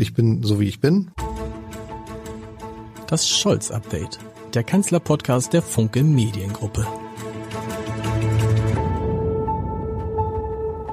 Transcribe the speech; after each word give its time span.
Ich 0.00 0.14
bin 0.14 0.44
so 0.44 0.60
wie 0.60 0.68
ich 0.68 0.78
bin. 0.78 1.10
Das 3.08 3.28
Scholz-Update, 3.28 4.20
der 4.54 4.62
Kanzler-Podcast 4.62 5.52
der 5.52 5.60
Funke 5.60 6.04
Mediengruppe. 6.04 6.86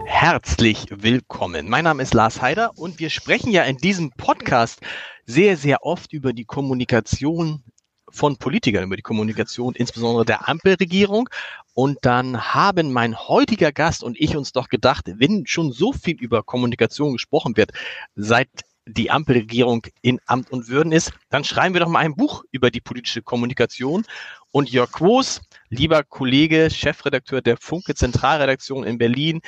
Herzlich 0.06 0.88
willkommen. 0.90 1.70
Mein 1.70 1.84
Name 1.84 2.02
ist 2.02 2.16
Lars 2.16 2.42
Heider 2.42 2.72
und 2.78 2.98
wir 2.98 3.12
sprechen 3.12 3.52
ja 3.52 3.62
in 3.62 3.78
diesem 3.78 4.10
Podcast 4.10 4.80
sehr, 5.28 5.56
sehr 5.56 5.84
oft 5.84 6.12
über 6.12 6.34
die 6.34 6.46
Kommunikation 6.46 7.64
von 8.10 8.38
Politikern, 8.38 8.86
über 8.86 8.96
die 8.96 9.04
Kommunikation 9.04 9.76
insbesondere 9.76 10.26
der 10.26 10.50
Ampelregierung. 10.50 11.30
Und 11.76 12.00
dann 12.02 12.56
haben 12.56 12.92
mein 12.92 13.16
heutiger 13.16 13.72
Gast 13.72 14.04
und 14.04 14.20
ich 14.20 14.36
uns 14.36 14.52
doch 14.52 14.68
gedacht, 14.68 15.12
wenn 15.18 15.46
schon 15.46 15.72
so 15.72 15.94
viel 15.94 16.16
über 16.16 16.42
Kommunikation 16.42 17.14
gesprochen 17.14 17.56
wird, 17.56 17.70
seit 18.16 18.50
die 18.88 19.10
Ampelregierung 19.12 19.86
in 20.02 20.20
Amt 20.26 20.52
und 20.52 20.68
Würden 20.68 20.92
ist, 20.92 21.12
dann 21.30 21.44
schreiben 21.44 21.74
wir 21.74 21.82
doch 21.82 21.90
mal 21.90 22.00
ein 22.00 22.16
Buch 22.16 22.44
über 22.52 22.72
die 22.72 22.82
politische 22.82 23.22
Kommunikation. 23.22 24.06
Und 24.52 24.70
Jörg 24.70 24.92
Quos, 24.92 25.42
lieber 25.70 26.04
Kollege, 26.04 26.70
Chefredakteur 26.70 27.42
der 27.42 27.58
Funke 27.58 27.96
Zentralredaktion 27.96 28.84
in 28.84 28.98
Berlin, 28.98 29.42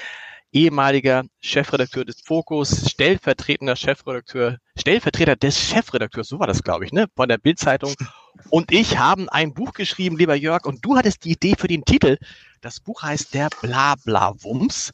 ehemaliger 0.52 1.24
Chefredakteur 1.40 2.06
des 2.06 2.22
Fokus, 2.22 2.90
stellvertretender 2.90 3.76
Chefredakteur, 3.76 4.58
Stellvertreter 4.78 5.36
des 5.36 5.60
Chefredakteurs, 5.60 6.28
so 6.28 6.40
war 6.40 6.48
das, 6.48 6.64
glaube 6.64 6.86
ich, 6.86 6.92
ne, 6.92 7.08
von 7.16 7.30
der 7.30 7.38
Bildzeitung. 7.38 7.94
Und 8.50 8.72
ich 8.72 8.98
haben 8.98 9.30
ein 9.30 9.54
Buch 9.54 9.74
geschrieben, 9.74 10.18
lieber 10.18 10.36
Jörg, 10.36 10.66
und 10.66 10.84
du 10.84 10.96
hattest 10.96 11.26
die 11.26 11.32
Idee 11.32 11.56
für 11.58 11.68
den 11.68 11.86
Titel. 11.86 12.18
Das 12.62 12.80
Buch 12.80 13.04
heißt 13.04 13.34
Der 13.34 13.50
Blabla-Wumms. 13.62 14.94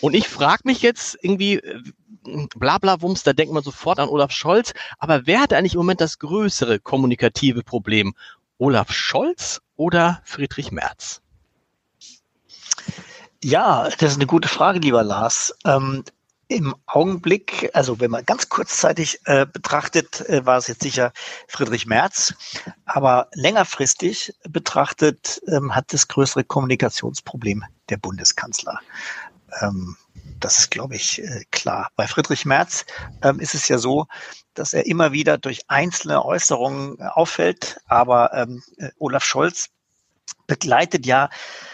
Und 0.00 0.14
ich 0.14 0.28
frage 0.28 0.62
mich 0.64 0.82
jetzt 0.82 1.16
irgendwie, 1.22 1.60
Blablawumms, 2.56 3.22
da 3.22 3.32
denkt 3.32 3.54
man 3.54 3.62
sofort 3.62 3.98
an 3.98 4.08
Olaf 4.08 4.32
Scholz. 4.32 4.72
Aber 4.98 5.26
wer 5.26 5.40
hat 5.40 5.52
eigentlich 5.52 5.74
im 5.74 5.80
Moment 5.80 6.00
das 6.00 6.18
größere 6.18 6.78
kommunikative 6.78 7.62
Problem? 7.62 8.14
Olaf 8.58 8.92
Scholz 8.92 9.60
oder 9.76 10.20
Friedrich 10.24 10.72
Merz? 10.72 11.22
Ja, 13.42 13.88
das 13.98 14.12
ist 14.12 14.16
eine 14.16 14.26
gute 14.26 14.48
Frage, 14.48 14.80
lieber 14.80 15.04
Lars. 15.04 15.54
Ähm, 15.64 16.04
Im 16.50 16.74
Augenblick, 16.86 17.70
also 17.74 18.00
wenn 18.00 18.10
man 18.10 18.24
ganz 18.24 18.48
kurzzeitig 18.48 19.20
äh, 19.26 19.44
betrachtet, 19.44 20.26
äh, 20.28 20.46
war 20.46 20.56
es 20.56 20.66
jetzt 20.66 20.82
sicher 20.82 21.12
Friedrich 21.46 21.84
Merz, 21.84 22.34
aber 22.86 23.28
längerfristig 23.34 24.34
betrachtet 24.48 25.42
ähm, 25.46 25.74
hat 25.74 25.92
das 25.92 26.08
größere 26.08 26.44
Kommunikationsproblem 26.44 27.64
der 27.90 27.98
Bundeskanzler. 27.98 28.80
Ähm, 29.60 29.96
das 30.40 30.58
ist, 30.58 30.70
glaube 30.70 30.96
ich, 30.96 31.22
äh, 31.22 31.44
klar. 31.50 31.90
Bei 31.96 32.06
Friedrich 32.06 32.46
Merz 32.46 32.86
ähm, 33.22 33.40
ist 33.40 33.54
es 33.54 33.68
ja 33.68 33.76
so, 33.76 34.06
dass 34.54 34.72
er 34.72 34.86
immer 34.86 35.12
wieder 35.12 35.38
durch 35.38 35.62
einzelne 35.68 36.24
Äußerungen 36.24 36.98
äh, 36.98 37.04
auffällt, 37.04 37.78
aber 37.86 38.32
ähm, 38.32 38.62
äh, 38.78 38.90
Olaf 38.98 39.24
Scholz 39.24 39.68
begleitet 40.46 41.06
ja 41.06 41.28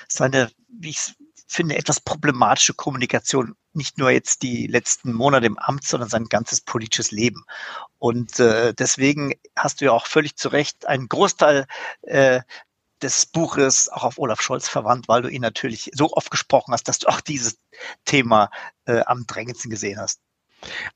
seine, 0.09 0.51
wie 0.69 0.91
ich 0.91 1.15
finde, 1.47 1.77
etwas 1.77 2.01
problematische 2.01 2.75
Kommunikation 2.75 3.55
nicht 3.77 3.99
nur 3.99 4.11
jetzt 4.11 4.43
die 4.43 4.67
letzten 4.67 5.13
Monate 5.13 5.47
im 5.47 5.59
Amt, 5.59 5.85
sondern 5.85 6.09
sein 6.09 6.27
ganzes 6.27 6.61
politisches 6.61 7.11
Leben. 7.11 7.45
Und 7.99 8.39
äh, 8.41 8.75
deswegen 8.75 9.35
hast 9.57 9.81
du 9.81 9.87
ja 9.87 9.93
auch 9.93 10.07
völlig 10.07 10.37
zu 10.37 10.49
Recht 10.49 10.87
einen 10.87 11.09
Großteil 11.09 11.67
äh, 12.03 12.41
des 13.03 13.27
Buches 13.27 13.89
auch 13.89 14.05
auf 14.05 14.19
Olaf 14.19 14.41
Scholz 14.41 14.69
verwandt, 14.69 15.09
weil 15.09 15.23
du 15.23 15.29
ihn 15.29 15.43
natürlich 15.43 15.91
so 15.95 16.13
oft 16.13 16.31
gesprochen 16.31 16.73
hast, 16.73 16.89
dass 16.89 16.99
du 16.99 17.09
auch 17.09 17.21
dieses 17.21 17.59
Thema 18.05 18.51
äh, 18.87 19.01
am 19.01 19.27
drängendsten 19.27 19.71
gesehen 19.71 19.99
hast. 19.99 20.21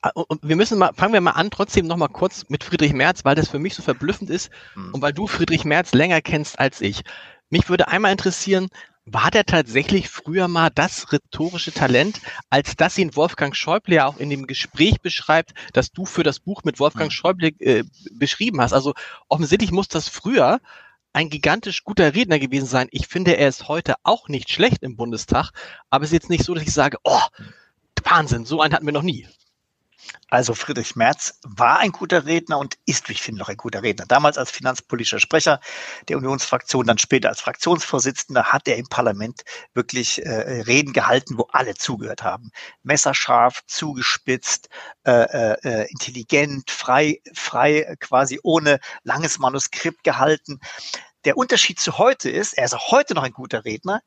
Ah, 0.01 0.11
und 0.15 0.41
wir 0.43 0.57
müssen 0.57 0.79
mal, 0.79 0.93
fangen 0.95 1.13
wir 1.13 1.21
mal 1.21 1.33
an, 1.33 1.51
trotzdem 1.51 1.87
noch 1.87 1.97
mal 1.97 2.09
kurz 2.09 2.47
mit 2.49 2.65
Friedrich 2.65 2.95
Merz, 2.95 3.25
weil 3.25 3.35
das 3.35 3.49
für 3.49 3.59
mich 3.59 3.75
so 3.75 3.83
verblüffend 3.83 4.31
ist 4.31 4.51
hm. 4.75 4.95
und 4.95 5.03
weil 5.03 5.13
du 5.13 5.27
Friedrich 5.27 5.65
Merz 5.65 5.93
länger 5.93 6.23
kennst 6.23 6.59
als 6.59 6.81
ich. 6.81 7.03
Mich 7.51 7.69
würde 7.69 7.89
einmal 7.89 8.13
interessieren, 8.13 8.69
war 9.13 9.31
der 9.31 9.45
tatsächlich 9.45 10.09
früher 10.09 10.49
mal 10.49 10.71
das 10.75 11.13
rhetorische 11.13 11.73
Talent, 11.73 12.21
als 12.51 12.77
das 12.77 12.99
ihn 12.99 13.17
Wolfgang 13.17 13.55
Schäuble 13.55 13.95
ja 13.95 14.07
auch 14.07 14.19
in 14.19 14.31
dem 14.31 14.47
Gespräch 14.47 15.01
beschreibt, 15.01 15.55
das 15.73 15.93
du 15.93 16.05
für 16.05 16.23
das 16.23 16.41
Buch 16.41 16.65
mit 16.65 16.79
Wolfgang 16.79 17.11
hm. 17.11 17.17
Schäuble 17.17 17.49
äh, 17.59 17.85
beschrieben 18.13 18.61
hast? 18.61 18.73
Also 18.73 18.95
offensichtlich 19.29 19.73
muss 19.73 19.89
das 19.89 20.09
früher 20.09 20.61
ein 21.13 21.31
gigantisch 21.31 21.85
guter 21.85 22.15
Redner 22.15 22.39
gewesen 22.39 22.67
sein. 22.67 22.89
Ich 22.91 23.09
finde, 23.09 23.37
er 23.37 23.49
ist 23.49 23.69
heute 23.69 23.95
auch 24.03 24.29
nicht 24.29 24.51
schlecht 24.51 24.83
im 24.83 24.97
Bundestag, 24.97 25.51
aber 25.91 26.05
es 26.05 26.11
ist 26.11 26.15
jetzt 26.15 26.31
nicht 26.31 26.45
so, 26.45 26.55
dass 26.55 26.63
ich 26.63 26.73
sage, 26.73 26.99
oh, 27.03 27.21
Wahnsinn, 28.05 28.45
so 28.45 28.61
einen 28.61 28.75
hatten 28.75 28.87
wir 28.87 28.93
noch 28.93 29.03
nie. 29.03 29.27
Also 30.29 30.55
Friedrich 30.55 30.97
Merz 30.97 31.39
war 31.43 31.79
ein 31.79 31.93
guter 31.93 32.27
Redner 32.27 32.59
und 32.59 32.77
ist, 32.87 33.09
wie 33.09 33.13
ich 33.13 33.23
finde, 33.23 33.41
noch 33.41 33.49
ein 33.49 33.57
guter 33.57 33.83
Redner. 33.83 34.05
Damals 34.07 34.39
als 34.39 34.51
finanzpolitischer 34.51 35.21
Sprecher 35.21 35.61
der 36.09 36.19
Unionsfraktion, 36.19 36.87
dann 36.87 36.99
später 36.99 37.29
als 37.29 37.41
Fraktionsvorsitzender 37.41 38.45
hat 38.45 38.69
er 38.69 38.77
im 38.77 38.89
Parlament 38.89 39.43
wirklich 39.75 40.25
äh, 40.25 40.63
Reden 40.63 40.93
gehalten, 40.93 41.39
wo 41.39 41.49
alle 41.53 41.75
zugehört 41.75 42.23
haben. 42.23 42.51
Messerscharf, 42.83 43.63
zugespitzt, 43.67 44.69
äh, 45.05 45.13
äh, 45.13 45.57
äh 45.63 45.91
intelligent, 45.91 46.71
frei, 46.71 47.21
frei, 47.35 47.97
quasi 48.01 48.39
ohne 48.43 48.81
langes 49.03 49.39
Manuskript 49.39 50.05
gehalten. 50.05 50.61
Der 51.25 51.37
Unterschied 51.37 51.81
zu 51.81 51.99
heute 51.99 52.31
ist, 52.31 52.55
er 52.57 52.65
ist 52.65 52.75
auch 52.75 52.91
heute 52.91 53.15
noch 53.15 53.25
ein 53.25 53.33
guter 53.33 53.65
Redner, 53.65 54.01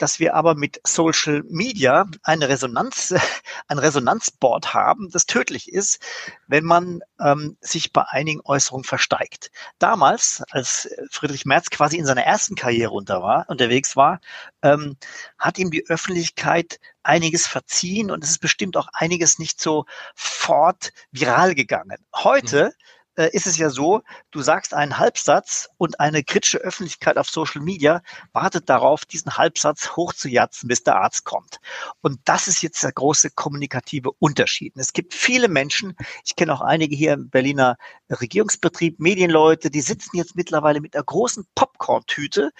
dass 0.00 0.18
wir 0.18 0.34
aber 0.34 0.54
mit 0.54 0.80
Social 0.84 1.42
Media 1.48 2.06
eine 2.22 2.48
Resonanz, 2.48 3.14
ein 3.68 3.78
Resonanzboard 3.78 4.72
haben, 4.72 5.10
das 5.10 5.26
tödlich 5.26 5.70
ist, 5.70 6.02
wenn 6.46 6.64
man 6.64 7.00
ähm, 7.20 7.56
sich 7.60 7.92
bei 7.92 8.04
einigen 8.08 8.40
Äußerungen 8.44 8.84
versteigt. 8.84 9.50
Damals, 9.78 10.42
als 10.50 10.88
Friedrich 11.10 11.44
Merz 11.44 11.68
quasi 11.68 11.98
in 11.98 12.06
seiner 12.06 12.24
ersten 12.24 12.54
Karriere 12.54 12.92
unter 12.92 13.22
war, 13.22 13.44
unterwegs 13.48 13.94
war, 13.94 14.20
ähm, 14.62 14.96
hat 15.38 15.58
ihm 15.58 15.70
die 15.70 15.86
Öffentlichkeit 15.86 16.80
einiges 17.02 17.46
verziehen 17.46 18.10
und 18.10 18.24
es 18.24 18.30
ist 18.30 18.40
bestimmt 18.40 18.76
auch 18.78 18.88
einiges 18.92 19.38
nicht 19.38 19.60
so 19.60 19.84
fort 20.14 20.92
viral 21.12 21.54
gegangen. 21.54 21.98
Heute 22.14 22.66
mhm 22.66 22.90
ist 23.16 23.46
es 23.46 23.58
ja 23.58 23.70
so, 23.70 24.02
du 24.30 24.40
sagst 24.40 24.74
einen 24.74 24.98
Halbsatz 24.98 25.68
und 25.76 26.00
eine 26.00 26.22
kritische 26.22 26.58
Öffentlichkeit 26.58 27.18
auf 27.18 27.28
Social 27.28 27.60
Media 27.60 28.02
wartet 28.32 28.68
darauf, 28.68 29.04
diesen 29.04 29.36
Halbsatz 29.36 29.96
hochzujatzen, 29.96 30.68
bis 30.68 30.84
der 30.84 30.96
Arzt 30.96 31.24
kommt. 31.24 31.58
Und 32.00 32.20
das 32.24 32.48
ist 32.48 32.62
jetzt 32.62 32.82
der 32.82 32.92
große 32.92 33.30
kommunikative 33.30 34.12
Unterschied. 34.18 34.74
es 34.76 34.92
gibt 34.92 35.14
viele 35.14 35.48
Menschen, 35.48 35.96
ich 36.24 36.36
kenne 36.36 36.52
auch 36.54 36.60
einige 36.60 36.94
hier 36.94 37.14
im 37.14 37.30
Berliner 37.30 37.76
Regierungsbetrieb, 38.10 39.00
Medienleute, 39.00 39.70
die 39.70 39.80
sitzen 39.80 40.16
jetzt 40.16 40.36
mittlerweile 40.36 40.80
mit 40.80 40.94
einer 40.94 41.04
großen 41.04 41.46
Popcorn-Tüte 41.54 42.52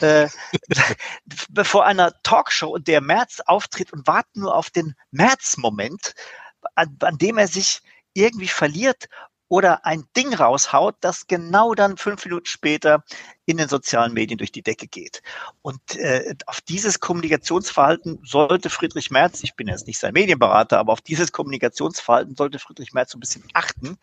äh, 0.00 0.28
bevor 1.50 1.84
einer 1.84 2.12
Talkshow 2.22 2.68
und 2.68 2.88
der 2.88 3.00
März 3.00 3.40
auftritt 3.46 3.92
und 3.92 4.06
warten 4.06 4.40
nur 4.40 4.54
auf 4.54 4.70
den 4.70 4.94
März-Moment, 5.10 6.14
an, 6.74 6.96
an 7.00 7.18
dem 7.18 7.38
er 7.38 7.48
sich 7.48 7.80
irgendwie 8.14 8.48
verliert 8.48 9.08
oder 9.48 9.86
ein 9.86 10.04
Ding 10.16 10.34
raushaut, 10.34 10.96
das 11.00 11.26
genau 11.26 11.74
dann 11.74 11.96
fünf 11.96 12.24
Minuten 12.24 12.46
später 12.46 13.04
in 13.44 13.58
den 13.58 13.68
sozialen 13.68 14.12
Medien 14.12 14.38
durch 14.38 14.50
die 14.50 14.62
Decke 14.62 14.88
geht. 14.88 15.22
Und 15.62 15.96
äh, 15.96 16.34
auf 16.46 16.60
dieses 16.60 16.98
Kommunikationsverhalten 16.98 18.20
sollte 18.24 18.70
Friedrich 18.70 19.10
Merz, 19.10 19.42
ich 19.44 19.54
bin 19.54 19.68
jetzt 19.68 19.86
nicht 19.86 19.98
sein 19.98 20.14
Medienberater, 20.14 20.78
aber 20.78 20.92
auf 20.92 21.00
dieses 21.00 21.30
Kommunikationsverhalten 21.30 22.34
sollte 22.34 22.58
Friedrich 22.58 22.92
Merz 22.92 23.14
ein 23.14 23.20
bisschen 23.20 23.44
achten, 23.54 23.98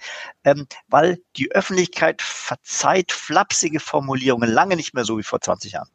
ähm, 0.46 0.68
weil 0.88 1.20
die 1.36 1.52
Öffentlichkeit 1.52 2.22
verzeiht 2.22 3.12
flapsige 3.12 3.82
Formulierungen 3.82 4.50
lange 4.50 4.78
nicht 4.78 4.94
mehr 4.94 5.04
so 5.04 5.18
wie 5.18 5.24
vor 5.24 5.42
20 5.42 5.74
Jahren. 5.74 5.90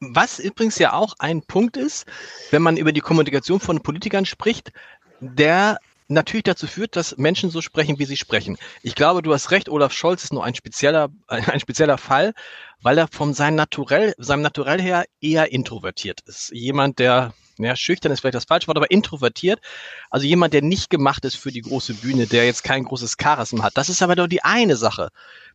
Was 0.00 0.38
übrigens 0.38 0.78
ja 0.78 0.94
auch 0.94 1.14
ein 1.18 1.42
Punkt 1.42 1.76
ist, 1.76 2.06
wenn 2.50 2.62
man 2.62 2.76
über 2.76 2.92
die 2.92 3.00
Kommunikation 3.00 3.60
von 3.60 3.82
Politikern 3.82 4.24
spricht, 4.24 4.72
der 5.20 5.78
natürlich 6.08 6.44
dazu 6.44 6.66
führt, 6.66 6.96
dass 6.96 7.16
Menschen 7.16 7.50
so 7.50 7.60
sprechen, 7.60 7.98
wie 7.98 8.06
sie 8.06 8.16
sprechen. 8.16 8.58
Ich 8.82 8.94
glaube, 8.94 9.22
du 9.22 9.32
hast 9.32 9.50
recht, 9.50 9.68
Olaf 9.68 9.92
Scholz 9.92 10.24
ist 10.24 10.32
nur 10.32 10.44
ein 10.44 10.54
spezieller, 10.54 11.10
ein 11.28 11.60
spezieller 11.60 11.98
Fall, 11.98 12.34
weil 12.82 12.98
er 12.98 13.08
von 13.08 13.34
seinem 13.34 13.56
Naturell, 13.56 14.14
seinem 14.18 14.42
Naturell 14.42 14.80
her 14.80 15.04
eher 15.20 15.52
introvertiert 15.52 16.22
ist. 16.22 16.50
Jemand, 16.52 16.98
der, 16.98 17.34
ja, 17.58 17.76
schüchtern 17.76 18.12
ist 18.12 18.20
vielleicht 18.20 18.34
das 18.34 18.46
falsche 18.46 18.68
Wort, 18.68 18.78
aber 18.78 18.90
introvertiert. 18.90 19.60
Also 20.10 20.26
jemand, 20.26 20.54
der 20.54 20.62
nicht 20.62 20.90
gemacht 20.90 21.24
ist 21.24 21.36
für 21.36 21.52
die 21.52 21.62
große 21.62 21.94
Bühne, 21.94 22.26
der 22.26 22.46
jetzt 22.46 22.64
kein 22.64 22.84
großes 22.84 23.16
Charisma 23.20 23.64
hat. 23.64 23.76
Das 23.76 23.88
ist 23.88 24.02
aber 24.02 24.16
doch 24.16 24.28
die 24.28 24.42
eine 24.42 24.76
Sache. 24.76 25.10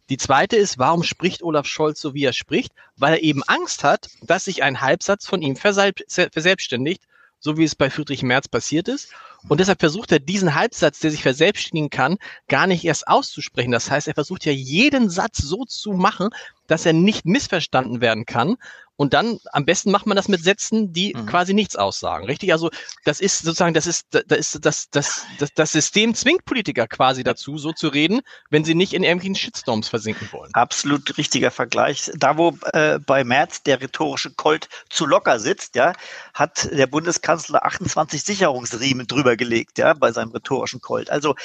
Die 0.10 0.18
zweite 0.18 0.58
ist, 0.58 0.78
warum 0.78 1.04
spricht 1.04 1.44
Olaf 1.44 1.66
Scholz 1.66 2.02
so, 2.02 2.14
wie 2.14 2.26
er 2.26 2.34
spricht? 2.34 2.74
Weil 2.98 3.14
er 3.14 3.24
eben 3.24 3.42
Angst 3.44 3.84
hat, 3.84 4.10
dass 4.22 4.46
sich 4.46 4.62
ein 4.62 4.82
Halbsatz 4.82 5.26
von 5.26 5.42
ihm 5.42 5.56
verselbstständigt 5.56 7.04
so 7.44 7.58
wie 7.58 7.66
es 7.66 7.76
bei 7.76 7.90
Friedrich 7.90 8.24
Merz 8.24 8.48
passiert 8.48 8.88
ist. 8.88 9.10
Und 9.50 9.60
deshalb 9.60 9.80
versucht 9.80 10.12
er 10.12 10.20
diesen 10.20 10.56
Halbsatz, 10.56 11.00
der 11.00 11.12
sich 11.12 11.22
verselbstständigen 11.22 11.90
kann, 11.90 12.18
gar 12.48 12.68
nicht 12.68 12.84
erst 12.86 13.08
auszusprechen. 13.08 13.72
Das 13.72 13.92
heißt, 13.92 14.08
er 14.08 14.14
versucht 14.14 14.46
ja 14.46 14.52
jeden 14.52 15.10
Satz 15.10 15.38
so 15.38 15.66
zu 15.66 15.92
machen, 15.92 16.30
dass 16.68 16.86
er 16.86 16.94
nicht 16.94 17.26
missverstanden 17.26 18.02
werden 18.02 18.26
kann. 18.26 18.56
Und 18.96 19.14
dann 19.14 19.40
am 19.52 19.66
besten 19.66 19.92
macht 19.92 20.06
man 20.06 20.16
das 20.16 20.28
mit 20.28 20.44
Sätzen, 20.44 20.94
die 20.94 21.14
mhm. 21.16 21.26
quasi 21.26 21.54
nichts 21.54 21.76
aussagen, 21.76 22.26
richtig? 22.26 22.52
Also 22.52 22.70
das 23.06 23.22
ist 23.22 23.40
sozusagen, 23.40 23.74
das 23.74 23.88
ist, 23.88 24.08
das 24.12 24.24
ist, 24.38 24.66
das, 24.66 24.90
das, 24.92 25.26
das, 25.40 25.50
das 25.56 25.72
System 25.72 26.14
zwingt 26.14 26.46
Politiker 26.46 26.88
quasi 26.88 27.24
dazu, 27.24 27.58
so 27.58 27.72
zu 27.72 27.88
reden, 27.88 28.22
wenn 28.52 28.64
sie 28.64 28.76
nicht 28.76 28.94
in 28.94 29.04
irgendwelchen 29.04 29.36
Shitstorms 29.36 29.88
versinken 29.88 30.30
wollen. 30.32 30.52
Absolut 30.54 31.18
richtiger 31.18 31.50
Vergleich. 31.50 32.12
Da, 32.16 32.38
wo 32.38 32.56
äh, 32.74 33.00
bei 33.00 33.24
Merz 33.24 33.64
der 33.64 33.82
rhetorische 33.82 34.32
Colt 34.32 34.70
zu 34.90 35.08
locker 35.08 35.40
sitzt, 35.40 35.76
ja, 35.76 35.94
hat 36.36 36.70
der 36.72 36.88
Bundeskanzler 36.88 37.66
28 37.66 38.24
Sicherungsriemen 38.24 39.08
drüber 39.08 39.36
gelegt, 39.36 39.80
ja, 39.80 39.94
bei 39.94 40.12
seinem 40.12 40.32
rhetorischen 40.32 40.82
Colt. 40.82 41.10
Also 41.10 41.36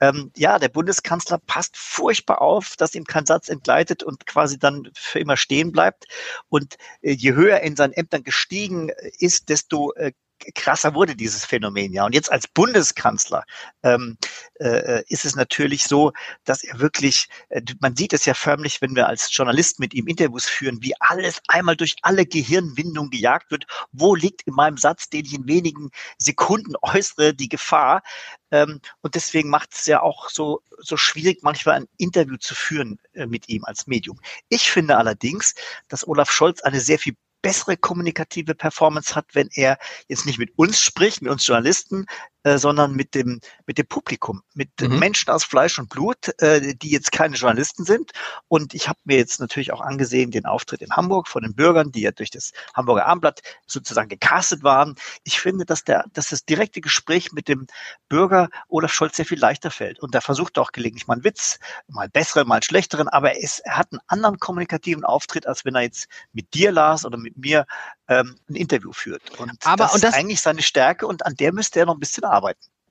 ähm, 0.00 0.32
ja, 0.36 0.58
der 0.58 0.70
Bundeskanzler 0.70 1.38
passt 1.38 1.76
furchtbar 1.76 2.40
auf, 2.40 2.76
dass 2.76 2.94
ihm 2.94 3.04
kein 3.04 3.26
Satz 3.26 3.48
entgleitet 3.48 4.02
und 4.02 4.26
quasi 4.26 4.58
dann 4.58 4.88
für 4.94 5.18
immer 5.18 5.36
stehen 5.36 5.70
bleibt. 5.70 6.06
Und 6.48 6.76
je 7.12 7.34
höher 7.34 7.58
er 7.58 7.62
in 7.62 7.76
seinen 7.76 7.92
Ämtern 7.92 8.24
gestiegen 8.24 8.90
ist, 9.18 9.50
desto 9.50 9.92
äh, 9.92 10.12
krasser 10.54 10.94
wurde 10.94 11.16
dieses 11.16 11.44
Phänomen 11.44 11.92
ja. 11.92 12.04
Und 12.04 12.14
jetzt 12.14 12.30
als 12.30 12.46
Bundeskanzler 12.48 13.44
ähm, 13.82 14.16
äh, 14.60 15.02
ist 15.08 15.24
es 15.24 15.34
natürlich 15.34 15.84
so, 15.84 16.12
dass 16.44 16.64
er 16.64 16.78
wirklich, 16.78 17.28
äh, 17.48 17.62
man 17.80 17.96
sieht 17.96 18.12
es 18.12 18.24
ja 18.24 18.34
förmlich, 18.34 18.80
wenn 18.80 18.94
wir 18.94 19.06
als 19.06 19.34
Journalist 19.34 19.80
mit 19.80 19.94
ihm 19.94 20.06
Interviews 20.06 20.46
führen, 20.46 20.82
wie 20.82 20.94
alles 21.00 21.40
einmal 21.48 21.76
durch 21.76 21.96
alle 22.02 22.26
Gehirnwindungen 22.26 23.10
gejagt 23.10 23.50
wird. 23.50 23.66
Wo 23.92 24.14
liegt 24.14 24.42
in 24.42 24.54
meinem 24.54 24.76
Satz, 24.76 25.08
den 25.08 25.24
ich 25.24 25.34
in 25.34 25.46
wenigen 25.46 25.90
Sekunden 26.18 26.74
äußere, 26.82 27.34
die 27.34 27.48
Gefahr? 27.48 28.02
Ähm, 28.50 28.80
und 29.00 29.14
deswegen 29.14 29.50
macht 29.50 29.74
es 29.74 29.86
ja 29.86 30.00
auch 30.00 30.30
so, 30.30 30.62
so 30.78 30.96
schwierig, 30.96 31.42
manchmal 31.42 31.76
ein 31.76 31.88
Interview 31.98 32.36
zu 32.36 32.54
führen 32.54 33.00
äh, 33.14 33.26
mit 33.26 33.48
ihm 33.48 33.64
als 33.64 33.86
Medium. 33.86 34.20
Ich 34.48 34.70
finde 34.70 34.96
allerdings, 34.96 35.54
dass 35.88 36.06
Olaf 36.06 36.30
Scholz 36.30 36.62
eine 36.62 36.80
sehr 36.80 36.98
viel 36.98 37.16
bessere 37.44 37.76
kommunikative 37.76 38.54
Performance 38.54 39.14
hat, 39.14 39.26
wenn 39.34 39.50
er 39.52 39.76
jetzt 40.08 40.24
nicht 40.24 40.38
mit 40.38 40.56
uns 40.56 40.80
spricht, 40.80 41.20
mit 41.20 41.30
uns 41.30 41.46
Journalisten, 41.46 42.06
äh, 42.44 42.58
sondern 42.58 42.92
mit 42.92 43.14
dem, 43.14 43.40
mit 43.66 43.78
dem 43.78 43.86
Publikum, 43.86 44.42
mit 44.54 44.68
mhm. 44.80 44.98
Menschen 44.98 45.30
aus 45.30 45.44
Fleisch 45.44 45.78
und 45.78 45.88
Blut, 45.88 46.38
äh, 46.40 46.74
die 46.74 46.90
jetzt 46.90 47.10
keine 47.10 47.36
Journalisten 47.36 47.84
sind. 47.84 48.12
Und 48.48 48.74
ich 48.74 48.88
habe 48.88 48.98
mir 49.04 49.16
jetzt 49.16 49.40
natürlich 49.40 49.72
auch 49.72 49.80
angesehen 49.80 50.30
den 50.30 50.44
Auftritt 50.44 50.82
in 50.82 50.90
Hamburg 50.92 51.28
von 51.28 51.42
den 51.42 51.54
Bürgern, 51.54 51.90
die 51.90 52.02
ja 52.02 52.10
durch 52.10 52.30
das 52.30 52.52
Hamburger 52.74 53.06
Abendblatt 53.06 53.40
sozusagen 53.66 54.08
gecastet 54.08 54.62
waren. 54.62 54.94
Ich 55.24 55.40
finde, 55.40 55.64
dass 55.64 55.84
der, 55.84 56.04
dass 56.12 56.28
das 56.28 56.44
direkte 56.44 56.80
Gespräch 56.80 57.32
mit 57.32 57.48
dem 57.48 57.66
Bürger 58.08 58.48
Olaf 58.68 58.92
Scholz 58.92 59.16
sehr 59.16 59.26
viel 59.26 59.38
leichter 59.38 59.70
fällt. 59.70 60.00
Und 60.00 60.14
da 60.14 60.20
versucht 60.20 60.58
er 60.58 60.62
auch 60.62 60.72
gelegentlich 60.72 61.06
mal 61.06 61.14
einen 61.14 61.24
Witz, 61.24 61.58
mal 61.88 62.08
besseren, 62.08 62.46
mal 62.46 62.62
schlechteren, 62.62 63.08
aber 63.08 63.32
er, 63.32 63.42
ist, 63.42 63.60
er 63.60 63.78
hat 63.78 63.90
einen 63.90 64.00
anderen 64.06 64.38
kommunikativen 64.38 65.04
Auftritt, 65.04 65.46
als 65.46 65.64
wenn 65.64 65.74
er 65.74 65.82
jetzt 65.82 66.08
mit 66.32 66.52
dir, 66.52 66.72
Lars, 66.72 67.06
oder 67.06 67.16
mit 67.16 67.38
mir 67.38 67.66
ähm, 68.08 68.36
ein 68.50 68.54
Interview 68.54 68.92
führt. 68.92 69.22
Und 69.38 69.52
aber, 69.64 69.84
das, 69.84 69.94
und 69.94 70.04
das 70.04 70.10
ist 70.10 70.16
eigentlich 70.16 70.40
seine 70.40 70.62
Stärke 70.62 71.06
und 71.06 71.24
an 71.24 71.34
der 71.36 71.52
müsste 71.52 71.80
er 71.80 71.86
noch 71.86 71.94
ein 71.94 72.00
bisschen 72.00 72.24
arbeiten. 72.24 72.33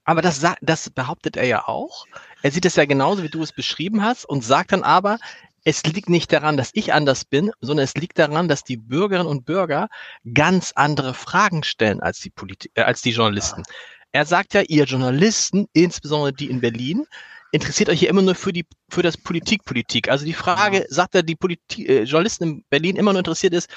Aber 0.06 0.22
das, 0.22 0.46
das 0.62 0.90
behauptet 0.90 1.38
er 1.38 1.46
ja 1.46 1.68
auch. 1.68 2.06
Er 2.42 2.52
sieht 2.52 2.66
es 2.66 2.76
ja 2.76 2.86
genauso, 2.86 3.24
wie 3.24 3.30
du 3.30 3.42
es 3.42 3.54
beschrieben 3.54 4.04
hast 4.04 4.26
und 4.26 4.44
sagt 4.44 4.74
dann 4.74 4.84
aber, 4.84 5.18
es 5.64 5.84
liegt 5.84 6.10
nicht 6.10 6.32
daran, 6.34 6.58
dass 6.58 6.72
ich 6.74 6.94
anders 6.94 7.24
bin, 7.24 7.52
sondern 7.62 7.86
es 7.86 7.96
liegt 7.96 8.20
daran, 8.20 8.50
dass 8.50 8.64
die 8.64 8.78
Bürgerinnen 8.78 9.28
und 9.28 9.46
Bürger 9.46 9.88
ganz 10.34 10.74
andere 10.76 11.14
Fragen 11.14 11.64
stellen 11.64 12.02
als 12.02 12.20
die, 12.20 12.30
Polit 12.30 12.70
äh, 12.76 12.82
als 12.82 13.02
die 13.02 13.12
Journalisten. 13.12 13.64
Er 14.12 14.26
sagt 14.26 14.54
ja, 14.54 14.62
ihr 14.62 14.84
Journalisten, 14.84 15.68
insbesondere 15.74 16.34
die 16.34 16.50
in 16.50 16.60
Berlin, 16.60 17.06
interessiert 17.52 17.90
euch 17.90 18.00
hier 18.00 18.10
immer 18.10 18.22
nur 18.22 18.36
für 18.36 18.52
die 18.52 18.66
für 18.90 19.04
das 19.04 19.16
Politikpolitik. 19.16 20.10
Also 20.10 20.26
die 20.26 20.34
Frage, 20.34 20.86
sagt 20.90 21.16
er, 21.16 21.24
die 21.24 21.36
Politi 21.36 21.86
äh, 21.86 22.04
Journalisten 22.04 22.44
in 22.44 22.64
Berlin 22.70 22.98
immer 22.98 23.14
nur 23.14 23.20
interessiert 23.20 23.54
ist, 23.54 23.70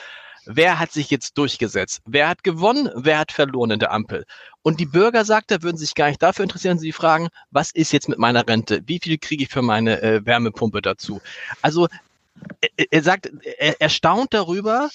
wer 0.46 0.78
hat 0.78 0.92
sich 0.92 1.10
jetzt 1.10 1.36
durchgesetzt? 1.38 2.00
Wer 2.06 2.28
hat 2.28 2.44
gewonnen? 2.44 2.90
Wer 2.94 3.18
hat 3.18 3.32
verloren 3.32 3.72
in 3.72 3.78
der 3.78 3.92
Ampel? 3.92 4.24
Und 4.62 4.80
die 4.80 4.86
Bürger, 4.86 5.24
sagt 5.24 5.50
er, 5.50 5.62
würden 5.62 5.76
sich 5.76 5.94
gar 5.94 6.08
nicht 6.08 6.22
dafür 6.22 6.44
interessieren, 6.44 6.78
sie 6.78 6.92
fragen, 6.92 7.28
was 7.50 7.70
ist 7.70 7.92
jetzt 7.92 8.08
mit 8.08 8.18
meiner 8.18 8.46
Rente? 8.46 8.80
Wie 8.86 8.98
viel 8.98 9.18
kriege 9.18 9.44
ich 9.44 9.50
für 9.50 9.62
meine 9.62 10.02
äh, 10.02 10.24
Wärmepumpe 10.24 10.82
dazu? 10.82 11.20
Also 11.62 11.88
er, 12.60 12.86
er 12.90 13.02
sagt, 13.02 13.30
er, 13.58 13.80
er 13.80 13.88
staunt 13.88 14.34
darüber, 14.34 14.90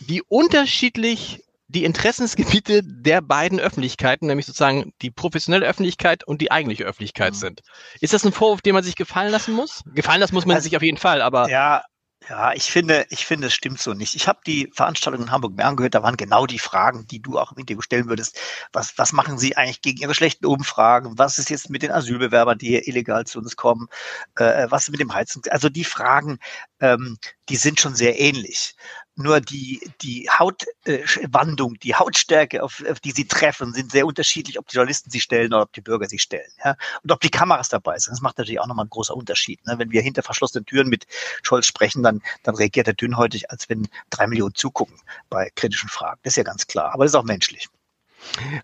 wie 0.00 0.22
unterschiedlich 0.22 1.42
die 1.68 1.84
Interessensgebiete 1.84 2.82
der 2.82 3.20
beiden 3.20 3.60
Öffentlichkeiten, 3.60 4.26
nämlich 4.26 4.46
sozusagen 4.46 4.92
die 5.02 5.10
professionelle 5.10 5.66
Öffentlichkeit 5.66 6.24
und 6.24 6.40
die 6.40 6.50
eigentliche 6.50 6.84
Öffentlichkeit 6.84 7.34
mhm. 7.34 7.38
sind. 7.38 7.60
Ist 8.00 8.12
das 8.12 8.24
ein 8.24 8.32
Vorwurf, 8.32 8.60
den 8.60 8.74
man 8.74 8.82
sich 8.82 8.96
gefallen 8.96 9.30
lassen 9.30 9.54
muss? 9.54 9.82
Gefallen 9.94 10.20
lassen 10.20 10.34
muss 10.34 10.46
man 10.46 10.56
also, 10.56 10.64
sich 10.64 10.76
auf 10.76 10.82
jeden 10.82 10.96
Fall, 10.96 11.22
aber. 11.22 11.48
Ja, 11.48 11.84
ja, 12.28 12.52
ich 12.52 12.70
finde, 12.70 13.06
ich 13.08 13.24
finde, 13.24 13.46
es 13.46 13.54
stimmt 13.54 13.80
so 13.80 13.94
nicht. 13.94 14.14
Ich 14.14 14.28
habe 14.28 14.40
die 14.46 14.70
Veranstaltung 14.74 15.22
in 15.22 15.30
Hamburg 15.30 15.56
mir 15.56 15.64
angehört, 15.64 15.94
da 15.94 16.02
waren 16.02 16.16
genau 16.16 16.46
die 16.46 16.58
Fragen, 16.58 17.06
die 17.06 17.20
du 17.20 17.38
auch 17.38 17.52
im 17.52 17.58
Interview 17.58 17.80
stellen 17.80 18.08
würdest. 18.08 18.38
Was, 18.72 18.96
was 18.98 19.12
machen 19.12 19.38
Sie 19.38 19.56
eigentlich 19.56 19.80
gegen 19.80 20.00
Ihre 20.00 20.14
schlechten 20.14 20.46
Umfragen? 20.46 21.18
Was 21.18 21.38
ist 21.38 21.50
jetzt 21.50 21.70
mit 21.70 21.82
den 21.82 21.90
Asylbewerbern, 21.90 22.58
die 22.58 22.68
hier 22.68 22.86
illegal 22.86 23.26
zu 23.26 23.38
uns 23.38 23.56
kommen? 23.56 23.88
Äh, 24.36 24.66
was 24.70 24.84
ist 24.84 24.90
mit 24.90 25.00
dem 25.00 25.14
Heizung? 25.14 25.42
Also 25.50 25.70
die 25.70 25.84
Fragen, 25.84 26.38
ähm, 26.80 27.16
die 27.48 27.56
sind 27.56 27.80
schon 27.80 27.94
sehr 27.94 28.20
ähnlich 28.20 28.74
nur 29.20 29.40
die, 29.40 29.80
die 30.02 30.28
Hautwandung, 30.30 31.74
äh, 31.74 31.78
die 31.78 31.94
Hautstärke, 31.94 32.62
auf, 32.62 32.82
auf 32.88 33.00
die 33.00 33.12
sie 33.12 33.26
treffen, 33.26 33.72
sind 33.72 33.92
sehr 33.92 34.06
unterschiedlich, 34.06 34.58
ob 34.58 34.66
die 34.68 34.76
Journalisten 34.76 35.10
sie 35.10 35.20
stellen 35.20 35.52
oder 35.52 35.62
ob 35.62 35.72
die 35.72 35.80
Bürger 35.80 36.06
sie 36.06 36.18
stellen. 36.18 36.50
Ja? 36.64 36.76
Und 37.02 37.12
ob 37.12 37.20
die 37.20 37.30
Kameras 37.30 37.68
dabei 37.68 37.98
sind. 37.98 38.12
Das 38.12 38.20
macht 38.20 38.38
natürlich 38.38 38.60
auch 38.60 38.66
nochmal 38.66 38.86
ein 38.86 38.90
großer 38.90 39.14
Unterschied. 39.14 39.64
Ne? 39.66 39.78
Wenn 39.78 39.90
wir 39.90 40.02
hinter 40.02 40.22
verschlossenen 40.22 40.66
Türen 40.66 40.88
mit 40.88 41.06
Scholz 41.42 41.66
sprechen, 41.66 42.02
dann, 42.02 42.22
dann 42.42 42.54
reagiert 42.54 42.88
er 42.88 42.94
dünnhäutig, 42.94 43.50
als 43.50 43.68
wenn 43.68 43.88
drei 44.10 44.26
Millionen 44.26 44.54
zugucken 44.54 44.96
bei 45.28 45.50
kritischen 45.54 45.88
Fragen. 45.88 46.20
Das 46.22 46.32
ist 46.32 46.36
ja 46.36 46.42
ganz 46.42 46.66
klar. 46.66 46.92
Aber 46.92 47.04
das 47.04 47.12
ist 47.12 47.16
auch 47.16 47.24
menschlich. 47.24 47.68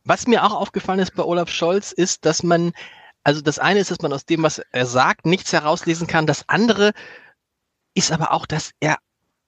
Was 0.04 0.26
mir 0.26 0.44
auch 0.44 0.52
aufgefallen 0.52 1.00
ist 1.00 1.14
bei 1.14 1.22
Olaf 1.22 1.50
Scholz, 1.50 1.92
ist, 1.92 2.24
dass 2.24 2.42
man, 2.42 2.72
also 3.24 3.40
das 3.40 3.58
eine 3.58 3.80
ist, 3.80 3.90
dass 3.90 4.00
man 4.00 4.12
aus 4.12 4.26
dem, 4.26 4.42
was 4.42 4.60
er 4.72 4.86
sagt, 4.86 5.26
nichts 5.26 5.52
herauslesen 5.52 6.06
kann. 6.06 6.26
Das 6.26 6.48
andere 6.48 6.92
ist 7.94 8.12
aber 8.12 8.32
auch, 8.32 8.46
dass 8.46 8.72
er 8.80 8.98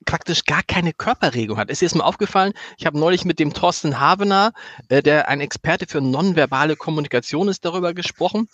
praktisch 0.04 0.44
gar 0.44 0.62
keine 0.62 0.92
Körperregung 0.92 1.58
hat. 1.58 1.70
Ist 1.70 1.82
dir 1.82 1.86
das 1.86 1.94
mal 1.94 2.04
aufgefallen? 2.04 2.52
Ich 2.78 2.86
habe 2.86 2.98
neulich 2.98 3.24
mit 3.24 3.38
dem 3.38 3.52
Thorsten 3.52 4.00
Havener, 4.00 4.52
äh, 4.88 5.02
der 5.02 5.28
ein 5.28 5.40
Experte 5.40 5.86
für 5.88 6.00
nonverbale 6.00 6.76
Kommunikation 6.76 7.48
ist, 7.48 7.64
darüber 7.64 7.94
gesprochen. 7.94 8.48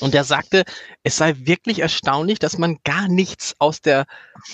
Und 0.00 0.14
der 0.14 0.22
sagte, 0.22 0.64
es 1.02 1.16
sei 1.16 1.34
wirklich 1.38 1.80
erstaunlich, 1.80 2.38
dass 2.38 2.56
man 2.56 2.78
gar 2.84 3.08
nichts 3.08 3.56
aus 3.58 3.80
der, 3.80 4.06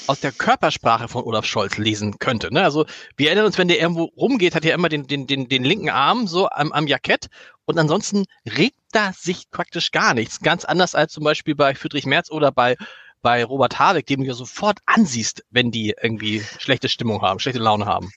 aus 0.06 0.20
der 0.20 0.32
Körpersprache 0.32 1.08
von 1.08 1.24
Olaf 1.24 1.44
Scholz 1.44 1.76
lesen 1.76 2.18
könnte. 2.18 2.52
Ne? 2.52 2.62
Also 2.62 2.86
wir 3.16 3.28
erinnern 3.28 3.46
uns, 3.46 3.58
wenn 3.58 3.68
der 3.68 3.80
irgendwo 3.80 4.04
rumgeht, 4.16 4.54
hat 4.54 4.64
er 4.64 4.74
immer 4.74 4.88
den, 4.88 5.06
den, 5.06 5.26
den, 5.26 5.48
den 5.48 5.64
linken 5.64 5.90
Arm 5.90 6.26
so 6.26 6.48
am, 6.48 6.72
am 6.72 6.86
Jackett 6.86 7.26
und 7.66 7.78
ansonsten 7.78 8.24
regt 8.46 8.78
da 8.92 9.12
sich 9.12 9.50
praktisch 9.50 9.90
gar 9.90 10.14
nichts. 10.14 10.40
Ganz 10.40 10.64
anders 10.64 10.94
als 10.94 11.12
zum 11.12 11.24
Beispiel 11.24 11.54
bei 11.54 11.74
Friedrich 11.74 12.06
Merz 12.06 12.30
oder 12.30 12.50
bei 12.50 12.76
bei 13.24 13.42
Robert 13.42 13.78
Habeck, 13.78 14.06
dem 14.06 14.20
du 14.20 14.26
ja 14.26 14.34
sofort 14.34 14.80
ansiehst, 14.84 15.44
wenn 15.50 15.70
die 15.70 15.96
irgendwie 16.00 16.44
schlechte 16.58 16.90
Stimmung 16.90 17.22
haben, 17.22 17.40
schlechte 17.40 17.58
Laune 17.58 17.86
haben. 17.86 18.12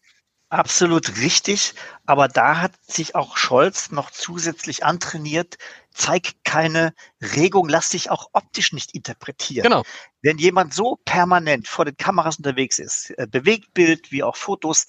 Absolut 0.49 1.17
richtig, 1.17 1.73
aber 2.05 2.27
da 2.27 2.59
hat 2.59 2.73
sich 2.85 3.15
auch 3.15 3.37
Scholz 3.37 3.89
noch 3.91 4.11
zusätzlich 4.11 4.83
antrainiert, 4.83 5.57
zeig 5.93 6.33
keine 6.43 6.93
Regung, 7.21 7.69
lass 7.69 7.89
dich 7.89 8.09
auch 8.09 8.29
optisch 8.33 8.73
nicht 8.73 8.93
interpretieren. 8.93 9.63
Genau. 9.63 9.83
Wenn 10.21 10.37
jemand 10.37 10.73
so 10.73 10.99
permanent 11.05 11.69
vor 11.69 11.85
den 11.85 11.95
Kameras 11.95 12.37
unterwegs 12.37 12.77
ist, 12.77 13.11
äh, 13.11 13.27
Bewegtbild 13.29 14.11
wie 14.11 14.23
auch 14.23 14.35
Fotos, 14.35 14.87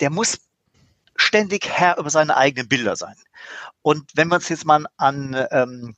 der 0.00 0.10
muss 0.10 0.40
ständig 1.14 1.68
Herr 1.68 1.98
über 1.98 2.10
seine 2.10 2.36
eigenen 2.36 2.68
Bilder 2.68 2.96
sein. 2.96 3.16
Und 3.82 4.10
wenn 4.14 4.28
wir 4.28 4.36
uns 4.36 4.48
jetzt 4.48 4.66
mal 4.66 4.86
an 4.96 5.46
ähm, 5.52 5.94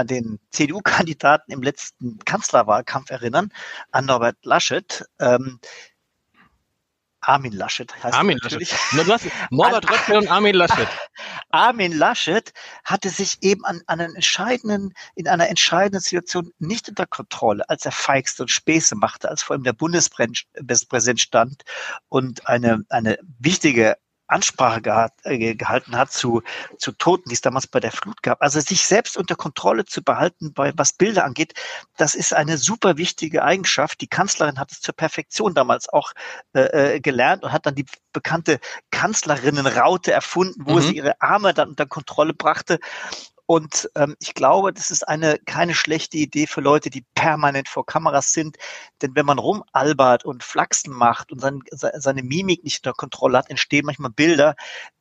an 0.00 0.06
den 0.06 0.40
CDU-Kandidaten 0.50 1.52
im 1.52 1.62
letzten 1.62 2.18
Kanzlerwahlkampf 2.24 3.10
erinnern, 3.10 3.52
an 3.92 4.06
Norbert 4.06 4.36
Laschet. 4.44 5.04
Ähm, 5.18 5.60
Armin 7.22 7.52
Laschet 7.52 7.92
heißt 8.02 8.16
Armin 8.16 8.38
natürlich. 8.42 8.74
Laschet. 8.92 9.30
Norbert 9.50 9.90
Röttgen 9.90 10.16
und 10.16 10.28
Armin 10.28 10.54
Laschet. 10.54 10.88
Armin 11.50 11.92
Laschet 11.92 12.52
hatte 12.82 13.10
sich 13.10 13.42
eben 13.42 13.64
an, 13.66 13.82
an 13.86 14.00
einen 14.00 14.14
entscheidenden, 14.14 14.94
in 15.14 15.28
einer 15.28 15.48
entscheidenden 15.48 16.00
Situation 16.00 16.50
nicht 16.58 16.88
unter 16.88 17.06
Kontrolle, 17.06 17.68
als 17.68 17.84
er 17.84 17.92
feigste 17.92 18.44
und 18.44 18.48
Späße 18.48 18.96
machte, 18.96 19.28
als 19.28 19.42
vor 19.42 19.54
ihm 19.54 19.64
der 19.64 19.74
Bundespräsident 19.74 21.20
stand 21.20 21.62
und 22.08 22.48
eine, 22.48 22.84
eine 22.88 23.18
wichtige 23.38 23.96
Ansprache 24.30 25.10
äh, 25.24 25.54
gehalten 25.54 25.96
hat 25.96 26.12
zu, 26.12 26.42
zu 26.78 26.92
Toten, 26.92 27.28
die 27.28 27.34
es 27.34 27.40
damals 27.40 27.66
bei 27.66 27.80
der 27.80 27.92
Flut 27.92 28.22
gab. 28.22 28.42
Also 28.42 28.60
sich 28.60 28.86
selbst 28.86 29.16
unter 29.16 29.36
Kontrolle 29.36 29.84
zu 29.84 30.02
behalten, 30.02 30.52
bei, 30.52 30.72
was 30.76 30.92
Bilder 30.92 31.24
angeht, 31.24 31.54
das 31.96 32.14
ist 32.14 32.32
eine 32.32 32.58
super 32.58 32.96
wichtige 32.96 33.42
Eigenschaft. 33.44 34.00
Die 34.00 34.08
Kanzlerin 34.08 34.58
hat 34.58 34.72
es 34.72 34.80
zur 34.80 34.94
Perfektion 34.94 35.54
damals 35.54 35.88
auch 35.88 36.12
äh, 36.54 36.94
äh 36.96 37.00
gelernt 37.00 37.42
und 37.42 37.52
hat 37.52 37.66
dann 37.66 37.74
die 37.74 37.86
bekannte 38.12 38.60
Kanzlerinnenraute 38.90 40.12
erfunden, 40.12 40.62
wo 40.66 40.74
mhm. 40.74 40.80
sie 40.80 40.96
ihre 40.96 41.20
Arme 41.20 41.54
dann 41.54 41.70
unter 41.70 41.86
Kontrolle 41.86 42.34
brachte. 42.34 42.80
Und 43.50 43.90
ähm, 43.96 44.14
ich 44.20 44.34
glaube, 44.34 44.72
das 44.72 44.92
ist 44.92 45.08
eine 45.08 45.36
keine 45.44 45.74
schlechte 45.74 46.16
Idee 46.16 46.46
für 46.46 46.60
Leute, 46.60 46.88
die 46.88 47.04
permanent 47.16 47.68
vor 47.68 47.84
Kameras 47.84 48.32
sind. 48.32 48.58
Denn 49.02 49.16
wenn 49.16 49.26
man 49.26 49.40
rumalbert 49.40 50.24
und 50.24 50.44
Flachsen 50.44 50.92
macht 50.92 51.32
und 51.32 51.40
sein, 51.40 51.60
seine 51.72 52.22
Mimik 52.22 52.62
nicht 52.62 52.86
unter 52.86 52.94
Kontrolle 52.94 53.38
hat, 53.38 53.50
entstehen 53.50 53.86
manchmal 53.86 54.12
Bilder, 54.12 54.54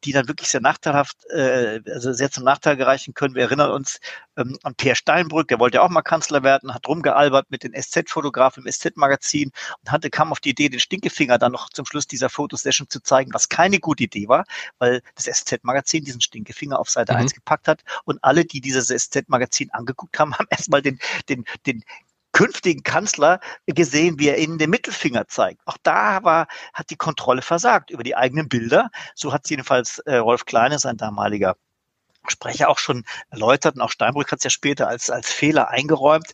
die 0.03 0.13
dann 0.13 0.27
wirklich 0.27 0.49
sehr 0.49 0.61
nachteilhaft, 0.61 1.17
äh, 1.29 1.79
also 1.93 2.11
sehr 2.11 2.31
zum 2.31 2.43
Nachteil 2.43 2.75
gereichen 2.75 3.13
können. 3.13 3.35
Wir 3.35 3.43
erinnern 3.43 3.69
uns 3.69 3.99
ähm, 4.35 4.57
an 4.63 4.73
Peer 4.73 4.95
Steinbrück, 4.95 5.49
der 5.49 5.59
wollte 5.59 5.75
ja 5.75 5.83
auch 5.83 5.89
mal 5.89 6.01
Kanzler 6.01 6.41
werden, 6.41 6.73
hat 6.73 6.87
rumgealbert 6.87 7.51
mit 7.51 7.61
den 7.61 7.73
SZ-Fotografen 7.79 8.65
im 8.65 8.71
SZ-Magazin 8.71 9.51
und 9.83 9.91
hatte, 9.91 10.09
kam 10.09 10.31
auf 10.31 10.39
die 10.39 10.49
Idee, 10.49 10.69
den 10.69 10.79
Stinkefinger 10.79 11.37
dann 11.37 11.51
noch 11.51 11.69
zum 11.69 11.85
Schluss 11.85 12.07
dieser 12.07 12.29
Fotosession 12.29 12.89
zu 12.89 12.99
zeigen, 13.01 13.31
was 13.31 13.49
keine 13.49 13.79
gute 13.79 14.05
Idee 14.05 14.27
war, 14.27 14.45
weil 14.79 15.03
das 15.13 15.25
SZ-Magazin 15.25 16.03
diesen 16.03 16.21
Stinkefinger 16.21 16.79
auf 16.79 16.89
Seite 16.89 17.13
mhm. 17.13 17.19
1 17.19 17.33
gepackt 17.35 17.67
hat 17.67 17.83
und 18.05 18.17
alle 18.23 18.38
alle, 18.39 18.45
die 18.45 18.61
dieses 18.61 18.87
SZ-Magazin 18.87 19.69
angeguckt 19.71 20.17
haben, 20.19 20.33
haben 20.37 20.47
erstmal 20.49 20.81
den, 20.81 20.99
den, 21.27 21.45
den 21.65 21.83
künftigen 22.31 22.83
Kanzler 22.83 23.39
gesehen, 23.65 24.19
wie 24.19 24.29
er 24.29 24.37
ihnen 24.37 24.59
den 24.59 24.69
Mittelfinger 24.69 25.27
zeigt. 25.27 25.61
Auch 25.65 25.77
da 25.83 26.23
war, 26.23 26.47
hat 26.73 26.89
die 26.89 26.95
Kontrolle 26.95 27.41
versagt 27.41 27.89
über 27.89 28.03
die 28.03 28.15
eigenen 28.15 28.47
Bilder. 28.47 28.91
So 29.15 29.33
hat 29.33 29.45
es 29.45 29.49
jedenfalls 29.49 29.99
äh, 29.99 30.17
Rolf 30.17 30.45
Kleine, 30.45 30.79
sein 30.79 30.97
damaliger 30.97 31.55
Sprecher, 32.27 32.69
auch 32.69 32.77
schon 32.77 33.05
erläutert 33.29 33.75
und 33.75 33.81
auch 33.81 33.91
Steinbrück 33.91 34.31
hat 34.31 34.39
es 34.39 34.43
ja 34.43 34.49
später 34.49 34.87
als, 34.87 35.09
als 35.09 35.31
Fehler 35.31 35.69
eingeräumt. 35.69 36.31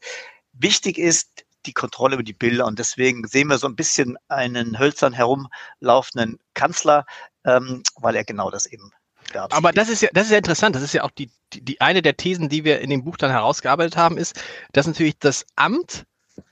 Wichtig 0.52 0.98
ist 0.98 1.46
die 1.66 1.74
Kontrolle 1.74 2.16
über 2.16 2.24
die 2.24 2.34
Bilder 2.34 2.66
und 2.66 2.78
deswegen 2.78 3.26
sehen 3.28 3.48
wir 3.48 3.58
so 3.58 3.68
ein 3.68 3.76
bisschen 3.76 4.18
einen 4.28 4.78
hölzern 4.78 5.14
herumlaufenden 5.14 6.40
Kanzler, 6.54 7.06
ähm, 7.46 7.84
weil 7.96 8.16
er 8.16 8.26
genau 8.26 8.52
das 8.52 8.66
eben 8.66 8.92
aber 9.34 9.72
das 9.72 9.90
ist 9.90 10.02
ja, 10.02 10.10
das 10.14 10.26
ist 10.26 10.32
ja 10.32 10.38
interessant. 10.38 10.76
Das 10.76 10.84
ist 10.84 10.94
ja 10.94 11.04
auch 11.04 11.12
die, 11.12 11.30
die, 11.54 11.64
die 11.64 11.82
eine 11.82 12.02
der 12.02 12.18
Thesen, 12.18 12.50
die 12.50 12.64
wir 12.64 12.80
in 12.82 12.90
dem 12.90 13.04
Buch 13.04 13.18
dann 13.18 13.32
herausgearbeitet 13.32 13.98
haben, 13.98 14.18
ist, 14.18 14.42
dass 14.74 14.88
natürlich 14.88 15.18
das 15.20 15.46
Amt, 15.56 16.06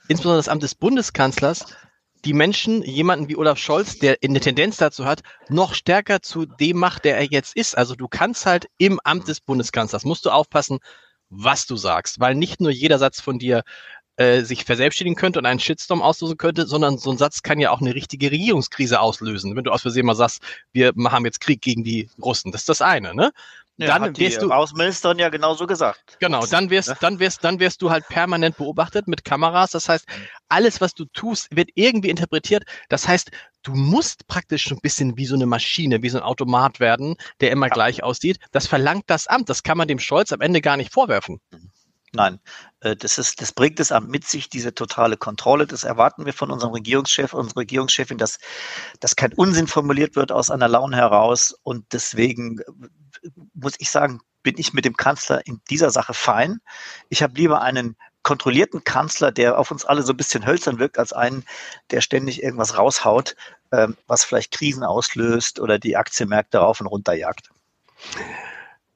insbesondere 0.07 0.39
das 0.39 0.49
Amt 0.49 0.63
des 0.63 0.75
Bundeskanzlers, 0.75 1.65
die 2.25 2.33
Menschen, 2.33 2.83
jemanden 2.83 3.27
wie 3.27 3.35
Olaf 3.35 3.57
Scholz, 3.57 3.99
der 3.99 4.17
eine 4.23 4.39
Tendenz 4.39 4.77
dazu 4.77 5.05
hat, 5.05 5.21
noch 5.49 5.73
stärker 5.73 6.21
zu 6.21 6.45
dem 6.45 6.77
macht, 6.77 7.03
der 7.05 7.17
er 7.17 7.25
jetzt 7.25 7.55
ist. 7.55 7.77
Also 7.77 7.95
du 7.95 8.07
kannst 8.07 8.45
halt 8.45 8.67
im 8.77 8.99
Amt 9.03 9.27
des 9.27 9.41
Bundeskanzlers, 9.41 10.05
musst 10.05 10.25
du 10.25 10.29
aufpassen, 10.29 10.79
was 11.29 11.65
du 11.65 11.75
sagst, 11.75 12.19
weil 12.19 12.35
nicht 12.35 12.61
nur 12.61 12.71
jeder 12.71 12.99
Satz 12.99 13.19
von 13.19 13.39
dir 13.39 13.63
äh, 14.17 14.41
sich 14.41 14.65
verselbstständigen 14.65 15.19
könnte 15.19 15.39
und 15.39 15.45
einen 15.45 15.59
Shitstorm 15.59 16.01
auslösen 16.01 16.37
könnte, 16.37 16.67
sondern 16.67 16.97
so 16.97 17.11
ein 17.11 17.17
Satz 17.17 17.41
kann 17.41 17.59
ja 17.59 17.71
auch 17.71 17.81
eine 17.81 17.95
richtige 17.95 18.31
Regierungskrise 18.31 18.99
auslösen. 18.99 19.55
Wenn 19.55 19.63
du 19.63 19.71
aus 19.71 19.81
Versehen 19.81 20.05
mal 20.05 20.15
sagst, 20.15 20.41
wir 20.71 20.93
haben 21.05 21.25
jetzt 21.25 21.41
Krieg 21.41 21.61
gegen 21.61 21.83
die 21.83 22.09
Russen, 22.21 22.51
das 22.51 22.61
ist 22.61 22.69
das 22.69 22.81
eine, 22.81 23.15
ne? 23.15 23.31
Ja, 23.77 23.87
dann 23.87 24.03
hat 24.03 24.19
wirst 24.19 24.37
die 24.37 24.41
du 24.41 24.51
Außenministerin 24.51 25.17
ja 25.17 25.29
genauso 25.29 25.65
gesagt. 25.65 26.17
Genau, 26.19 26.45
dann 26.45 26.69
wirst, 26.69 26.89
ja. 26.89 26.97
dann 27.01 27.17
wirst, 27.19 27.43
dann 27.43 27.59
wirst 27.59 27.81
du 27.81 27.89
halt 27.89 28.07
permanent 28.07 28.55
beobachtet 28.57 29.07
mit 29.07 29.25
Kameras. 29.25 29.71
Das 29.71 29.89
heißt, 29.89 30.05
alles, 30.47 30.79
was 30.79 30.93
du 30.93 31.05
tust, 31.05 31.47
wird 31.55 31.71
irgendwie 31.73 32.11
interpretiert. 32.11 32.65
Das 32.89 33.07
heißt, 33.07 33.31
du 33.63 33.73
musst 33.73 34.27
praktisch 34.27 34.69
ein 34.69 34.79
bisschen 34.79 35.17
wie 35.17 35.25
so 35.25 35.33
eine 35.33 35.47
Maschine, 35.47 36.03
wie 36.03 36.09
so 36.09 36.19
ein 36.19 36.23
Automat 36.23 36.79
werden, 36.79 37.15
der 37.41 37.49
immer 37.49 37.65
ja. 37.67 37.73
gleich 37.73 38.03
aussieht. 38.03 38.37
Das 38.51 38.67
verlangt 38.67 39.05
das 39.07 39.25
Amt. 39.25 39.49
Das 39.49 39.63
kann 39.63 39.79
man 39.79 39.87
dem 39.87 39.97
Scholz 39.97 40.31
am 40.31 40.41
Ende 40.41 40.61
gar 40.61 40.77
nicht 40.77 40.93
vorwerfen. 40.93 41.39
Mhm. 41.51 41.71
Nein, 42.15 42.39
äh, 42.81 42.95
das, 42.95 43.17
ist, 43.17 43.41
das 43.41 43.51
bringt 43.51 43.79
es 43.79 43.91
mit 44.01 44.27
sich, 44.27 44.47
diese 44.47 44.73
totale 44.73 45.17
Kontrolle. 45.17 45.65
Das 45.65 45.83
erwarten 45.83 46.25
wir 46.25 46.33
von 46.33 46.51
unserem 46.51 46.73
Regierungschef, 46.73 47.33
unserer 47.33 47.61
Regierungschefin, 47.61 48.19
dass, 48.19 48.37
dass 48.99 49.15
kein 49.15 49.33
Unsinn 49.33 49.67
formuliert 49.67 50.15
wird 50.15 50.31
aus 50.31 50.51
einer 50.51 50.67
Laune 50.67 50.95
heraus. 50.95 51.55
Und 51.63 51.91
deswegen 51.91 52.59
äh, 52.59 53.29
muss 53.55 53.73
ich 53.79 53.89
sagen, 53.89 54.21
bin 54.43 54.55
ich 54.57 54.73
mit 54.73 54.85
dem 54.85 54.95
Kanzler 54.95 55.45
in 55.47 55.61
dieser 55.69 55.89
Sache 55.89 56.13
fein. 56.13 56.59
Ich 57.09 57.23
habe 57.23 57.33
lieber 57.33 57.61
einen 57.61 57.95
kontrollierten 58.21 58.83
Kanzler, 58.83 59.31
der 59.31 59.57
auf 59.57 59.71
uns 59.71 59.83
alle 59.83 60.03
so 60.03 60.13
ein 60.13 60.17
bisschen 60.17 60.45
hölzern 60.45 60.79
wirkt, 60.79 60.99
als 60.99 61.13
einen, 61.13 61.43
der 61.91 62.01
ständig 62.01 62.43
irgendwas 62.43 62.77
raushaut, 62.77 63.35
ähm, 63.71 63.97
was 64.07 64.23
vielleicht 64.23 64.51
Krisen 64.51 64.83
auslöst 64.83 65.59
oder 65.59 65.79
die 65.79 65.97
Aktienmärkte 65.97 66.59
rauf 66.59 66.79
und 66.79 66.87
runter 66.87 67.13
jagt. 67.13 67.49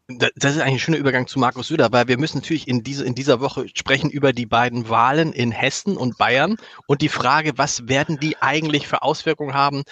Das 0.08 0.56
ist 0.56 0.62
eigentlich 0.62 0.76
ein 0.76 0.80
schöner 0.80 0.98
Übergang 0.98 1.28
zu 1.28 1.38
Markus 1.38 1.68
Söder, 1.68 1.92
weil 1.92 2.08
wir 2.08 2.18
müssen 2.18 2.38
natürlich 2.38 2.70
in, 2.70 2.82
diese, 2.82 3.04
in 3.04 3.14
dieser 3.14 3.42
Woche 3.42 3.68
sprechen 3.74 4.10
über 4.10 4.32
die 4.32 4.46
beiden 4.46 4.88
Wahlen 4.88 5.34
in 5.34 5.52
Hessen 5.52 5.98
und 5.98 6.18
Bayern 6.18 6.56
und 6.86 7.02
die 7.02 7.10
Frage, 7.10 7.58
was 7.58 7.90
werden 7.90 8.18
die 8.18 8.38
eigentlich 8.38 8.88
für 8.88 9.02
Auswirkungen 9.02 9.54
haben? 9.54 9.84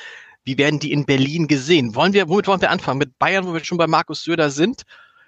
Wie 0.45 0.57
werden 0.57 0.79
die 0.79 0.93
in 0.93 1.05
Berlin 1.05 1.47
gesehen? 1.47 1.95
Wollen 1.95 2.13
wir, 2.13 2.29
womit 2.29 2.47
wollen 2.47 2.61
wir 2.61 2.69
anfangen? 2.71 2.99
Mit 2.99 3.19
Bayern, 3.19 3.45
wo 3.45 3.53
wir 3.53 3.63
schon 3.65 3.77
bei 3.77 3.87
Markus 3.87 4.23
Söder 4.23 4.51
sind. 4.51 4.83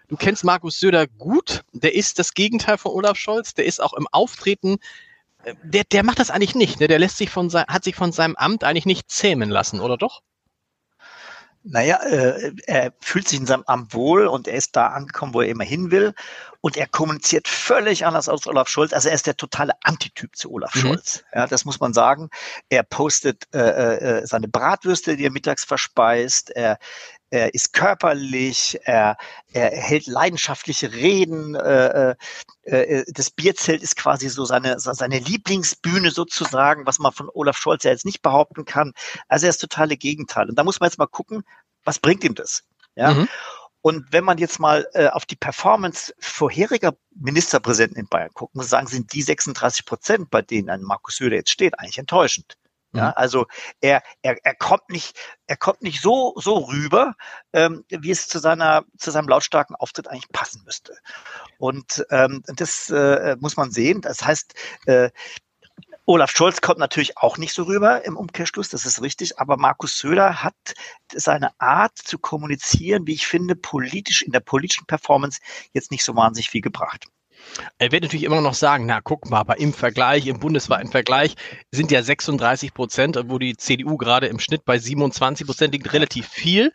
Du 0.07 0.15
kennst 0.15 0.45
Markus 0.45 0.79
Söder 0.79 1.05
gut. 1.05 1.63
Der 1.73 1.93
ist 1.93 2.17
das 2.17 2.33
Gegenteil 2.33 2.77
von 2.77 2.93
Olaf 2.93 3.17
Scholz. 3.17 3.53
Der 3.55 3.65
ist 3.65 3.81
auch 3.81 3.93
im 3.93 4.07
Auftreten 4.13 4.77
äh, 5.43 5.53
der, 5.63 5.83
der 5.83 6.03
macht 6.03 6.19
das 6.19 6.29
eigentlich 6.29 6.55
nicht. 6.55 6.79
Ne? 6.79 6.87
Der 6.87 6.99
lässt 6.99 7.17
sich 7.17 7.29
von 7.29 7.51
hat 7.51 7.83
sich 7.83 7.95
von 7.95 8.13
seinem 8.13 8.35
Amt 8.37 8.63
eigentlich 8.63 8.85
nicht 8.85 9.11
zähmen 9.11 9.49
lassen, 9.49 9.81
oder 9.81 9.97
doch? 9.97 10.21
Naja, 11.69 11.97
äh, 12.03 12.53
er 12.65 12.93
fühlt 13.01 13.27
sich 13.27 13.39
in 13.39 13.45
seinem 13.45 13.63
Amt 13.65 13.93
wohl 13.93 14.27
und 14.27 14.47
er 14.47 14.55
ist 14.55 14.75
da 14.75 14.87
angekommen, 14.87 15.33
wo 15.33 15.41
er 15.41 15.49
immer 15.49 15.65
hin 15.65 15.91
will. 15.91 16.13
Und 16.61 16.77
er 16.77 16.87
kommuniziert 16.87 17.47
völlig 17.47 18.05
anders 18.05 18.29
als 18.29 18.47
Olaf 18.47 18.67
Scholz. 18.67 18.93
Also 18.93 19.09
er 19.09 19.15
ist 19.15 19.27
der 19.27 19.37
totale 19.37 19.73
Antityp 19.83 20.35
zu 20.35 20.51
Olaf 20.51 20.73
mhm. 20.75 20.79
Scholz. 20.79 21.23
Ja, 21.33 21.45
das 21.45 21.65
muss 21.65 21.79
man 21.79 21.93
sagen. 21.93 22.29
Er 22.69 22.83
postet 22.83 23.47
äh, 23.53 23.59
äh, 23.59 24.25
seine 24.25 24.47
Bratwürste, 24.47 25.17
die 25.17 25.25
er 25.25 25.31
mittags 25.31 25.65
verspeist. 25.65 26.49
Er, 26.51 26.79
er 27.29 27.53
ist 27.53 27.73
körperlich, 27.73 28.77
er, 28.83 29.17
er 29.51 29.71
hält 29.71 30.07
leidenschaftliche 30.07 30.93
Reden. 30.93 31.55
Äh, 31.55 32.11
äh, 32.11 32.15
äh, 32.63 33.05
das 33.07 33.31
Bierzelt 33.31 33.83
ist 33.83 33.95
quasi 33.95 34.29
so 34.29 34.45
seine, 34.45 34.79
seine 34.79 35.19
Lieblingsbühne 35.19 36.11
sozusagen, 36.11 36.85
was 36.85 36.99
man 36.99 37.11
von 37.11 37.29
Olaf 37.33 37.57
Scholz 37.57 37.83
ja 37.83 37.91
jetzt 37.91 38.05
nicht 38.05 38.21
behaupten 38.21 38.65
kann. 38.65 38.93
Also 39.27 39.45
er 39.45 39.49
ist 39.49 39.59
totale 39.59 39.97
Gegenteil. 39.97 40.49
Und 40.49 40.57
da 40.57 40.63
muss 40.63 40.79
man 40.79 40.89
jetzt 40.89 40.99
mal 40.99 41.07
gucken, 41.07 41.43
was 41.83 41.99
bringt 41.99 42.23
ihm 42.23 42.35
das? 42.35 42.63
Ja. 42.95 43.13
Mhm. 43.13 43.27
Und 43.81 44.11
wenn 44.11 44.23
man 44.23 44.37
jetzt 44.37 44.59
mal 44.59 44.87
äh, 44.93 45.07
auf 45.07 45.25
die 45.25 45.35
Performance 45.35 46.13
vorheriger 46.19 46.93
Ministerpräsidenten 47.15 47.99
in 47.99 48.07
Bayern 48.07 48.31
guckt, 48.33 48.55
muss 48.55 48.69
sagen, 48.69 48.87
sind 48.87 49.13
die 49.13 49.21
36 49.21 49.85
Prozent, 49.85 50.29
bei 50.29 50.41
denen 50.41 50.69
ein 50.69 50.81
Markus 50.81 51.17
Söder 51.17 51.37
jetzt 51.37 51.51
steht, 51.51 51.79
eigentlich 51.79 51.97
enttäuschend. 51.97 52.57
Ja, 52.97 53.07
mhm. 53.07 53.13
also 53.15 53.45
er, 53.81 54.01
er, 54.21 54.37
er 54.43 54.55
kommt 54.55 54.89
nicht, 54.89 55.17
er 55.45 55.57
kommt 55.57 55.81
nicht 55.81 56.01
so, 56.01 56.33
so 56.37 56.57
rüber, 56.57 57.15
ähm, 57.53 57.85
wie 57.89 58.11
es 58.11 58.27
zu 58.27 58.39
seiner, 58.39 58.83
zu 58.97 59.11
seinem 59.11 59.27
lautstarken 59.27 59.75
Auftritt 59.75 60.07
eigentlich 60.07 60.29
passen 60.31 60.63
müsste. 60.65 60.97
Und 61.59 62.05
ähm, 62.09 62.43
das 62.47 62.89
äh, 62.89 63.37
muss 63.39 63.55
man 63.55 63.71
sehen. 63.71 64.01
Das 64.01 64.25
heißt, 64.25 64.53
äh, 64.87 65.09
Olaf 66.09 66.31
Scholz 66.31 66.61
kommt 66.61 66.79
natürlich 66.79 67.17
auch 67.17 67.37
nicht 67.37 67.53
so 67.53 67.63
rüber 67.63 68.05
im 68.05 68.15
Umkehrschluss, 68.15 68.69
das 68.69 68.85
ist 68.85 69.01
richtig, 69.01 69.39
aber 69.39 69.57
Markus 69.57 69.99
Söder 69.99 70.41
hat 70.41 70.55
seine 71.13 71.51
Art 71.59 71.97
zu 71.97 72.17
kommunizieren, 72.17 73.05
wie 73.05 73.13
ich 73.13 73.27
finde, 73.27 73.57
politisch 73.57 74.21
in 74.21 74.31
der 74.31 74.39
politischen 74.39 74.85
Performance 74.85 75.41
jetzt 75.73 75.91
nicht 75.91 76.05
so 76.05 76.15
wahnsinnig 76.15 76.49
viel 76.49 76.61
gebracht. 76.61 77.07
Er 77.77 77.91
wird 77.91 78.03
natürlich 78.03 78.25
immer 78.25 78.41
noch 78.41 78.53
sagen, 78.53 78.85
na 78.85 79.01
guck 79.01 79.29
mal, 79.29 79.39
aber 79.39 79.59
im 79.59 79.73
Vergleich, 79.73 80.27
im 80.27 80.39
bundesweiten 80.39 80.91
Vergleich 80.91 81.35
sind 81.71 81.91
ja 81.91 82.01
36 82.03 82.73
Prozent, 82.73 83.19
wo 83.25 83.39
die 83.39 83.57
CDU 83.57 83.97
gerade 83.97 84.27
im 84.27 84.39
Schnitt 84.39 84.65
bei 84.65 84.77
27 84.77 85.45
Prozent 85.45 85.73
liegt, 85.73 85.93
relativ 85.93 86.27
viel. 86.27 86.71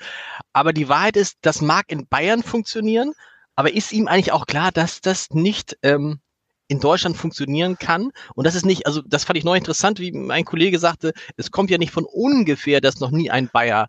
Aber 0.53 0.73
die 0.73 0.89
Wahrheit 0.89 1.17
ist, 1.17 1.39
das 1.43 1.61
mag 1.61 1.87
in 1.89 2.07
Bayern 2.07 2.43
funktionieren, 2.43 3.13
aber 3.57 3.73
ist 3.73 3.93
ihm 3.93 4.09
eigentlich 4.09 4.33
auch 4.33 4.47
klar, 4.47 4.73
dass 4.73 5.01
das 5.01 5.31
nicht 5.31 5.77
ähm, 5.83 6.21
in 6.69 6.81
Deutschland 6.81 7.17
funktionieren 7.17 7.77
kann. 7.79 8.11
Und 8.35 8.47
das 8.47 8.55
ist 8.55 8.65
nicht, 8.65 8.87
also 8.87 9.03
das 9.03 9.25
fand 9.25 9.39
ich 9.39 9.45
neu 9.45 9.57
interessant, 9.57 10.01
wie 10.01 10.13
mein 10.13 10.45
Kollege 10.45 10.79
sagte, 10.79 11.13
es 11.37 11.51
kommt 11.51 11.71
ja 11.71 11.79
nicht 11.79 11.93
von 11.93 12.05
ungefähr, 12.05 12.81
dass 12.81 13.01
noch 13.01 13.11
nie 13.11 13.31
ein 13.31 13.49
Bayer 13.53 13.89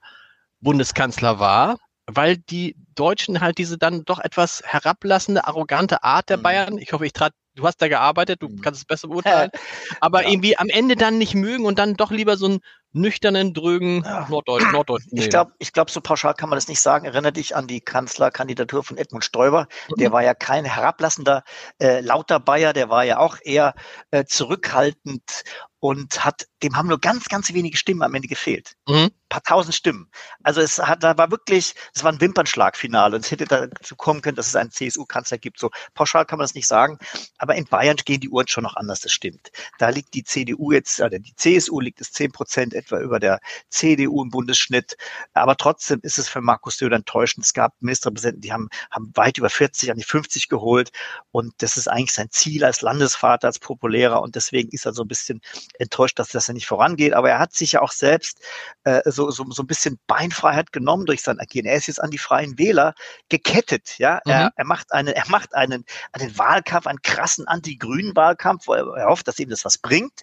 Bundeskanzler 0.60 1.40
war 1.40 1.78
weil 2.08 2.38
die 2.38 2.76
Deutschen 2.96 3.42
halt 3.42 3.58
diese 3.58 3.78
dann 3.78 4.04
doch 4.06 4.20
etwas 4.20 4.62
herablassende, 4.66 5.46
arrogante 5.46 6.04
Art 6.04 6.30
der 6.30 6.38
mhm. 6.38 6.44
Bayern, 6.44 6.78
ich 6.78 6.92
hoffe, 6.94 7.06
ich 7.06 7.14
trat, 7.14 7.34
du 7.56 7.66
hast 7.66 7.82
da 7.82 7.88
gearbeitet, 7.88 8.42
du 8.42 8.50
mhm. 8.50 8.62
kannst 8.62 8.82
es 8.82 8.86
besser 8.86 9.08
beurteilen, 9.08 9.52
aber 10.02 10.24
ja. 10.24 10.30
irgendwie 10.30 10.58
am 10.58 10.70
Ende 10.70 10.96
dann 10.96 11.18
nicht 11.18 11.36
mögen 11.36 11.66
und 11.66 11.80
dann 11.80 11.96
doch 11.96 12.12
lieber 12.12 12.36
so 12.38 12.46
einen 12.48 12.60
nüchternen, 12.92 13.54
drögen 13.54 14.04
ja. 14.04 14.28
Norddeutsch, 14.30 14.72
Norddeutsch 14.72 15.06
Ich 15.12 15.30
glaube, 15.30 15.54
ich 15.58 15.74
glaube, 15.74 15.92
so 15.92 16.02
pauschal 16.02 16.34
kann 16.36 16.50
man 16.50 16.58
das 16.58 16.68
nicht 16.68 16.80
sagen. 16.80 17.06
Erinnere 17.06 17.34
dich 17.34 17.56
an 17.56 17.68
die 17.68 17.82
Kanzlerkandidatur 17.82 18.84
von 18.84 18.98
Edmund 18.98 19.26
Stoiber. 19.26 19.68
Mhm. 19.90 19.96
Der 20.00 20.12
war 20.12 20.24
ja 20.24 20.34
kein 20.34 20.66
herablassender, 20.66 21.44
äh, 21.80 22.02
lauter 22.02 22.40
Bayer, 22.40 22.74
der 22.74 22.90
war 22.90 23.04
ja 23.04 23.18
auch 23.18 23.38
eher 23.44 23.74
äh, 24.12 24.26
zurückhaltend 24.26 25.44
und 25.84 26.24
hat, 26.24 26.48
dem 26.64 26.78
haben 26.78 26.88
nur 26.88 27.02
ganz, 27.02 27.26
ganz 27.26 27.54
wenige 27.54 27.76
Stimmen 27.76 28.04
am 28.04 28.16
Ende 28.16 28.30
gefehlt. 28.30 28.78
Mhm 28.88 29.12
paar 29.34 29.42
tausend 29.42 29.74
Stimmen. 29.74 30.10
Also 30.44 30.62
es 30.62 30.78
hat, 30.78 31.02
da 31.02 31.18
war 31.18 31.32
wirklich, 31.32 31.74
es 31.96 32.04
war 32.04 32.12
ein 32.12 32.22
Wimpernschlagfinale 32.22 33.16
und 33.16 33.26
es 33.26 33.32
hätte 33.32 33.46
dazu 33.46 33.96
kommen 33.96 34.22
können, 34.22 34.36
dass 34.36 34.46
es 34.46 34.56
einen 34.56 34.70
CSU-Kanzler 34.70 35.40
gibt. 35.40 35.60
So 35.60 35.72
pauschal 35.96 36.26
kann 36.26 36.38
man 36.38 36.44
das 36.44 36.54
nicht 36.54 36.68
sagen, 36.68 37.00
aber 37.40 37.56
in 37.56 37.66
Bayern 37.66 37.98
gehen 37.98 38.20
die 38.20 38.30
Uhren 38.30 38.48
schon 38.48 38.64
noch 38.64 38.76
anders, 38.76 39.00
das 39.00 39.12
stimmt. 39.12 39.50
Da 39.80 39.90
liegt 39.90 40.14
die 40.14 40.24
CDU 40.24 40.72
jetzt, 40.72 41.02
oder 41.02 41.18
die 41.18 41.34
CSU 41.36 41.80
liegt 41.80 42.00
es 42.00 42.12
zehn 42.12 42.32
Prozent 42.32 42.76
etwa 42.76 43.00
über 43.00 43.20
der 43.20 43.40
CDU 43.70 44.22
im 44.22 44.30
Bundesschnitt, 44.30 44.98
aber 45.34 45.58
trotzdem 45.58 46.00
ist 46.04 46.20
es 46.20 46.30
für 46.30 46.42
Markus 46.42 46.78
Söder 46.78 46.98
enttäuschend. 46.98 47.44
Es 47.44 47.54
gab 47.54 47.74
Ministerpräsidenten, 47.80 48.42
die 48.42 48.54
haben, 48.54 48.70
haben 48.92 49.12
weit 49.16 49.40
über 49.40 49.50
40 49.50 49.90
an 49.90 49.98
die 49.98 50.04
50 50.04 50.48
geholt 50.48 50.92
und 51.32 51.56
das 51.58 51.76
ist 51.76 51.88
eigentlich 51.88 52.14
sein 52.14 52.30
Ziel 52.30 52.64
als 52.64 52.82
Landesvater, 52.82 53.48
als 53.48 53.58
Populärer 53.58 54.22
und 54.22 54.36
deswegen 54.36 54.70
ist 54.70 54.86
er 54.86 54.94
so 54.94 55.02
ein 55.02 55.08
bisschen 55.08 55.42
enttäuscht, 55.80 56.20
dass 56.20 56.30
das 56.30 56.48
ja 56.48 56.54
nicht 56.54 56.68
vorangeht, 56.68 57.14
aber 57.14 57.30
er 57.30 57.40
hat 57.40 57.54
sich 57.54 57.74
ja 57.74 57.82
auch 57.82 57.92
selbst 57.92 58.40
äh, 58.84 59.02
so 59.06 59.32
so, 59.32 59.46
so, 59.50 59.64
ein 59.64 59.68
bisschen 59.68 60.00
Beinfreiheit 60.08 60.72
genommen 60.72 61.06
durch 61.06 61.22
sein 61.22 61.40
Agieren. 61.40 61.66
Er 61.66 61.76
ist 61.76 61.88
jetzt 61.88 62.02
an 62.02 62.12
die 62.12 62.18
Freien 62.18 62.58
Wähler 62.58 62.94
gekettet. 63.30 63.98
Ja, 63.98 64.22
mhm. 64.26 64.32
er, 64.32 64.54
er 64.56 64.66
macht 64.66 64.92
einen, 64.94 65.14
er 65.14 65.30
macht 65.30 65.56
einen, 65.56 65.86
einen 66.12 66.38
Wahlkampf, 66.38 66.88
einen 66.88 67.02
krassen 67.02 67.48
anti-grünen 67.48 68.16
Wahlkampf, 68.16 68.68
wo 68.68 68.74
er 68.74 69.08
hofft, 69.08 69.28
dass 69.28 69.40
ihm 69.40 69.50
das 69.50 69.66
was 69.66 69.78
bringt. 69.78 70.22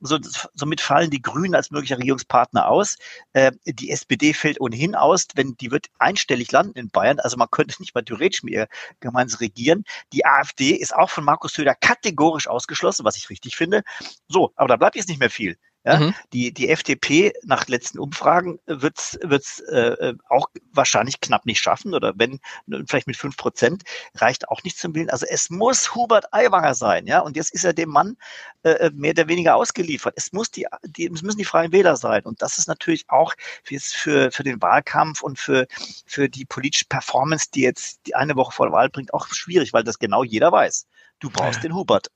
So, 0.00 0.18
somit 0.54 0.80
fallen 0.80 1.10
die 1.10 1.22
Grünen 1.22 1.54
als 1.54 1.70
möglicher 1.70 1.98
Regierungspartner 1.98 2.68
aus. 2.68 2.96
Äh, 3.32 3.52
die 3.64 3.90
SPD 3.90 4.32
fällt 4.32 4.60
ohnehin 4.60 4.94
aus, 4.94 5.26
wenn 5.34 5.56
die 5.56 5.70
wird 5.70 5.88
einstellig 5.98 6.52
landen 6.52 6.78
in 6.78 6.90
Bayern. 6.90 7.18
Also 7.20 7.36
man 7.36 7.48
könnte 7.50 7.76
nicht 7.80 7.94
mal 7.94 8.04
theoretisch 8.04 8.42
mit 8.42 8.54
ihr 8.54 8.68
gemeinsam 9.00 9.38
regieren. 9.38 9.84
Die 10.12 10.24
AfD 10.24 10.70
ist 10.70 10.94
auch 10.94 11.10
von 11.10 11.24
Markus 11.24 11.54
Söder 11.54 11.74
kategorisch 11.74 12.46
ausgeschlossen, 12.48 13.04
was 13.04 13.16
ich 13.16 13.30
richtig 13.30 13.56
finde. 13.56 13.82
So, 14.28 14.52
aber 14.56 14.68
da 14.68 14.76
bleibt 14.76 14.96
jetzt 14.96 15.08
nicht 15.08 15.20
mehr 15.20 15.30
viel. 15.30 15.58
Ja, 15.88 15.98
mhm. 15.98 16.14
die, 16.34 16.52
die 16.52 16.68
FDP 16.68 17.32
nach 17.44 17.66
letzten 17.66 17.98
Umfragen 17.98 18.58
wird 18.66 18.98
es 18.98 19.60
äh, 19.60 20.12
auch 20.28 20.48
wahrscheinlich 20.70 21.20
knapp 21.22 21.46
nicht 21.46 21.62
schaffen 21.62 21.94
oder 21.94 22.12
wenn, 22.16 22.40
vielleicht 22.86 23.06
mit 23.06 23.16
fünf 23.16 23.38
Prozent, 23.38 23.84
reicht 24.14 24.48
auch 24.50 24.62
nicht 24.64 24.78
zum 24.78 24.94
Willen. 24.94 25.08
Also 25.08 25.24
es 25.26 25.48
muss 25.48 25.94
Hubert 25.94 26.26
Aiwanger 26.34 26.74
sein, 26.74 27.06
ja, 27.06 27.20
und 27.20 27.38
jetzt 27.38 27.54
ist 27.54 27.64
er 27.64 27.72
dem 27.72 27.88
Mann 27.88 28.18
äh, 28.64 28.72
äh, 28.72 28.90
mehr 28.92 29.12
oder 29.12 29.28
weniger 29.28 29.56
ausgeliefert. 29.56 30.12
Es 30.18 30.30
muss 30.32 30.50
die, 30.50 30.66
die, 30.84 31.06
es 31.06 31.22
müssen 31.22 31.38
die 31.38 31.46
Freien 31.46 31.72
Wähler 31.72 31.96
sein. 31.96 32.22
Und 32.24 32.42
das 32.42 32.58
ist 32.58 32.68
natürlich 32.68 33.06
auch 33.08 33.32
für, 33.62 34.30
für 34.30 34.42
den 34.42 34.60
Wahlkampf 34.60 35.22
und 35.22 35.38
für, 35.38 35.66
für 36.04 36.28
die 36.28 36.44
politische 36.44 36.84
Performance, 36.84 37.46
die 37.54 37.62
jetzt 37.62 38.00
die 38.06 38.14
eine 38.14 38.36
Woche 38.36 38.52
vor 38.52 38.66
der 38.66 38.74
Wahl 38.74 38.90
bringt, 38.90 39.14
auch 39.14 39.26
schwierig, 39.28 39.72
weil 39.72 39.84
das 39.84 39.98
genau 39.98 40.22
jeder 40.22 40.52
weiß. 40.52 40.86
Du 41.18 41.30
brauchst 41.30 41.64
den 41.64 41.74
Hubert. 41.74 42.08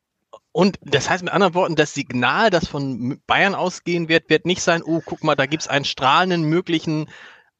Und 0.52 0.78
das 0.82 1.08
heißt 1.08 1.24
mit 1.24 1.32
anderen 1.32 1.54
Worten, 1.54 1.76
das 1.76 1.94
Signal, 1.94 2.50
das 2.50 2.68
von 2.68 3.20
Bayern 3.26 3.54
ausgehen 3.54 4.08
wird, 4.08 4.28
wird 4.28 4.44
nicht 4.44 4.62
sein, 4.62 4.82
oh, 4.84 5.00
guck 5.04 5.24
mal, 5.24 5.34
da 5.34 5.46
gibt 5.46 5.62
es 5.62 5.68
einen 5.68 5.86
strahlenden 5.86 6.44
möglichen 6.44 7.08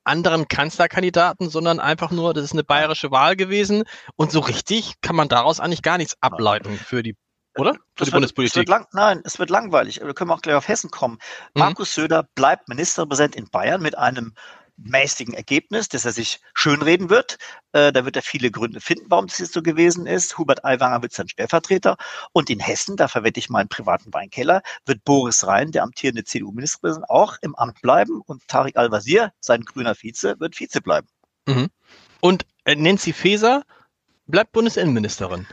anderen 0.04 0.48
Kanzlerkandidaten, 0.48 1.48
sondern 1.48 1.80
einfach 1.80 2.10
nur, 2.10 2.34
das 2.34 2.44
ist 2.44 2.52
eine 2.52 2.64
bayerische 2.64 3.10
Wahl 3.10 3.36
gewesen. 3.36 3.84
Und 4.16 4.30
so 4.30 4.40
richtig 4.40 4.94
kann 5.00 5.16
man 5.16 5.28
daraus 5.28 5.60
eigentlich 5.60 5.82
gar 5.82 5.96
nichts 5.96 6.16
ableiten 6.20 6.76
für 6.76 7.02
die, 7.02 7.16
oder? 7.56 7.74
Für 7.74 7.78
das 7.78 7.84
die 7.96 8.00
wird, 8.06 8.12
Bundespolitik. 8.12 8.68
Lang, 8.68 8.86
nein, 8.92 9.22
es 9.24 9.38
wird 9.38 9.48
langweilig. 9.48 10.00
Wir 10.02 10.14
können 10.14 10.30
auch 10.30 10.42
gleich 10.42 10.56
auf 10.56 10.68
Hessen 10.68 10.90
kommen. 10.90 11.18
Mhm. 11.54 11.60
Markus 11.60 11.94
Söder 11.94 12.26
bleibt 12.34 12.68
Ministerpräsident 12.68 13.36
in 13.36 13.48
Bayern 13.48 13.80
mit 13.80 13.96
einem 13.96 14.34
mäßigen 14.76 15.34
Ergebnis, 15.34 15.88
dass 15.88 16.04
er 16.04 16.12
sich 16.12 16.40
schönreden 16.54 17.10
wird. 17.10 17.38
Äh, 17.72 17.92
da 17.92 18.04
wird 18.04 18.16
er 18.16 18.22
viele 18.22 18.50
Gründe 18.50 18.80
finden, 18.80 19.06
warum 19.08 19.26
das 19.26 19.38
jetzt 19.38 19.52
so 19.52 19.62
gewesen 19.62 20.06
ist. 20.06 20.38
Hubert 20.38 20.64
Aiwanger 20.64 21.02
wird 21.02 21.12
sein 21.12 21.28
Stellvertreter. 21.28 21.96
Und 22.32 22.50
in 22.50 22.60
Hessen, 22.60 22.96
da 22.96 23.08
verwette 23.08 23.38
ich 23.38 23.50
meinen 23.50 23.68
privaten 23.68 24.12
Weinkeller, 24.12 24.62
wird 24.86 25.04
Boris 25.04 25.46
Rhein, 25.46 25.72
der 25.72 25.82
amtierende 25.82 26.24
CDU-Ministerpräsident, 26.24 27.08
auch 27.08 27.36
im 27.42 27.54
Amt 27.54 27.80
bleiben. 27.82 28.22
Und 28.24 28.46
Tarek 28.48 28.76
Al-Wazir, 28.76 29.32
sein 29.40 29.62
grüner 29.62 29.94
Vize, 29.94 30.38
wird 30.38 30.58
Vize 30.58 30.80
bleiben. 30.80 31.08
Mhm. 31.46 31.68
Und 32.20 32.46
äh, 32.64 32.74
Nancy 32.74 33.12
Faeser 33.12 33.64
bleibt 34.26 34.52
Bundesinnenministerin. 34.52 35.46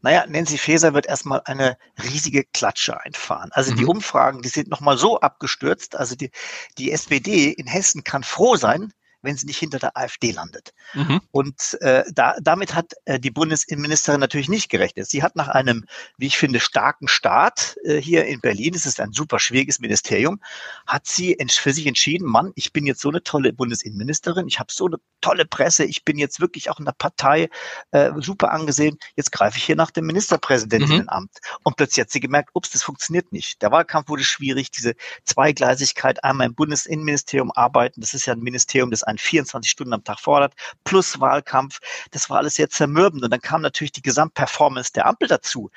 Naja, 0.00 0.24
Nancy 0.28 0.58
Faeser 0.58 0.94
wird 0.94 1.06
erstmal 1.06 1.42
eine 1.44 1.76
riesige 2.02 2.44
Klatsche 2.44 3.00
einfahren. 3.00 3.50
Also 3.52 3.72
mhm. 3.72 3.76
die 3.76 3.84
Umfragen, 3.84 4.42
die 4.42 4.48
sind 4.48 4.68
nochmal 4.68 4.96
so 4.96 5.20
abgestürzt. 5.20 5.96
Also 5.96 6.14
die, 6.14 6.30
die 6.78 6.92
SPD 6.92 7.50
in 7.50 7.66
Hessen 7.66 8.04
kann 8.04 8.22
froh 8.22 8.56
sein, 8.56 8.92
wenn 9.28 9.36
sie 9.36 9.46
nicht 9.46 9.58
hinter 9.58 9.78
der 9.78 9.94
AfD 9.94 10.30
landet. 10.30 10.72
Mhm. 10.94 11.20
Und 11.30 11.76
äh, 11.82 12.02
da, 12.12 12.34
damit 12.40 12.74
hat 12.74 12.94
äh, 13.04 13.20
die 13.20 13.30
Bundesinnenministerin 13.30 14.20
natürlich 14.20 14.48
nicht 14.48 14.70
gerechnet. 14.70 15.06
Sie 15.06 15.22
hat 15.22 15.36
nach 15.36 15.48
einem, 15.48 15.84
wie 16.16 16.26
ich 16.26 16.38
finde, 16.38 16.60
starken 16.60 17.08
Start 17.08 17.76
äh, 17.84 18.00
hier 18.00 18.24
in 18.24 18.40
Berlin, 18.40 18.74
es 18.74 18.86
ist 18.86 19.00
ein 19.00 19.12
super 19.12 19.38
schwieriges 19.38 19.80
Ministerium, 19.80 20.40
hat 20.86 21.06
sie 21.06 21.36
für 21.50 21.74
sich 21.74 21.86
entschieden, 21.86 22.26
Mann, 22.26 22.52
ich 22.54 22.72
bin 22.72 22.86
jetzt 22.86 23.02
so 23.02 23.10
eine 23.10 23.22
tolle 23.22 23.52
Bundesinnenministerin, 23.52 24.48
ich 24.48 24.58
habe 24.58 24.72
so 24.72 24.86
eine 24.86 24.96
tolle 25.20 25.44
Presse, 25.44 25.84
ich 25.84 26.04
bin 26.04 26.16
jetzt 26.16 26.40
wirklich 26.40 26.70
auch 26.70 26.78
in 26.78 26.86
der 26.86 26.92
Partei 26.92 27.50
äh, 27.90 28.10
super 28.16 28.52
angesehen, 28.52 28.96
jetzt 29.14 29.30
greife 29.30 29.58
ich 29.58 29.64
hier 29.64 29.76
nach 29.76 29.90
dem 29.90 30.06
Ministerpräsidentenamt. 30.06 31.10
Mhm. 31.10 31.56
Und 31.64 31.76
plötzlich 31.76 32.00
hat 32.00 32.10
sie 32.10 32.20
gemerkt, 32.20 32.50
ups, 32.54 32.70
das 32.70 32.82
funktioniert 32.82 33.30
nicht. 33.30 33.60
Der 33.60 33.70
Wahlkampf 33.72 34.08
wurde 34.08 34.24
schwierig, 34.24 34.70
diese 34.70 34.94
Zweigleisigkeit, 35.24 36.24
einmal 36.24 36.46
im 36.46 36.54
Bundesinnenministerium 36.54 37.52
arbeiten, 37.52 38.00
das 38.00 38.14
ist 38.14 38.24
ja 38.24 38.32
ein 38.32 38.40
Ministerium, 38.40 38.90
das 38.90 39.02
einen 39.02 39.17
24 39.18 39.70
Stunden 39.70 39.92
am 39.92 40.04
Tag 40.04 40.20
fordert, 40.20 40.54
plus 40.84 41.20
Wahlkampf. 41.20 41.78
Das 42.10 42.30
war 42.30 42.38
alles 42.38 42.54
sehr 42.54 42.70
zermürbend. 42.70 43.24
Und 43.24 43.30
dann 43.30 43.40
kam 43.40 43.62
natürlich 43.62 43.92
die 43.92 44.02
Gesamtperformance 44.02 44.92
der 44.92 45.06
Ampel 45.06 45.28
dazu, 45.28 45.70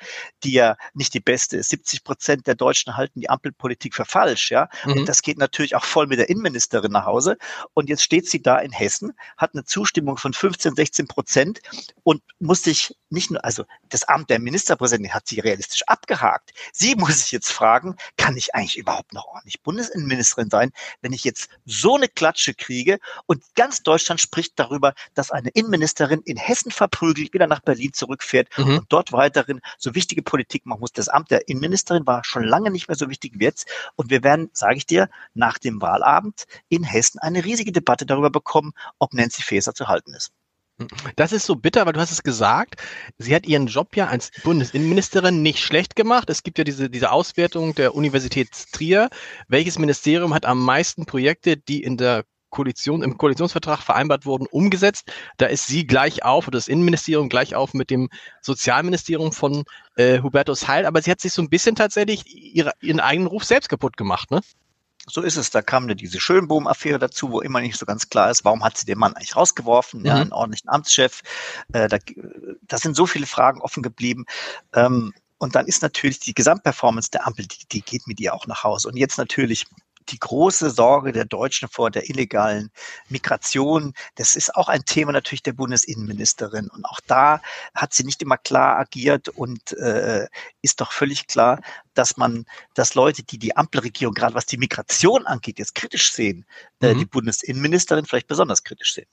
die 0.44 0.52
ja 0.52 0.76
nicht 0.94 1.14
die 1.14 1.20
beste 1.20 1.56
ist. 1.56 1.70
70 1.70 2.04
Prozent 2.04 2.46
der 2.46 2.54
Deutschen 2.54 2.96
halten 2.96 3.20
die 3.20 3.30
Ampelpolitik 3.30 3.94
für 3.94 4.04
falsch, 4.04 4.50
ja. 4.50 4.68
Mhm. 4.84 4.92
Und 4.92 5.08
das 5.08 5.22
geht 5.22 5.38
natürlich 5.38 5.76
auch 5.76 5.84
voll 5.84 6.06
mit 6.06 6.18
der 6.18 6.28
Innenministerin 6.28 6.92
nach 6.92 7.06
Hause. 7.06 7.36
Und 7.74 7.88
jetzt 7.88 8.02
steht 8.02 8.28
sie 8.28 8.42
da 8.42 8.58
in 8.58 8.72
Hessen, 8.72 9.12
hat 9.36 9.54
eine 9.54 9.64
Zustimmung 9.64 10.16
von 10.16 10.32
15, 10.32 10.74
16 10.74 11.08
Prozent 11.08 11.60
und 12.02 12.22
muss 12.38 12.62
sich 12.62 12.94
nicht 13.10 13.30
nur, 13.30 13.44
also 13.44 13.64
das 13.88 14.04
Amt 14.04 14.30
der 14.30 14.38
Ministerpräsidentin 14.38 15.14
hat 15.14 15.28
sie 15.28 15.40
realistisch 15.40 15.82
abgehakt. 15.86 16.52
Sie 16.72 16.94
muss 16.96 17.20
sich 17.20 17.32
jetzt 17.32 17.50
fragen, 17.50 17.96
kann 18.16 18.36
ich 18.36 18.54
eigentlich 18.54 18.78
überhaupt 18.78 19.12
noch 19.12 19.26
ordentlich 19.26 19.62
Bundesinnenministerin 19.62 20.50
sein, 20.50 20.70
wenn 21.00 21.12
ich 21.12 21.24
jetzt 21.24 21.48
so 21.64 21.96
eine 21.96 22.08
Klatsche 22.08 22.54
kriege 22.54 22.98
und 23.26 23.42
ganz 23.54 23.82
Deutschland 23.82 24.20
spricht 24.20 24.58
darüber, 24.58 24.94
dass 25.14 25.30
eine 25.30 25.50
Innenministerin 25.50 26.20
in 26.24 26.36
Hessen 26.36 26.70
verprügelt 26.70 27.32
wieder 27.32 27.46
nach 27.46 27.60
Berlin 27.60 27.92
zurückfährt 27.92 28.48
mhm. 28.58 28.78
und 28.78 28.86
dort 28.88 29.12
weiterhin 29.12 29.60
so 29.78 29.94
wichtige 29.94 30.22
Politik 30.22 30.66
machen 30.66 30.80
muss. 30.80 30.92
Das 30.92 31.08
Amt 31.08 31.30
der 31.30 31.48
Innenministerin 31.48 32.06
war 32.06 32.24
schon 32.24 32.44
lange 32.44 32.70
nicht 32.70 32.88
mehr 32.88 32.96
so 32.96 33.08
wichtig 33.08 33.32
wie 33.36 33.44
jetzt. 33.44 33.68
Und 33.96 34.10
wir 34.10 34.22
werden, 34.22 34.50
sage 34.52 34.76
ich 34.76 34.86
dir, 34.86 35.08
nach 35.34 35.58
dem 35.58 35.80
Wahlabend 35.80 36.46
in 36.68 36.84
Hessen 36.84 37.18
eine 37.20 37.44
riesige 37.44 37.72
Debatte 37.72 38.06
darüber 38.06 38.30
bekommen, 38.30 38.72
ob 38.98 39.14
Nancy 39.14 39.42
Faeser 39.42 39.74
zu 39.74 39.88
halten 39.88 40.14
ist. 40.14 40.32
Das 41.16 41.32
ist 41.32 41.46
so 41.46 41.54
bitter, 41.54 41.86
weil 41.86 41.92
du 41.92 42.00
hast 42.00 42.10
es 42.10 42.22
gesagt. 42.22 42.82
Sie 43.18 43.34
hat 43.34 43.46
ihren 43.46 43.66
Job 43.66 43.94
ja 43.94 44.06
als 44.08 44.30
Bundesinnenministerin 44.42 45.42
nicht 45.42 45.60
schlecht 45.60 45.94
gemacht. 45.94 46.28
Es 46.30 46.42
gibt 46.42 46.58
ja 46.58 46.64
diese, 46.64 46.90
diese 46.90 47.12
Auswertung 47.12 47.74
der 47.74 47.94
Universität 47.94 48.50
Trier. 48.72 49.08
Welches 49.48 49.78
Ministerium 49.78 50.34
hat 50.34 50.44
am 50.44 50.58
meisten 50.58 51.06
Projekte, 51.06 51.56
die 51.56 51.82
in 51.82 51.96
der 51.96 52.24
Koalition, 52.52 53.02
im 53.02 53.18
Koalitionsvertrag 53.18 53.80
vereinbart 53.80 54.26
wurden, 54.26 54.46
umgesetzt. 54.46 55.10
Da 55.38 55.46
ist 55.46 55.66
sie 55.66 55.86
gleich 55.86 56.24
auf, 56.24 56.46
oder 56.46 56.58
das 56.58 56.68
Innenministerium 56.68 57.28
gleich 57.28 57.56
auf 57.56 57.74
mit 57.74 57.90
dem 57.90 58.08
Sozialministerium 58.42 59.32
von 59.32 59.64
äh, 59.96 60.20
Hubertus 60.20 60.68
Heil. 60.68 60.86
Aber 60.86 61.02
sie 61.02 61.10
hat 61.10 61.20
sich 61.20 61.32
so 61.32 61.42
ein 61.42 61.48
bisschen 61.48 61.74
tatsächlich 61.74 62.24
ihre, 62.26 62.72
ihren 62.80 63.00
eigenen 63.00 63.26
Ruf 63.26 63.42
selbst 63.44 63.68
kaputt 63.68 63.96
gemacht, 63.96 64.30
ne? 64.30 64.40
So 65.06 65.22
ist 65.22 65.36
es. 65.36 65.50
Da 65.50 65.62
kam 65.62 65.88
diese 65.88 66.20
Schönbohm-Affäre 66.20 67.00
dazu, 67.00 67.32
wo 67.32 67.40
immer 67.40 67.60
nicht 67.60 67.76
so 67.76 67.86
ganz 67.86 68.08
klar 68.08 68.30
ist, 68.30 68.44
warum 68.44 68.62
hat 68.62 68.76
sie 68.76 68.86
den 68.86 68.98
Mann 68.98 69.14
eigentlich 69.14 69.34
rausgeworfen? 69.34 70.00
Mhm. 70.00 70.06
Ja, 70.06 70.14
einen 70.14 70.32
ordentlichen 70.32 70.68
Amtschef. 70.68 71.22
Äh, 71.72 71.88
da, 71.88 71.98
da 72.62 72.78
sind 72.78 72.94
so 72.94 73.06
viele 73.06 73.26
Fragen 73.26 73.60
offen 73.60 73.82
geblieben. 73.82 74.26
Ähm, 74.74 75.12
und 75.38 75.56
dann 75.56 75.66
ist 75.66 75.82
natürlich 75.82 76.20
die 76.20 76.34
Gesamtperformance 76.34 77.10
der 77.10 77.26
Ampel, 77.26 77.46
die, 77.46 77.66
die 77.72 77.82
geht 77.82 78.06
mit 78.06 78.20
ihr 78.20 78.32
auch 78.32 78.46
nach 78.46 78.62
Hause. 78.62 78.86
Und 78.86 78.96
jetzt 78.96 79.18
natürlich 79.18 79.66
die 80.08 80.18
große 80.18 80.70
Sorge 80.70 81.12
der 81.12 81.24
Deutschen 81.24 81.68
vor 81.68 81.90
der 81.90 82.08
illegalen 82.08 82.70
Migration. 83.08 83.94
Das 84.16 84.34
ist 84.34 84.54
auch 84.54 84.68
ein 84.68 84.84
Thema 84.84 85.12
natürlich 85.12 85.42
der 85.42 85.52
Bundesinnenministerin. 85.52 86.68
Und 86.68 86.84
auch 86.84 87.00
da 87.06 87.40
hat 87.74 87.92
sie 87.94 88.04
nicht 88.04 88.22
immer 88.22 88.36
klar 88.36 88.78
agiert 88.78 89.28
und 89.28 89.72
äh, 89.72 90.26
ist 90.62 90.80
doch 90.80 90.92
völlig 90.92 91.26
klar, 91.26 91.60
dass 91.94 92.16
man, 92.16 92.46
dass 92.74 92.94
Leute, 92.94 93.22
die 93.22 93.38
die 93.38 93.56
Ampelregierung 93.56 94.14
gerade 94.14 94.34
was 94.34 94.46
die 94.46 94.56
Migration 94.56 95.26
angeht, 95.26 95.58
jetzt 95.58 95.74
kritisch 95.74 96.12
sehen, 96.12 96.44
äh, 96.80 96.94
mhm. 96.94 96.98
die 96.98 97.04
Bundesinnenministerin 97.06 98.06
vielleicht 98.06 98.28
besonders 98.28 98.64
kritisch 98.64 98.94
sehen. 98.94 99.08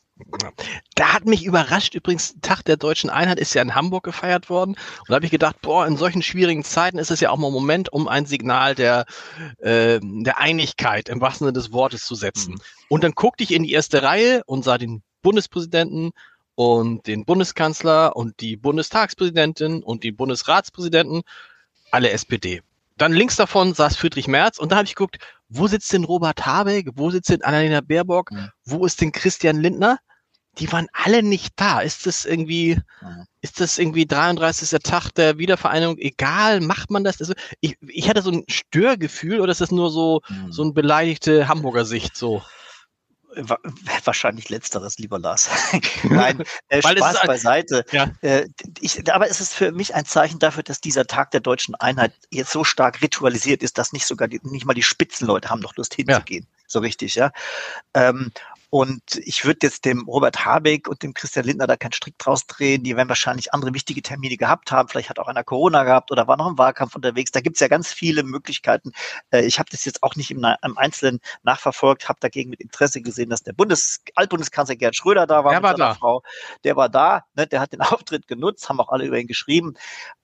Da 0.96 1.13
hat 1.13 1.26
mich 1.26 1.46
überrascht, 1.46 1.96
übrigens, 1.96 2.36
Tag 2.42 2.63
der 2.63 2.78
deutschen 2.78 3.10
Einheit 3.10 3.39
ist 3.39 3.54
ja 3.54 3.62
in 3.62 3.76
Hamburg 3.76 4.04
gefeiert 4.04 4.50
worden. 4.50 4.72
Und 4.72 5.10
da 5.10 5.15
habe 5.15 5.26
ich 5.26 5.32
gedacht, 5.32 5.62
boah, 5.62 5.88
in 5.88 5.98
solchen 5.98 6.22
schwierigen 6.22 6.63
Zeiten 6.63 6.98
ist 6.98 7.12
es 7.12 7.22
ja 7.22 7.30
auch 7.30 7.38
mal 7.38 7.48
ein 7.48 7.54
Moment, 7.54 7.94
um 7.94 8.08
ein 8.08 8.26
Signal 8.26 8.76
der, 8.76 9.06
äh, 9.60 10.00
der 10.02 10.38
Einigkeit 10.39 11.08
im 11.10 11.22
wahrsten 11.22 11.46
Sinne 11.46 11.54
des 11.54 11.72
Wortes 11.72 12.06
zu 12.06 12.15
setzen. 12.15 12.54
Mhm. 12.54 12.62
Und 12.89 13.04
dann 13.04 13.13
guckte 13.13 13.44
ich 13.44 13.52
in 13.52 13.63
die 13.63 13.72
erste 13.72 14.04
Reihe 14.04 14.44
und 14.46 14.63
sah 14.63 14.78
den 14.78 15.04
Bundespräsidenten 15.22 16.12
und 16.56 17.08
den 17.08 17.24
Bundeskanzler 17.24 18.15
und 18.15 18.42
die 18.42 18.58
Bundestagspräsidentin 18.58 19.84
und 19.84 20.04
die 20.04 20.12
Bundesratspräsidenten, 20.12 21.22
alle 21.92 22.12
SPD 22.12 22.62
dann 23.01 23.13
links 23.13 23.35
davon 23.35 23.73
saß 23.73 23.95
Friedrich 23.97 24.27
Merz 24.27 24.57
und 24.57 24.71
da 24.71 24.77
habe 24.77 24.85
ich 24.85 24.95
geguckt, 24.95 25.17
wo 25.47 25.67
sitzt 25.67 25.91
denn 25.93 26.03
Robert 26.03 26.45
Habeck, 26.45 26.89
wo 26.95 27.09
sitzt 27.09 27.29
denn 27.29 27.41
Annalena 27.41 27.81
Baerbock, 27.81 28.31
mhm. 28.31 28.49
wo 28.65 28.85
ist 28.85 29.01
denn 29.01 29.12
Christian 29.12 29.59
Lindner? 29.59 29.97
Die 30.57 30.71
waren 30.71 30.88
alle 30.91 31.23
nicht 31.23 31.53
da. 31.55 31.79
Ist 31.79 32.05
das 32.05 32.25
irgendwie, 32.25 32.75
mhm. 33.01 33.25
ist 33.41 33.59
das 33.59 33.77
irgendwie 33.77 34.05
33. 34.05 34.77
Tag 34.83 35.12
der 35.12 35.38
Wiedervereinigung? 35.38 35.97
Egal, 35.97 36.59
macht 36.59 36.91
man 36.91 37.03
das? 37.03 37.19
Also 37.19 37.33
ich, 37.62 37.77
ich 37.88 38.09
hatte 38.09 38.21
so 38.21 38.31
ein 38.31 38.43
Störgefühl 38.49 39.39
oder 39.39 39.51
ist 39.51 39.62
das 39.62 39.71
nur 39.71 39.89
so, 39.91 40.21
mhm. 40.27 40.51
so 40.51 40.63
ein 40.63 40.73
beleidigte 40.73 41.47
Hamburger 41.47 41.85
Sicht 41.85 42.17
so? 42.17 42.41
Wahrscheinlich 44.04 44.50
letzteres, 44.50 44.98
lieber 44.98 45.20
Lars. 45.20 45.50
Nein, 46.04 46.44
äh, 46.68 46.82
Spaß 46.82 47.22
beiseite. 47.26 47.86
Ja. 47.92 48.12
Äh, 48.22 48.48
ich, 48.80 49.12
aber 49.13 49.30
es 49.30 49.39
ist 49.39 49.54
für 49.54 49.72
mich 49.72 49.96
ein 49.96 50.06
Zeichen 50.06 50.39
dafür, 50.39 50.63
dass 50.63 50.82
dieser 50.82 51.06
Tag 51.06 51.32
der 51.32 51.39
deutschen 51.39 51.76
Einheit 51.76 52.13
jetzt 52.32 52.52
so 52.52 52.63
stark 52.63 53.02
ritualisiert 53.02 53.63
ist, 53.63 53.78
dass 53.78 53.94
nicht 53.94 54.06
sogar 54.06 54.28
die, 54.28 54.39
nicht 54.44 54.65
mal 54.65 54.74
die 54.74 54.84
Spitzenleute 54.84 55.50
haben 55.50 55.60
noch 55.60 55.76
Lust 55.76 55.94
hinzugehen. 55.94 56.48
Ja. 56.50 56.60
So 56.68 56.80
richtig, 56.80 57.15
ja. 57.15 57.32
Ähm, 57.94 58.32
und 58.71 59.01
ich 59.23 59.45
würde 59.45 59.60
jetzt 59.63 59.86
dem 59.86 60.08
Robert 60.08 60.45
Habeck 60.45 60.88
und 60.88 61.01
dem 61.01 61.15
Christian 61.15 61.45
Lindner 61.45 61.65
da 61.65 61.75
keinen 61.75 61.91
Strick 61.91 62.19
draus 62.19 62.45
drehen. 62.45 62.84
Die 62.84 62.95
werden 62.95 63.10
wahrscheinlich 63.10 63.51
andere 63.51 63.73
wichtige 63.73 64.03
Termine 64.03 64.38
gehabt 64.38 64.71
haben. 64.71 64.88
Vielleicht 64.89 65.10
hat 65.10 65.17
auch 65.17 65.27
einer 65.27 65.43
Corona 65.43 65.84
gehabt 65.84 66.12
oder 66.12 66.27
war 66.27 66.38
noch 66.38 66.47
im 66.47 66.60
Wahlkampf 66.60 66.95
unterwegs. 66.95 67.32
Da 67.32 67.41
gibt's 67.41 67.62
ja 67.62 67.67
ganz 67.67 67.91
viele 67.91 68.21
Möglichkeiten. 68.21 68.91
Äh, 69.32 69.45
ich 69.45 69.58
habe 69.58 69.69
das 69.71 69.86
jetzt 69.86 70.03
auch 70.03 70.15
nicht 70.15 70.29
im, 70.29 70.45
im 70.63 70.77
Einzelnen 70.77 71.19
nachverfolgt, 71.41 72.10
habe 72.10 72.19
dagegen 72.19 72.51
mit 72.51 72.62
Interesse 72.62 73.01
gesehen, 73.01 73.32
dass 73.32 73.41
der 73.41 73.53
Bundes 73.53 74.01
Altbundeskanzler 74.13 74.75
Gerhard 74.75 74.95
Schröder 74.95 75.25
da 75.25 75.43
war. 75.43 75.51
Der 75.51 75.63
war 75.63 75.73
da. 75.73 75.95
Frau. 75.95 76.21
Der 76.63 76.75
war 76.75 76.89
da. 76.89 77.25
Ne? 77.34 77.47
Der 77.47 77.62
hat 77.62 77.73
den 77.73 77.82
Auftritt 77.82 78.27
genutzt, 78.27 78.69
haben 78.69 78.79
auch 78.79 78.89
alle 78.89 79.05
über 79.05 79.17
ihn 79.17 79.27
geschrieben. 79.27 79.73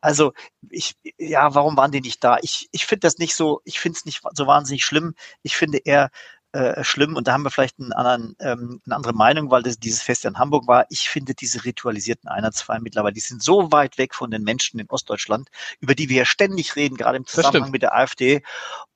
Also 0.02 0.34
ich, 0.70 0.96
ja, 1.18 1.56
warum 1.56 1.78
waren 1.78 1.92
die 1.92 2.02
nicht 2.02 2.24
da? 2.24 2.38
Ich, 2.44 2.70
ich 2.72 2.86
finde 2.86 3.08
das 3.08 3.18
nicht 3.18 3.36
so, 3.36 3.62
ich 3.64 3.80
finde 3.80 3.98
es 3.98 4.06
nicht 4.06 4.22
so 4.34 4.46
wahnsinnig 4.46 4.86
schlimm. 4.86 5.16
Ich 5.42 5.58
finde 5.58 5.80
eher, 5.80 6.12
äh, 6.56 6.84
schlimm. 6.86 7.16
Und 7.16 7.28
da 7.28 7.34
haben 7.34 7.44
wir 7.44 7.52
vielleicht 7.52 7.80
einen 7.80 7.92
anderen, 7.92 8.36
ähm, 8.40 8.82
eine 8.86 8.96
andere 8.96 9.14
Meinung, 9.14 9.52
weil 9.52 9.64
das, 9.64 9.78
dieses 9.78 10.02
Fest 10.02 10.24
in 10.24 10.40
Hamburg 10.40 10.68
war. 10.68 10.86
Ich 10.90 11.10
finde 11.10 11.34
diese 11.34 11.66
ritualisierten 11.66 12.30
Einheitsfeiern 12.30 12.82
mittlerweile, 12.82 13.14
die 13.14 13.20
sind 13.20 13.44
so 13.44 13.74
weit 13.74 13.98
weg 13.98 14.16
von 14.16 14.32
den 14.32 14.44
Menschen 14.44 14.80
in 14.80 14.90
Ostdeutschland, 14.90 15.50
über 15.82 15.96
die 15.96 16.08
wir 16.08 16.18
ja 16.20 16.26
ständig 16.26 16.78
reden, 16.78 16.96
gerade 16.96 17.18
im 17.18 17.26
Zusammenhang 17.28 17.72
mit 17.72 17.82
der 17.82 17.94
AfD. 17.94 18.42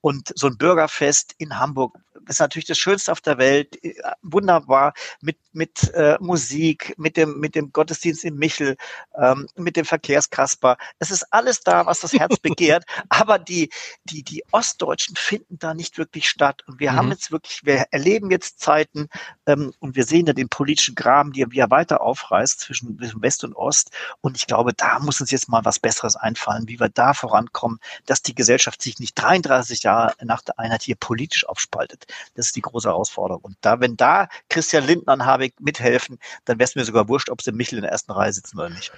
Und 0.02 0.32
so 0.36 0.48
ein 0.48 0.58
Bürgerfest 0.58 1.36
in 1.38 1.60
Hamburg 1.60 1.98
ist 2.28 2.40
natürlich 2.40 2.68
das 2.68 2.78
Schönste 2.78 3.12
auf 3.12 3.22
der 3.22 3.38
Welt, 3.38 3.84
äh, 3.84 3.96
wunderbar 4.22 4.94
mit 5.22 5.38
mit 5.52 5.92
äh, 5.94 6.18
Musik, 6.22 6.94
mit 6.98 7.18
dem 7.18 7.40
mit 7.40 7.56
dem 7.56 7.74
Gottesdienst 7.74 8.24
in 8.24 8.36
Michel, 8.36 8.78
ähm, 9.18 9.48
mit 9.56 9.76
dem 9.76 9.86
Verkehrskasper. 9.86 10.78
Es 11.00 11.12
ist 11.12 11.26
alles 11.32 11.62
da, 11.62 11.86
was 11.86 12.00
das 12.00 12.14
Herz 12.14 12.38
begehrt. 12.38 12.86
aber 13.10 13.40
die 13.40 13.70
die 14.06 14.24
die 14.24 14.44
Ostdeutschen 14.52 15.16
finden 15.16 15.58
da 15.60 15.74
nicht 15.74 15.98
wirklich 15.98 16.30
statt. 16.30 16.64
Und 16.68 16.80
wir 16.80 16.92
mhm. 16.92 16.96
haben 16.96 17.10
jetzt 17.10 17.32
wirklich, 17.32 17.49
wir 17.64 17.86
erleben 17.92 18.32
jetzt 18.32 18.60
Zeiten 18.60 19.10
ähm, 19.46 19.74
und 19.80 19.96
wir 19.96 20.04
sehen 20.04 20.26
ja 20.26 20.34
den 20.34 20.50
politischen 20.50 20.96
Graben, 20.96 21.34
der 21.34 21.52
wie 21.52 21.60
er 21.60 21.70
weiter 21.70 22.02
aufreißt 22.02 22.60
zwischen, 22.60 22.98
zwischen 22.98 23.22
West 23.22 23.44
und 23.44 23.56
Ost. 23.56 23.92
Und 24.22 24.38
ich 24.38 24.48
glaube, 24.48 24.74
da 24.74 25.00
muss 25.00 25.22
uns 25.22 25.32
jetzt 25.32 25.50
mal 25.50 25.66
was 25.66 25.80
Besseres 25.80 26.16
einfallen, 26.16 26.68
wie 26.68 26.80
wir 26.80 26.90
da 26.90 27.14
vorankommen, 27.14 27.80
dass 28.06 28.22
die 28.22 28.36
Gesellschaft 28.36 28.82
sich 28.82 29.00
nicht 29.00 29.16
33 29.16 29.84
Jahre 29.84 30.14
nach 30.24 30.42
der 30.42 30.60
Einheit 30.60 30.84
hier 30.84 30.96
politisch 30.96 31.48
aufspaltet. 31.48 32.06
Das 32.36 32.48
ist 32.48 32.56
die 32.56 32.62
große 32.62 32.88
Herausforderung. 32.88 33.42
Und 33.44 33.58
da, 33.62 33.80
wenn 33.80 33.98
da 33.98 34.28
Christian 34.50 34.86
Lindner 34.86 35.14
und 35.14 35.26
Habeck 35.26 35.60
mithelfen, 35.60 36.20
dann 36.46 36.60
wäre 36.60 36.68
es 36.68 36.76
mir 36.76 36.86
sogar 36.86 37.08
wurscht, 37.08 37.30
ob 37.30 37.42
sie 37.42 37.52
Michel 37.52 37.78
in 37.78 37.84
der 37.84 37.92
ersten 37.92 38.12
Reihe 38.12 38.34
sitzen 38.34 38.58
oder 38.60 38.70
nicht. 38.70 38.92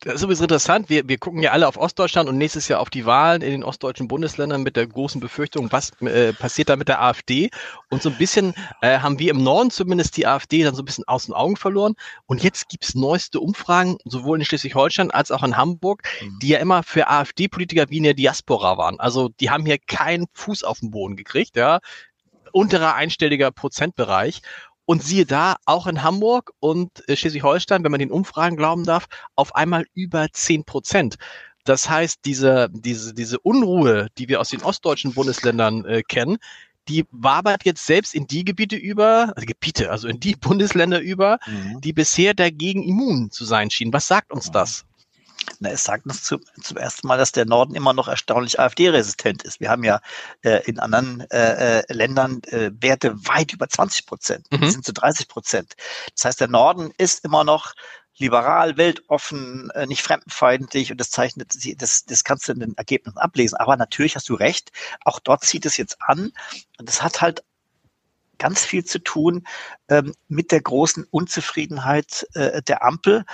Das 0.00 0.16
ist 0.16 0.22
übrigens 0.22 0.42
interessant. 0.42 0.90
Wir, 0.90 1.08
wir 1.08 1.16
gucken 1.16 1.42
ja 1.42 1.52
alle 1.52 1.66
auf 1.66 1.78
Ostdeutschland 1.78 2.28
und 2.28 2.36
nächstes 2.36 2.68
Jahr 2.68 2.80
auf 2.80 2.90
die 2.90 3.06
Wahlen 3.06 3.40
in 3.40 3.50
den 3.50 3.64
ostdeutschen 3.64 4.08
Bundesländern 4.08 4.62
mit 4.62 4.76
der 4.76 4.86
großen 4.86 5.20
Befürchtung, 5.20 5.72
was 5.72 5.90
äh, 6.02 6.34
passiert 6.34 6.68
da 6.68 6.76
mit 6.76 6.88
der 6.88 7.00
AfD. 7.00 7.50
Und 7.88 8.02
so 8.02 8.10
ein 8.10 8.18
bisschen 8.18 8.54
äh, 8.82 8.98
haben 8.98 9.18
wir 9.18 9.30
im 9.30 9.42
Norden 9.42 9.70
zumindest 9.70 10.16
die 10.18 10.26
AfD 10.26 10.62
dann 10.62 10.74
so 10.74 10.82
ein 10.82 10.84
bisschen 10.84 11.04
aus 11.08 11.26
den 11.26 11.34
Augen 11.34 11.56
verloren. 11.56 11.94
Und 12.26 12.42
jetzt 12.42 12.68
gibt's 12.68 12.94
neueste 12.94 13.40
Umfragen, 13.40 13.96
sowohl 14.04 14.38
in 14.38 14.44
Schleswig-Holstein 14.44 15.10
als 15.10 15.30
auch 15.30 15.42
in 15.42 15.56
Hamburg, 15.56 16.02
mhm. 16.20 16.38
die 16.42 16.48
ja 16.48 16.58
immer 16.58 16.82
für 16.82 17.08
AfD-Politiker 17.08 17.86
wie 17.88 17.96
in 17.96 18.04
der 18.04 18.14
Diaspora 18.14 18.76
waren. 18.76 19.00
Also 19.00 19.30
die 19.40 19.48
haben 19.48 19.64
hier 19.64 19.78
keinen 19.78 20.26
Fuß 20.34 20.62
auf 20.62 20.80
den 20.80 20.90
Boden 20.90 21.16
gekriegt, 21.16 21.56
ja 21.56 21.80
unterer 22.56 22.94
einstelliger 22.94 23.50
Prozentbereich. 23.50 24.40
Und 24.86 25.02
siehe 25.02 25.26
da, 25.26 25.56
auch 25.66 25.86
in 25.86 26.02
Hamburg 26.02 26.52
und 26.60 27.06
äh, 27.08 27.16
Schleswig-Holstein, 27.16 27.84
wenn 27.84 27.90
man 27.90 28.00
den 28.00 28.10
Umfragen 28.10 28.56
glauben 28.56 28.84
darf, 28.84 29.06
auf 29.34 29.54
einmal 29.54 29.86
über 29.94 30.28
zehn 30.32 30.64
Prozent. 30.64 31.16
Das 31.64 31.90
heißt, 31.90 32.20
diese, 32.24 32.68
diese, 32.72 33.12
diese 33.12 33.40
Unruhe, 33.40 34.08
die 34.16 34.28
wir 34.28 34.40
aus 34.40 34.50
den 34.50 34.62
ostdeutschen 34.62 35.12
Bundesländern 35.12 35.84
äh, 35.84 36.02
kennen, 36.02 36.38
die 36.88 37.04
wabert 37.10 37.64
jetzt 37.64 37.84
selbst 37.84 38.14
in 38.14 38.26
die 38.26 38.44
Gebiete 38.44 38.76
über, 38.76 39.32
also 39.34 39.46
Gebiete, 39.46 39.90
also 39.90 40.08
in 40.08 40.20
die 40.20 40.36
Bundesländer 40.40 41.00
über, 41.00 41.38
mhm. 41.46 41.80
die 41.80 41.92
bisher 41.92 42.34
dagegen 42.34 42.82
immun 42.82 43.30
zu 43.30 43.44
sein 43.44 43.70
schienen. 43.70 43.92
Was 43.92 44.06
sagt 44.06 44.32
uns 44.32 44.50
das? 44.50 44.84
Na, 45.60 45.70
es 45.70 45.84
sagt 45.84 46.06
uns 46.06 46.22
zum, 46.22 46.40
zum 46.62 46.76
ersten 46.76 47.06
Mal, 47.06 47.18
dass 47.18 47.32
der 47.32 47.46
Norden 47.46 47.74
immer 47.74 47.92
noch 47.92 48.08
erstaunlich 48.08 48.58
AfD-resistent 48.60 49.42
ist. 49.42 49.60
Wir 49.60 49.70
haben 49.70 49.84
ja 49.84 50.00
äh, 50.42 50.62
in 50.66 50.78
anderen 50.78 51.28
äh, 51.30 51.80
äh 51.80 51.92
Ländern 51.92 52.42
äh, 52.44 52.70
Werte 52.80 53.14
weit 53.26 53.52
über 53.52 53.68
20 53.68 54.06
Prozent. 54.06 54.46
Mhm. 54.50 54.70
Sind 54.70 54.84
zu 54.84 54.92
30 54.92 55.28
Prozent. 55.28 55.74
Das 56.14 56.24
heißt, 56.24 56.40
der 56.40 56.48
Norden 56.48 56.92
ist 56.98 57.24
immer 57.24 57.44
noch 57.44 57.74
liberal, 58.18 58.76
weltoffen, 58.76 59.70
äh, 59.70 59.86
nicht 59.86 60.02
fremdenfeindlich 60.02 60.90
und 60.90 60.98
das 60.98 61.10
zeichnet 61.10 61.52
sie, 61.52 61.76
das, 61.76 62.04
das 62.04 62.24
kannst 62.24 62.48
du 62.48 62.52
in 62.52 62.60
den 62.60 62.76
Ergebnissen 62.76 63.18
ablesen. 63.18 63.56
Aber 63.58 63.76
natürlich 63.76 64.16
hast 64.16 64.28
du 64.28 64.34
recht, 64.34 64.72
auch 65.04 65.20
dort 65.20 65.44
zieht 65.44 65.66
es 65.66 65.76
jetzt 65.76 65.98
an 66.00 66.32
und 66.78 66.88
das 66.88 67.02
hat 67.02 67.20
halt 67.20 67.44
ganz 68.38 68.64
viel 68.64 68.84
zu 68.84 68.98
tun 68.98 69.46
ähm, 69.88 70.14
mit 70.28 70.52
der 70.52 70.60
großen 70.60 71.04
Unzufriedenheit 71.10 72.26
äh, 72.34 72.62
der 72.62 72.84
Ampel 72.84 73.24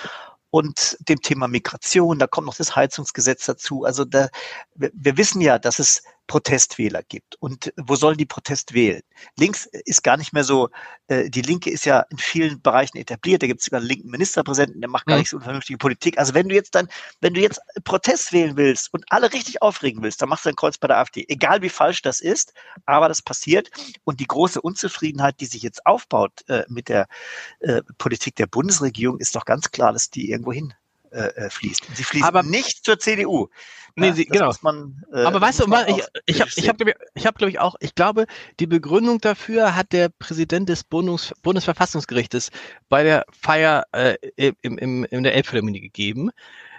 und 0.53 0.99
dem 1.09 1.23
Thema 1.23 1.49
Migration. 1.49 2.19
Da 2.19 2.27
kommt 2.27 2.47
noch 2.47 2.55
das 2.55 2.77
Heizungsgesetz 2.77 3.47
dazu. 3.47 3.85
Also 3.85 4.05
da, 4.05 4.29
wir, 4.75 4.91
wir 4.93 5.17
wissen 5.17 5.41
ja, 5.41 5.59
dass 5.59 5.79
es 5.79 6.03
Protestwähler 6.27 7.03
gibt. 7.03 7.37
Und 7.41 7.73
wo 7.77 7.95
sollen 7.97 8.17
die 8.17 8.27
Protest 8.27 8.73
wählen? 8.75 9.03
Links 9.37 9.67
ist 9.67 10.03
gar 10.03 10.17
nicht 10.17 10.33
mehr 10.33 10.45
so, 10.45 10.71
äh, 11.09 11.29
die 11.29 11.43
Linke 11.43 11.71
ist 11.71 11.85
ja 11.85 12.01
in 12.11 12.19
vielen 12.19 12.63
Bereichen 12.63 12.97
etabliert, 12.97 13.43
da 13.43 13.47
gibt 13.47 13.61
es 13.61 13.67
sogar 13.67 13.81
einen 13.81 13.89
linken 13.89 14.11
Ministerpräsidenten, 14.11 14.81
der 14.81 14.91
macht 14.91 15.07
gar 15.07 15.17
mhm. 15.17 15.21
nicht 15.21 15.31
so 15.31 15.41
vernünftige 15.41 15.79
Politik. 15.79 16.19
Also 16.19 16.35
wenn 16.35 16.49
du 16.49 16.55
jetzt 16.55 16.75
dann, 16.75 16.89
wenn 17.21 17.35
du 17.35 17.41
jetzt 17.41 17.61
Protest 17.85 18.33
wählen 18.33 18.57
willst 18.57 18.93
und 18.93 19.05
alle 19.11 19.33
richtig 19.33 19.63
aufregen 19.63 20.03
willst, 20.03 20.23
dann 20.23 20.29
machst 20.29 20.47
du 20.47 20.51
ein 20.51 20.57
Kreuz 20.57 20.79
bei 20.79 20.89
der 20.89 20.99
AfD. 20.99 21.25
Egal 21.29 21.63
wie 21.63 21.69
falsch 21.69 22.03
das 22.03 22.21
ist, 22.21 22.55
aber 22.87 23.09
das 23.09 23.23
passiert. 23.23 23.71
Und 24.05 24.21
die 24.21 24.27
große 24.27 24.61
Unzufriedenheit, 24.61 25.41
die 25.41 25.47
sich 25.47 25.63
jetzt 25.63 25.85
aufbaut 25.87 26.49
äh, 26.49 26.65
mit 26.69 26.89
der 26.89 27.07
äh, 27.61 27.83
Politik 27.99 28.37
der 28.37 28.47
Bundesregierung, 28.47 29.19
ist 29.19 29.35
doch 29.35 29.45
ganz 29.45 29.71
klar, 29.71 29.93
dass 29.93 30.11
die 30.11 30.31
irgendwo 30.31 30.53
hin 30.53 30.75
äh, 31.13 31.29
äh 31.35 31.51
fließt. 31.51 31.85
Sie 31.95 32.05
fließt 32.05 32.25
aber 32.25 32.43
nicht 32.43 32.85
zur 32.85 32.99
CDU. 32.99 33.49
Nee, 33.95 34.09
ja, 34.09 34.13
sie, 34.15 34.25
genau. 34.25 34.53
Man, 34.63 35.05
äh, 35.13 35.23
aber 35.23 35.41
weißt 35.41 35.61
du, 35.61 35.67
man, 35.67 35.87
ich, 35.89 36.03
ich 36.25 36.41
habe, 36.41 36.51
ich 36.57 36.69
habe, 36.69 36.95
ich 37.15 37.27
habe, 37.27 37.37
glaube 37.37 37.51
ich 37.51 37.59
auch, 37.59 37.75
ich 37.81 37.95
glaube, 37.95 38.27
die 38.59 38.67
Begründung 38.67 39.21
dafür 39.21 39.77
hat 39.77 39.93
der 39.93 40.09
Präsident 40.09 40.69
des 40.69 40.83
Bundes, 40.83 41.35
Bundesverfassungsgerichtes 41.43 42.51
bei 42.89 43.03
der 43.03 43.27
Feier 43.31 43.85
äh, 43.93 44.17
im, 44.63 44.79
im, 44.79 45.05
in 45.05 45.23
der 45.23 45.35
Elbphilharmonie 45.35 45.81
gegeben. 45.81 46.31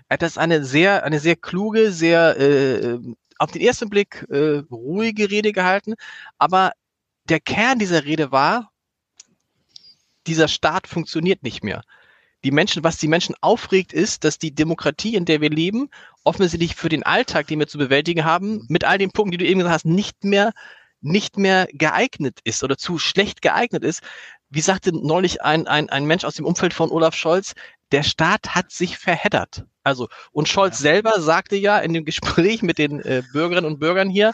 Er 0.10 0.16
hat 0.16 0.24
das 0.24 0.38
eine 0.38 0.66
sehr, 0.66 1.04
eine 1.04 1.20
sehr 1.20 1.36
kluge, 1.36 1.92
sehr 1.92 2.40
äh, 2.40 3.00
auf 3.38 3.52
den 3.52 3.62
ersten 3.62 3.90
Blick 3.90 4.26
äh, 4.30 4.64
ruhige 4.72 5.30
Rede 5.30 5.52
gehalten, 5.52 5.94
aber 6.40 6.72
der 7.30 7.40
Kern 7.40 7.78
dieser 7.78 8.06
Rede 8.06 8.32
war, 8.32 8.72
dieser 10.26 10.48
Staat 10.48 10.88
funktioniert 10.88 11.44
nicht 11.44 11.64
mehr 11.64 11.84
die 12.44 12.52
Menschen, 12.52 12.84
was 12.84 12.98
die 12.98 13.08
Menschen 13.08 13.36
aufregt, 13.42 13.94
ist, 13.94 14.24
dass 14.24 14.38
die 14.38 14.54
Demokratie, 14.54 15.16
in 15.16 15.26
der 15.26 15.42
wir 15.42 15.50
leben, 15.50 15.90
offensichtlich 16.24 16.76
für 16.76 16.90
den 16.90 17.04
Alltag, 17.04 17.48
den 17.48 17.60
wir 17.60 17.68
zu 17.68 17.78
bewältigen 17.78 18.26
haben, 18.26 18.66
mit 18.70 18.84
all 18.84 18.98
den 18.98 19.12
Punkten, 19.12 19.32
die 19.32 19.38
du 19.38 19.46
eben 19.46 19.60
gesagt 19.60 19.74
hast, 19.74 19.86
nicht 19.86 20.24
mehr, 20.24 20.52
nicht 21.02 21.38
mehr 21.38 21.68
geeignet 21.72 22.40
ist 22.44 22.64
oder 22.64 22.78
zu 22.78 23.00
schlecht 23.00 23.42
geeignet 23.42 23.84
ist. 23.84 24.02
Wie 24.50 24.62
sagte 24.62 24.92
neulich 24.94 25.42
ein, 25.42 25.68
ein, 25.68 25.90
ein 25.90 26.06
Mensch 26.06 26.24
aus 26.26 26.36
dem 26.36 26.46
Umfeld 26.46 26.74
von 26.74 26.92
Olaf 26.92 27.16
Scholz, 27.16 27.54
der 27.92 28.04
Staat 28.04 28.56
hat 28.56 28.72
sich 28.72 28.98
verheddert. 28.98 29.66
Also, 29.84 30.10
und 30.32 30.48
Scholz 30.48 30.80
ja. 30.80 30.84
selber 30.84 31.22
sagte 31.22 31.56
ja 31.56 31.80
in 31.80 31.94
dem 31.94 32.06
Gespräch 32.06 32.62
mit 32.62 32.78
den 32.78 33.00
äh, 33.02 33.24
Bürgerinnen 33.32 33.72
und 33.72 33.80
Bürgern 33.80 34.10
hier, 34.10 34.34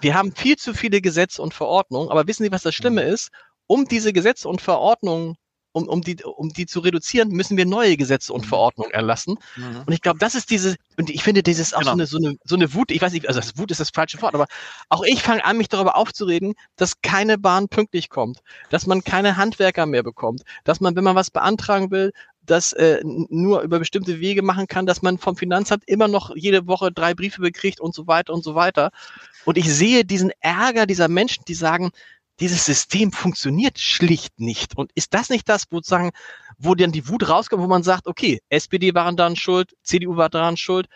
wir 0.00 0.14
haben 0.14 0.34
viel 0.34 0.56
zu 0.56 0.74
viele 0.74 1.00
Gesetze 1.00 1.40
und 1.42 1.54
Verordnungen, 1.54 2.10
aber 2.10 2.26
wissen 2.26 2.44
Sie, 2.44 2.52
was 2.52 2.62
das 2.62 2.74
Schlimme 2.74 3.02
mhm. 3.02 3.12
ist? 3.12 3.30
Um 3.66 3.86
diese 3.86 4.12
Gesetze 4.12 4.48
und 4.48 4.60
Verordnungen 4.60 5.36
um, 5.76 5.88
um, 5.88 6.00
die, 6.00 6.16
um 6.24 6.48
die 6.48 6.64
zu 6.64 6.80
reduzieren, 6.80 7.28
müssen 7.28 7.58
wir 7.58 7.66
neue 7.66 7.98
Gesetze 7.98 8.32
und 8.32 8.46
mhm. 8.46 8.48
Verordnungen 8.48 8.92
erlassen. 8.92 9.36
Mhm. 9.56 9.82
Und 9.84 9.92
ich 9.92 10.00
glaube, 10.00 10.18
das 10.18 10.34
ist 10.34 10.50
diese, 10.50 10.76
und 10.96 11.10
ich 11.10 11.22
finde, 11.22 11.42
das 11.42 11.58
ist 11.58 11.76
auch 11.76 11.80
genau. 11.80 11.92
so, 11.92 11.96
eine, 11.96 12.06
so, 12.06 12.16
eine, 12.16 12.36
so 12.44 12.54
eine 12.56 12.72
Wut, 12.72 12.90
ich 12.90 13.02
weiß 13.02 13.12
nicht, 13.12 13.28
also 13.28 13.40
das 13.40 13.58
Wut 13.58 13.70
ist 13.70 13.80
das 13.80 13.90
falsche 13.90 14.20
Wort, 14.22 14.34
aber 14.34 14.46
auch 14.88 15.04
ich 15.04 15.22
fange 15.22 15.44
an, 15.44 15.58
mich 15.58 15.68
darüber 15.68 15.96
aufzureden, 15.96 16.54
dass 16.76 17.02
keine 17.02 17.36
Bahn 17.36 17.68
pünktlich 17.68 18.08
kommt, 18.08 18.40
dass 18.70 18.86
man 18.86 19.04
keine 19.04 19.36
Handwerker 19.36 19.84
mehr 19.84 20.02
bekommt, 20.02 20.42
dass 20.64 20.80
man, 20.80 20.96
wenn 20.96 21.04
man 21.04 21.14
was 21.14 21.30
beantragen 21.30 21.90
will, 21.90 22.12
das 22.46 22.72
äh, 22.72 23.00
nur 23.04 23.60
über 23.60 23.78
bestimmte 23.78 24.20
Wege 24.20 24.40
machen 24.40 24.68
kann, 24.68 24.86
dass 24.86 25.02
man 25.02 25.18
vom 25.18 25.36
Finanzamt 25.36 25.82
immer 25.86 26.08
noch 26.08 26.34
jede 26.34 26.66
Woche 26.66 26.92
drei 26.92 27.12
Briefe 27.12 27.42
bekriegt 27.42 27.80
und 27.80 27.94
so 27.94 28.06
weiter 28.06 28.32
und 28.32 28.44
so 28.44 28.54
weiter. 28.54 28.92
Und 29.44 29.58
ich 29.58 29.72
sehe 29.72 30.04
diesen 30.04 30.32
Ärger 30.40 30.86
dieser 30.86 31.08
Menschen, 31.08 31.44
die 31.46 31.54
sagen, 31.54 31.90
dieses 32.40 32.64
System 32.64 33.12
funktioniert 33.12 33.78
schlicht 33.78 34.38
nicht. 34.38 34.76
Und 34.76 34.92
ist 34.94 35.14
das 35.14 35.30
nicht 35.30 35.48
das, 35.48 35.64
wo 35.70 35.80
sagen, 35.80 36.10
wo 36.58 36.74
dann 36.74 36.92
die 36.92 37.08
Wut 37.08 37.28
rauskommt, 37.28 37.62
wo 37.62 37.66
man 37.66 37.82
sagt, 37.82 38.06
okay, 38.06 38.40
SPD 38.48 38.94
waren 38.94 39.16
daran 39.16 39.36
schuld, 39.36 39.74
CDU 39.82 40.16
war 40.16 40.28
daran 40.28 40.56
schuld 40.56 40.88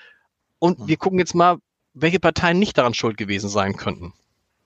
und 0.59 0.79
hm. 0.79 0.89
wir 0.89 0.97
gucken 0.97 1.19
jetzt 1.19 1.35
mal, 1.35 1.59
welche 1.95 2.21
Parteien 2.21 2.59
nicht 2.59 2.79
daran 2.79 2.95
schuld 2.95 3.17
gewesen 3.17 3.49
sein 3.49 3.77
könnten. 3.77 4.13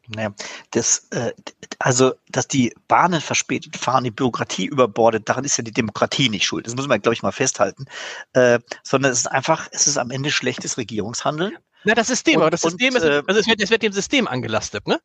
Naja, 0.09 0.35
das, 0.73 1.07
äh, 1.13 1.33
also, 1.79 2.13
dass 2.29 2.47
die 2.47 2.75
Bahnen 2.89 3.23
verspätet 3.23 3.77
fahren, 3.77 4.05
die 4.05 4.11
Bürokratie 4.11 4.67
überbordet, 4.67 5.29
daran 5.29 5.45
ist 5.45 5.57
ja 5.57 5.65
die 5.65 5.73
Demokratie 5.73 6.29
nicht 6.29 6.45
schuld. 6.45 6.67
Das 6.67 6.77
muss 6.77 6.89
man, 6.89 7.01
glaube 7.01 7.15
ich, 7.15 7.23
mal 7.23 7.33
festhalten. 7.33 7.87
Äh, 8.35 8.59
sondern 8.83 9.13
es 9.13 9.21
ist 9.21 9.27
einfach, 9.31 9.69
es 9.73 9.87
ist 9.87 9.97
am 9.97 10.11
Ende 10.11 10.31
schlechtes 10.31 10.77
Regierungshandeln. 10.77 11.57
Na, 11.85 11.95
das 11.95 12.09
System, 12.09 12.37
und, 12.37 12.43
aber 12.43 12.51
das 12.51 12.63
System 12.63 12.95
und, 12.95 12.97
ist, 12.97 13.05
äh, 13.05 13.23
also 13.27 13.41
es 13.41 13.47
wird, 13.47 13.63
es 13.63 13.71
wird 13.71 13.83
dem 13.83 13.93
System 13.93 14.29
angelastet, 14.29 14.87
ne? 14.87 15.01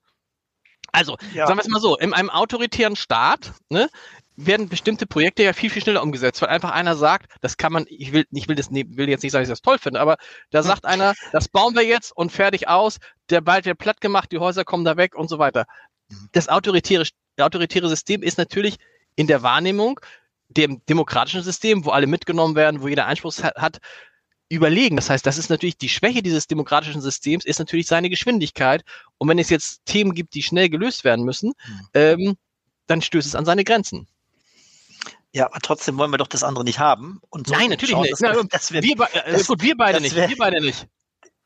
Also, 0.92 1.18
ja. 1.34 1.48
sagen 1.48 1.60
wir 1.60 1.64
es 1.64 1.70
mal 1.70 1.80
so, 1.80 1.98
in 1.98 2.14
einem 2.14 2.30
autoritären 2.30 2.96
Staat 2.96 3.54
ne, 3.70 3.90
werden 4.36 4.70
bestimmte 4.70 5.06
Projekte 5.06 5.44
ja 5.44 5.54
viel, 5.54 5.70
viel 5.70 5.82
schneller 5.82 6.02
umgesetzt, 6.02 6.42
weil 6.42 6.50
einfach 6.50 6.72
einer 6.72 6.96
sagt, 6.96 7.32
das 7.42 7.58
kann 7.58 7.74
man, 7.74 7.86
ich 7.90 8.14
will, 8.14 8.26
ich 8.32 8.48
will, 8.48 8.56
das, 8.56 8.72
will 8.72 9.10
jetzt 9.10 9.24
nicht 9.24 9.32
sagen, 9.32 9.44
dass 9.44 9.50
ich 9.50 9.54
das 9.54 9.62
toll 9.62 9.78
finde, 9.80 10.00
aber 10.00 10.18
da 10.50 10.64
sagt 10.64 10.86
einer, 10.86 11.14
das 11.32 11.50
bauen 11.50 11.76
wir 11.76 11.84
jetzt 11.84 12.16
und 12.16 12.32
fertig 12.32 12.68
aus, 12.68 13.00
der 13.30 13.46
Wald 13.46 13.66
wird 13.66 13.78
platt 13.78 14.02
gemacht, 14.02 14.32
die 14.32 14.40
Häuser 14.40 14.64
kommen 14.64 14.86
da 14.86 14.98
weg 14.98 15.16
und 15.16 15.30
so 15.30 15.40
weiter. 15.40 15.66
Das 16.32 16.48
autoritäre, 16.48 17.06
autoritäre 17.38 17.90
System 17.90 18.24
ist 18.24 18.38
natürlich 18.38 18.78
in 19.16 19.28
der 19.28 19.44
Wahrnehmung 19.44 20.00
dem 20.48 20.84
demokratischen 20.88 21.44
System, 21.44 21.86
wo 21.86 21.92
alle 21.92 22.08
mitgenommen 22.08 22.56
werden, 22.56 22.82
wo 22.82 22.88
jeder 22.88 23.06
Einspruch 23.06 23.34
hat, 23.44 23.80
überlegen. 24.50 24.96
Das 24.96 25.10
heißt, 25.10 25.26
das 25.26 25.38
ist 25.38 25.50
natürlich 25.50 25.78
die 25.78 25.90
Schwäche 25.90 26.22
dieses 26.22 26.48
demokratischen 26.48 27.02
Systems, 27.02 27.46
ist 27.46 27.60
natürlich 27.60 27.88
seine 27.88 28.10
Geschwindigkeit. 28.10 28.84
Und 29.18 29.30
wenn 29.30 29.40
es 29.40 29.50
jetzt 29.50 29.86
Themen 29.86 30.14
gibt, 30.14 30.34
die 30.34 30.44
schnell 30.44 30.70
gelöst 30.70 31.04
werden 31.04 31.24
müssen, 31.24 31.54
mhm. 31.68 31.88
ähm, 31.94 32.38
dann 32.88 33.02
stößt 33.02 33.28
es 33.28 33.36
an 33.36 33.46
seine 33.46 33.64
Grenzen. 33.64 34.08
Ja, 35.32 35.46
aber 35.46 35.60
trotzdem 35.60 35.98
wollen 35.98 36.12
wir 36.12 36.18
doch 36.18 36.28
das 36.28 36.44
andere 36.44 36.64
nicht 36.64 36.80
haben. 36.80 37.22
Und 37.30 37.48
so 37.48 37.54
Nein, 37.54 37.70
natürlich 37.70 37.92
schauen, 37.92 38.02
nicht. 38.02 38.16
Na, 38.20 38.34
das 38.50 38.72
wir, 38.74 38.82
wir, 38.82 38.96
das, 38.96 39.46
gut, 39.46 39.62
wir 39.62 39.78
beide 39.78 40.02
nicht. 40.02 40.16
wir 40.16 40.38
beide 40.38 40.60
nicht. 40.60 40.88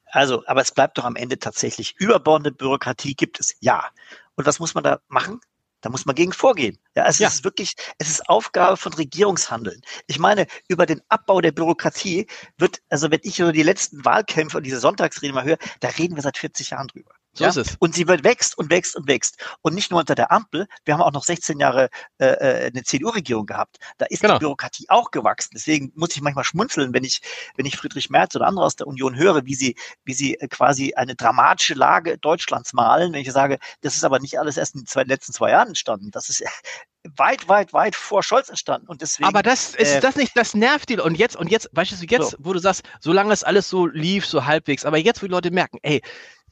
Also, 0.06 0.44
aber 0.46 0.62
es 0.62 0.72
bleibt 0.72 0.98
doch 0.98 1.04
am 1.04 1.16
Ende 1.16 1.40
tatsächlich 1.40 1.96
überbordende 1.98 2.52
Bürokratie 2.52 3.16
gibt 3.16 3.40
es. 3.40 3.56
Ja. 3.60 3.90
Und 4.36 4.46
was 4.46 4.60
muss 4.60 4.74
man 4.74 4.84
da 4.84 5.00
machen? 5.08 5.42
Da 5.84 5.90
muss 5.90 6.06
man 6.06 6.16
gegen 6.16 6.32
vorgehen. 6.32 6.80
Ja, 6.96 7.06
es 7.08 7.20
ja. 7.20 7.28
ist 7.28 7.44
wirklich, 7.44 7.74
es 7.98 8.10
ist 8.10 8.30
Aufgabe 8.30 8.78
von 8.78 8.94
Regierungshandeln. 8.94 9.82
Ich 10.08 10.18
meine, 10.18 10.48
über 10.70 10.86
den 10.86 11.02
Abbau 11.10 11.42
der 11.42 11.52
Bürokratie 11.52 12.26
wird, 12.58 12.82
also 12.90 13.12
wenn 13.12 13.20
ich 13.24 13.40
über 13.42 13.52
die 13.52 13.64
letzten 13.64 14.06
Wahlkämpfe 14.06 14.58
und 14.58 14.64
diese 14.64 14.80
Sonntagsrede 14.80 15.34
mal 15.34 15.44
höre, 15.44 15.58
da 15.82 15.90
reden 15.90 16.16
wir 16.16 16.24
seit 16.24 16.38
40 16.38 16.70
Jahren 16.70 16.88
drüber. 16.88 17.12
So 17.36 17.44
ja? 17.44 17.50
ist 17.50 17.58
es. 17.58 17.76
Und 17.80 17.96
sie 17.96 18.08
wird 18.08 18.24
wächst 18.24 18.58
und 18.58 18.70
wächst 18.70 18.96
und 18.96 19.08
wächst. 19.08 19.38
Und 19.62 19.74
nicht 19.74 19.90
nur 19.90 20.00
unter 20.00 20.14
der 20.14 20.32
Ampel. 20.32 20.68
Wir 20.86 20.94
haben 20.94 21.02
auch 21.02 21.12
noch 21.12 21.24
16 21.24 21.60
Jahre 21.60 21.90
äh, 22.20 22.28
äh 22.28 22.68
eine 22.68 22.84
CDU-Regierung 22.84 23.48
gehabt. 23.48 23.78
Da 23.98 24.06
ist 24.06 24.22
genau. 24.22 24.36
die 24.36 24.40
Bürokratie 24.42 24.86
auch 24.90 25.10
gewachsen. 25.10 25.52
Deswegen 25.56 25.92
muss 25.96 26.16
ich 26.16 26.22
manchmal 26.22 26.44
schmunzeln, 26.44 26.94
wenn 26.94 27.04
ich, 27.04 27.22
wenn 27.56 27.66
ich 27.66 27.76
Friedrich 27.76 28.12
Merz 28.12 28.36
oder 28.36 28.46
andere 28.46 28.66
aus 28.66 28.76
der 28.76 28.86
Union 28.86 29.16
höre, 29.16 29.46
wie 29.46 29.56
sie, 29.56 29.76
wie 30.06 30.14
sie 30.14 30.36
äh, 30.36 30.48
quasi 30.48 30.94
eine 30.94 31.16
dramatische 31.16 31.74
Lage 31.74 32.20
Deutschlands 32.20 32.74
malen. 32.74 33.14
Wenn 33.14 33.22
ich 33.22 33.32
sage, 33.32 33.58
das 33.82 33.96
ist 33.96 34.04
aber 34.04 34.20
nicht 34.20 34.40
alles 34.40 34.58
erst 34.58 34.76
in 34.76 34.82
den 34.82 34.88
zwei, 34.88 35.04
letzten 35.04 35.34
zwei 35.34 35.50
Jahren 35.50 35.70
entstanden. 35.70 36.12
Das 36.12 36.30
ist 36.30 36.44
weit, 37.18 37.48
weit, 37.50 37.74
weit 37.74 37.96
vor 37.96 38.22
Scholz 38.22 38.50
entstanden. 38.50 38.88
Und 38.88 39.02
deswegen. 39.02 39.28
Aber 39.28 39.42
das 39.42 39.74
ist 39.74 39.96
äh, 39.96 40.02
das 40.02 40.16
nicht, 40.16 40.38
das 40.38 40.54
nervt 40.54 40.90
die. 40.90 41.00
Und 41.00 41.16
jetzt, 41.16 41.36
und 41.36 41.50
jetzt, 41.50 41.70
weißt 41.74 41.92
du, 41.94 42.06
jetzt, 42.06 42.32
so. 42.32 42.38
wo 42.40 42.54
du 42.54 42.60
sagst, 42.60 42.84
solange 43.00 43.34
es 43.34 43.44
alles 43.44 43.70
so 43.70 43.88
lief, 43.88 44.28
so 44.28 44.46
halbwegs, 44.46 44.86
aber 44.86 44.98
jetzt, 44.98 45.24
wo 45.24 45.26
die 45.26 45.32
Leute 45.32 45.50
merken, 45.50 45.80
ey, 45.82 46.02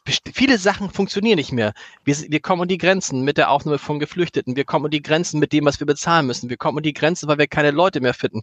viele 0.06 0.58
Sachen 0.58 0.90
funktionieren 0.90 1.38
nicht 1.38 1.52
mehr. 1.52 1.74
Wir, 2.04 2.16
wir 2.18 2.40
kommen 2.40 2.62
um 2.62 2.68
die 2.68 2.78
Grenzen 2.78 3.22
mit 3.24 3.38
der 3.38 3.52
Aufnahme 3.52 3.78
von 3.78 4.00
Geflüchteten. 4.00 4.56
Wir 4.56 4.66
kommen 4.66 4.86
um 4.86 4.92
die 4.92 5.02
Grenzen 5.02 5.40
mit 5.40 5.54
dem, 5.54 5.66
was 5.66 5.80
wir 5.80 5.88
bezahlen 5.88 6.28
müssen. 6.28 6.50
Wir 6.50 6.58
kommen 6.58 6.78
um 6.78 6.84
die 6.84 6.94
Grenzen, 6.94 7.28
weil 7.28 7.38
wir 7.38 7.48
keine 7.48 7.72
Leute 7.72 8.02
mehr 8.02 8.14
finden. 8.14 8.42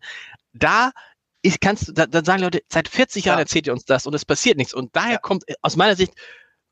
Da 0.53 0.93
ich 1.43 1.61
kannst, 1.61 1.93
da, 1.95 2.07
da 2.07 2.25
sagen 2.25 2.43
Leute, 2.43 2.63
seit 2.69 2.89
40 2.89 3.25
Jahren 3.25 3.39
ja. 3.39 3.43
erzählt 3.43 3.67
ihr 3.67 3.73
uns 3.73 3.85
das 3.85 4.07
und 4.07 4.15
es 4.15 4.25
passiert 4.25 4.57
nichts. 4.57 4.75
Und 4.75 4.95
daher 4.95 5.13
ja. 5.13 5.19
kommt, 5.19 5.45
aus 5.63 5.77
meiner 5.77 5.97
Sicht, 5.97 6.13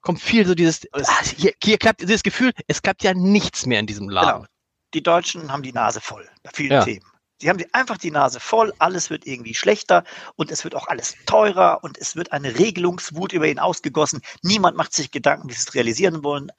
kommt 0.01 0.21
viel 0.21 0.47
so 0.47 0.55
dieses, 0.55 0.87
ah, 0.93 1.01
hier, 1.37 1.53
hier 1.63 1.79
klappt 1.79 2.01
dieses 2.01 2.23
Gefühl, 2.23 2.53
es 2.69 2.83
klappt 2.83 3.03
ja 3.03 3.13
nichts 3.15 3.67
mehr 3.67 3.81
in 3.81 3.87
diesem 3.87 4.09
Laden. 4.09 4.43
Genau. 4.43 4.47
Die 4.95 5.03
Deutschen 5.03 5.51
haben 5.51 5.63
die 5.63 5.73
Nase 5.73 6.01
voll 6.01 6.29
bei 6.43 6.51
vielen 6.55 6.73
ja. 6.73 6.85
Themen. 6.85 7.05
Sie 7.39 7.51
haben 7.51 7.63
einfach 7.73 7.99
die 7.99 8.11
Nase 8.11 8.41
voll, 8.41 8.73
alles 8.79 9.11
wird 9.11 9.27
irgendwie 9.27 9.55
schlechter 9.55 10.05
und 10.37 10.51
es 10.51 10.65
wird 10.65 10.75
auch 10.75 10.89
alles 10.89 11.15
teurer 11.27 11.81
und 11.83 11.99
es 11.99 12.17
wird 12.17 12.33
eine 12.33 12.59
Regelungswut 12.59 13.35
über 13.35 13.47
ihn 13.47 13.59
ausgegossen. 13.59 14.23
Niemand 14.43 14.77
macht 14.77 14.95
sich 14.95 15.11
Gedanken, 15.11 15.51
wie 15.51 15.53
sie 15.53 15.65
es 15.67 15.75
realisieren 15.75 16.25
wollen 16.25 16.51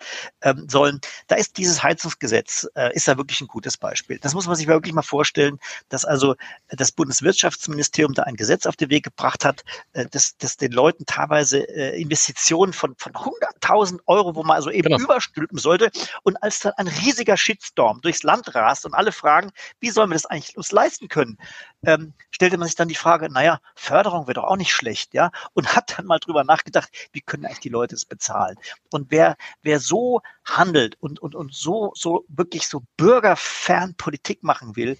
ähm, 0.41 0.67
sollen. 0.69 1.01
Da 1.27 1.35
ist 1.35 1.57
dieses 1.57 1.81
Heizungsgesetz, 1.81 2.67
äh, 2.75 2.95
ist 2.95 3.07
da 3.07 3.17
wirklich 3.17 3.41
ein 3.41 3.47
gutes 3.47 3.75
Beispiel. 3.75 4.19
Das 4.19 4.35
muss 4.35 4.45
man 4.45 4.55
sich 4.55 4.67
wirklich 4.67 4.93
mal 4.93 5.01
vorstellen, 5.01 5.59
dass 5.89 6.05
also 6.05 6.35
das 6.69 6.91
Bundeswirtschaftsministerium 6.91 8.13
da 8.13 8.23
ein 8.23 8.35
Gesetz 8.35 8.67
auf 8.67 8.75
den 8.75 8.91
Weg 8.91 9.05
gebracht 9.05 9.45
hat, 9.45 9.63
äh, 9.93 10.05
dass, 10.05 10.37
dass 10.37 10.57
den 10.57 10.71
Leuten 10.71 11.07
teilweise 11.07 11.67
äh, 11.69 11.99
Investitionen 11.99 12.73
von, 12.73 12.95
von 12.97 13.13
100.000 13.13 13.99
Euro, 14.05 14.35
wo 14.35 14.43
man 14.43 14.55
also 14.55 14.69
eben 14.69 14.89
genau. 14.89 15.03
überstülpen 15.03 15.57
sollte 15.57 15.89
und 16.21 16.41
als 16.43 16.59
dann 16.59 16.73
ein 16.73 16.87
riesiger 16.87 17.35
Shitstorm 17.35 17.99
durchs 18.01 18.21
Land 18.21 18.53
rast 18.53 18.85
und 18.85 18.93
alle 18.93 19.11
fragen, 19.11 19.49
wie 19.79 19.89
sollen 19.89 20.11
wir 20.11 20.15
das 20.15 20.27
eigentlich 20.27 20.55
uns 20.67 20.71
leisten 20.71 21.07
können, 21.07 21.37
ähm, 21.85 22.13
stellte 22.31 22.57
man 22.57 22.67
sich 22.67 22.75
dann 22.75 22.87
die 22.87 22.95
Frage, 22.95 23.29
naja, 23.31 23.59
Förderung 23.75 24.27
wäre 24.27 24.35
doch 24.35 24.43
auch 24.43 24.57
nicht 24.57 24.73
schlecht, 24.73 25.13
ja, 25.13 25.31
und 25.53 25.67
hat 25.75 25.97
dann 25.97 26.05
mal 26.05 26.19
drüber 26.19 26.43
nachgedacht, 26.43 26.89
wie 27.11 27.21
können 27.21 27.45
eigentlich 27.45 27.59
die 27.59 27.69
Leute 27.69 27.95
es 27.95 28.05
bezahlen? 28.05 28.57
Und 28.91 29.11
wer, 29.11 29.37
wer 29.61 29.79
so 29.79 30.21
handelt 30.43 30.95
und, 30.99 31.19
und, 31.19 31.35
und 31.35 31.53
so, 31.53 31.91
so 31.95 32.25
wirklich 32.27 32.67
so 32.67 32.83
bürgerfern 32.97 33.95
Politik 33.95 34.43
machen 34.43 34.75
will, 34.75 34.97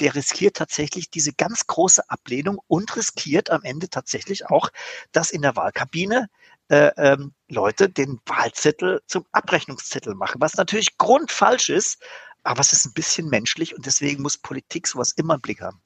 der 0.00 0.14
riskiert 0.14 0.56
tatsächlich 0.56 1.10
diese 1.10 1.32
ganz 1.32 1.66
große 1.66 2.08
Ablehnung 2.08 2.60
und 2.66 2.96
riskiert 2.96 3.50
am 3.50 3.62
Ende 3.62 3.88
tatsächlich 3.88 4.46
auch, 4.46 4.70
dass 5.12 5.30
in 5.30 5.42
der 5.42 5.56
Wahlkabine 5.56 6.28
äh, 6.68 6.90
ähm, 6.96 7.32
Leute 7.48 7.88
den 7.88 8.20
Wahlzettel 8.26 9.00
zum 9.06 9.24
Abrechnungszettel 9.30 10.14
machen, 10.14 10.40
was 10.40 10.56
natürlich 10.56 10.98
grundfalsch 10.98 11.70
ist, 11.70 12.02
aber 12.46 12.60
es 12.60 12.72
ist 12.72 12.86
ein 12.86 12.92
bisschen 12.92 13.28
menschlich 13.28 13.74
und 13.74 13.86
deswegen 13.86 14.22
muss 14.22 14.38
Politik 14.38 14.86
sowas 14.86 15.12
immer 15.12 15.34
im 15.34 15.40
Blick 15.40 15.60
haben. 15.60 15.80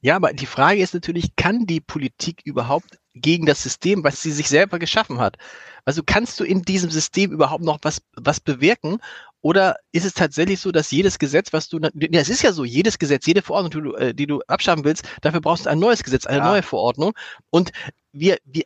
Ja, 0.00 0.16
aber 0.16 0.32
die 0.32 0.46
Frage 0.46 0.80
ist 0.80 0.94
natürlich, 0.94 1.36
kann 1.36 1.66
die 1.66 1.80
Politik 1.80 2.40
überhaupt 2.44 2.98
gegen 3.14 3.46
das 3.46 3.62
System, 3.62 4.02
was 4.02 4.20
sie 4.22 4.32
sich 4.32 4.48
selber 4.48 4.78
geschaffen 4.78 5.18
hat? 5.18 5.36
Also 5.84 6.02
kannst 6.04 6.40
du 6.40 6.44
in 6.44 6.62
diesem 6.62 6.90
System 6.90 7.30
überhaupt 7.30 7.62
noch 7.62 7.78
was, 7.82 8.02
was 8.16 8.40
bewirken? 8.40 8.98
Oder 9.40 9.76
ist 9.92 10.04
es 10.04 10.14
tatsächlich 10.14 10.60
so, 10.60 10.70
dass 10.70 10.90
jedes 10.90 11.18
Gesetz, 11.18 11.52
was 11.52 11.68
du, 11.68 11.78
ja, 11.78 12.20
es 12.20 12.28
ist 12.28 12.42
ja 12.42 12.52
so, 12.52 12.64
jedes 12.64 12.98
Gesetz, 12.98 13.26
jede 13.26 13.42
Verordnung, 13.42 13.70
die 13.70 13.88
du, 13.88 13.94
äh, 13.96 14.14
die 14.14 14.26
du 14.26 14.40
abschaffen 14.46 14.84
willst, 14.84 15.08
dafür 15.20 15.40
brauchst 15.40 15.66
du 15.66 15.70
ein 15.70 15.80
neues 15.80 16.02
Gesetz, 16.02 16.26
eine 16.26 16.38
ja. 16.38 16.44
neue 16.44 16.62
Verordnung. 16.62 17.12
Und 17.50 17.72
wir, 18.12 18.38
wir, 18.44 18.64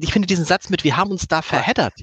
ich 0.00 0.12
finde 0.12 0.26
diesen 0.26 0.44
Satz 0.44 0.68
mit, 0.68 0.82
wir 0.84 0.96
haben 0.96 1.10
uns 1.10 1.28
da 1.28 1.42
verheddert. 1.42 1.94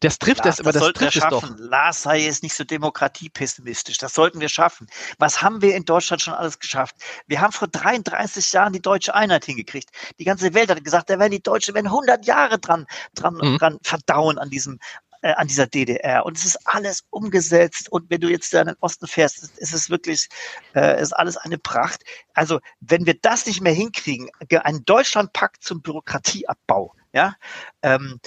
Das 0.00 0.18
trifft 0.18 0.44
Lars, 0.44 0.56
das, 0.56 0.60
aber 0.60 0.72
das, 0.72 0.82
das 0.82 0.92
trifft 0.92 1.16
es 1.16 1.22
schaffen. 1.22 1.56
doch. 1.56 1.58
Lars 1.58 2.02
sei 2.02 2.20
jetzt 2.20 2.42
nicht 2.42 2.54
so 2.54 2.64
demokratiepessimistisch. 2.64 3.98
Das 3.98 4.14
sollten 4.14 4.40
wir 4.40 4.48
schaffen. 4.48 4.86
Was 5.18 5.42
haben 5.42 5.60
wir 5.60 5.74
in 5.74 5.84
Deutschland 5.84 6.22
schon 6.22 6.34
alles 6.34 6.58
geschafft? 6.58 6.96
Wir 7.26 7.40
haben 7.40 7.52
vor 7.52 7.68
33 7.68 8.52
Jahren 8.52 8.72
die 8.72 8.82
deutsche 8.82 9.14
Einheit 9.14 9.44
hingekriegt. 9.44 9.90
Die 10.18 10.24
ganze 10.24 10.54
Welt 10.54 10.70
hat 10.70 10.82
gesagt, 10.84 11.10
da 11.10 11.18
werden 11.18 11.32
die 11.32 11.42
Deutschen 11.42 11.74
werden 11.74 11.86
100 11.86 12.26
Jahre 12.26 12.58
dran, 12.58 12.86
dran, 13.14 13.34
mhm. 13.34 13.58
dran 13.58 13.78
verdauen 13.82 14.38
an 14.38 14.50
diesem, 14.50 14.78
äh, 15.22 15.32
an 15.32 15.48
dieser 15.48 15.66
DDR. 15.66 16.24
Und 16.24 16.38
es 16.38 16.44
ist 16.44 16.58
alles 16.64 17.04
umgesetzt. 17.10 17.90
Und 17.90 18.08
wenn 18.08 18.20
du 18.20 18.28
jetzt 18.28 18.54
da 18.54 18.60
in 18.60 18.68
den 18.68 18.76
Osten 18.80 19.08
fährst, 19.08 19.58
ist 19.58 19.72
es 19.72 19.90
wirklich, 19.90 20.28
äh, 20.76 21.02
ist 21.02 21.12
alles 21.12 21.36
eine 21.36 21.58
Pracht. 21.58 22.04
Also, 22.34 22.60
wenn 22.80 23.04
wir 23.04 23.14
das 23.20 23.46
nicht 23.46 23.60
mehr 23.60 23.72
hinkriegen, 23.72 24.30
ein 24.48 24.84
Deutschlandpakt 24.84 25.64
zum 25.64 25.82
Bürokratieabbau, 25.82 26.94
ja, 27.12 27.34
ähm, 27.82 28.20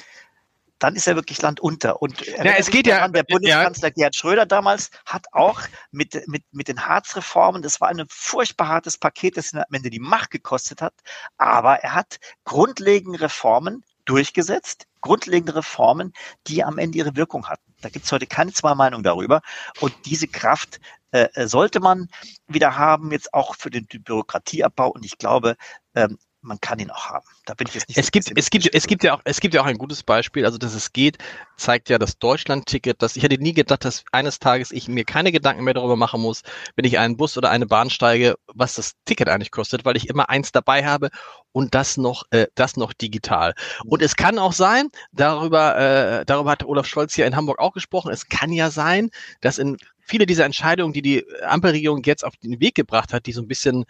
dann 0.82 0.96
ist 0.96 1.08
er 1.08 1.16
wirklich 1.16 1.42
Land 1.42 1.60
unter. 1.60 2.02
Und 2.02 2.26
ja, 2.26 2.44
es 2.58 2.70
geht 2.70 2.88
ja 2.88 3.04
an, 3.04 3.14
der 3.14 3.24
Bundeskanzler 3.24 3.90
ja. 3.90 3.94
Gerhard 3.94 4.16
Schröder 4.16 4.46
damals 4.46 4.90
hat 5.06 5.28
auch 5.32 5.62
mit, 5.92 6.28
mit, 6.28 6.44
mit 6.52 6.68
den 6.68 6.86
Harzreformen, 6.88 7.62
das 7.62 7.80
war 7.80 7.90
ein 7.90 8.04
furchtbar 8.10 8.68
hartes 8.68 8.98
Paket, 8.98 9.38
das 9.38 9.54
ihn 9.54 9.60
am 9.60 9.66
Ende 9.72 9.92
die 9.92 10.00
Macht 10.00 10.32
gekostet 10.32 10.82
hat, 10.82 10.94
aber 11.38 11.76
er 11.78 11.94
hat 11.94 12.20
grundlegende 12.46 13.22
Reformen 13.22 13.86
durchgesetzt, 14.06 14.88
grundlegende 15.02 15.56
Reformen, 15.56 16.14
die 16.48 16.64
am 16.64 16.80
Ende 16.80 16.98
ihre 16.98 17.16
Wirkung 17.16 17.48
hatten. 17.48 17.74
Da 17.82 17.90
gibt 17.90 18.06
es 18.06 18.12
heute 18.12 18.28
keine 18.28 18.52
zwei 18.52 18.74
Meinungen 18.74 19.04
darüber. 19.04 19.42
Und 19.80 19.94
diese 20.06 20.28
Kraft 20.28 20.80
äh, 21.12 21.48
sollte 21.48 21.80
man 21.80 22.10
wieder 22.48 22.78
haben, 22.78 23.12
jetzt 23.12 23.34
auch 23.34 23.56
für 23.56 23.70
den 23.70 23.86
Bürokratieabbau. 23.86 24.90
Und 24.90 25.06
ich 25.06 25.18
glaube, 25.18 25.56
ähm, 25.96 26.18
man 26.42 26.60
kann 26.60 26.80
ihn 26.80 26.90
auch 26.90 27.06
haben. 27.06 27.26
Da 27.46 27.54
bin 27.54 27.68
ich 27.68 27.76
jetzt 27.76 27.88
nicht. 27.88 27.98
Es 27.98 28.12
gibt, 28.12 28.32
es 28.36 28.50
gibt, 28.50 28.74
es 28.74 28.88
gibt 28.88 29.04
ja 29.04 29.14
auch, 29.14 29.22
es 29.24 29.40
gibt 29.40 29.54
ja 29.54 29.62
auch 29.62 29.66
ein 29.66 29.78
gutes 29.78 30.04
Beispiel. 30.04 30.46
Also, 30.46 30.58
dass 30.58 30.74
es 30.74 30.92
geht, 30.92 31.18
zeigt 31.56 31.90
ja 31.90 32.00
das 32.00 32.18
Deutschland-Ticket. 32.18 33.02
Dass 33.02 33.16
ich 33.16 33.24
hätte 33.24 33.38
nie 33.38 33.54
gedacht, 33.54 33.86
dass 33.86 34.04
eines 34.12 34.40
Tages 34.40 34.72
ich 34.72 34.88
mir 34.88 35.06
keine 35.06 35.32
Gedanken 35.32 35.64
mehr 35.64 35.74
darüber 35.74 35.96
machen 35.96 36.22
muss, 36.22 36.42
wenn 36.76 36.86
ich 36.86 36.98
einen 36.98 37.18
Bus 37.18 37.38
oder 37.38 37.50
eine 37.50 37.68
Bahn 37.68 37.90
steige, 37.90 38.36
was 38.54 38.76
das 38.76 38.94
Ticket 39.06 39.30
eigentlich 39.30 39.52
kostet, 39.52 39.86
weil 39.86 39.98
ich 39.98 40.10
immer 40.10 40.30
eins 40.30 40.52
dabei 40.52 40.86
habe 40.86 41.10
und 41.52 41.76
das 41.76 41.98
noch, 41.98 42.24
äh, 42.32 42.48
das 42.56 42.76
noch 42.76 42.94
digital. 42.94 43.54
Und 43.86 44.02
es 44.02 44.16
kann 44.16 44.40
auch 44.40 44.54
sein, 44.54 44.90
darüber, 45.12 45.78
äh, 45.78 46.26
darüber 46.26 46.52
hat 46.52 46.64
Olaf 46.64 46.88
Scholz 46.88 47.14
hier 47.14 47.28
in 47.28 47.36
Hamburg 47.36 47.60
auch 47.60 47.74
gesprochen. 47.74 48.12
Es 48.12 48.30
kann 48.30 48.52
ja 48.52 48.72
sein, 48.72 49.12
dass 49.42 49.58
in 49.58 49.78
viele 50.12 50.26
dieser 50.26 50.46
Entscheidungen, 50.46 50.94
die 50.94 51.02
die 51.02 51.26
Ampelregierung 51.44 52.04
jetzt 52.04 52.26
auf 52.26 52.36
den 52.38 52.60
Weg 52.60 52.76
gebracht 52.76 53.14
hat, 53.14 53.26
die 53.26 53.32
so 53.32 53.42
ein 53.42 53.48
bisschen 53.48 53.86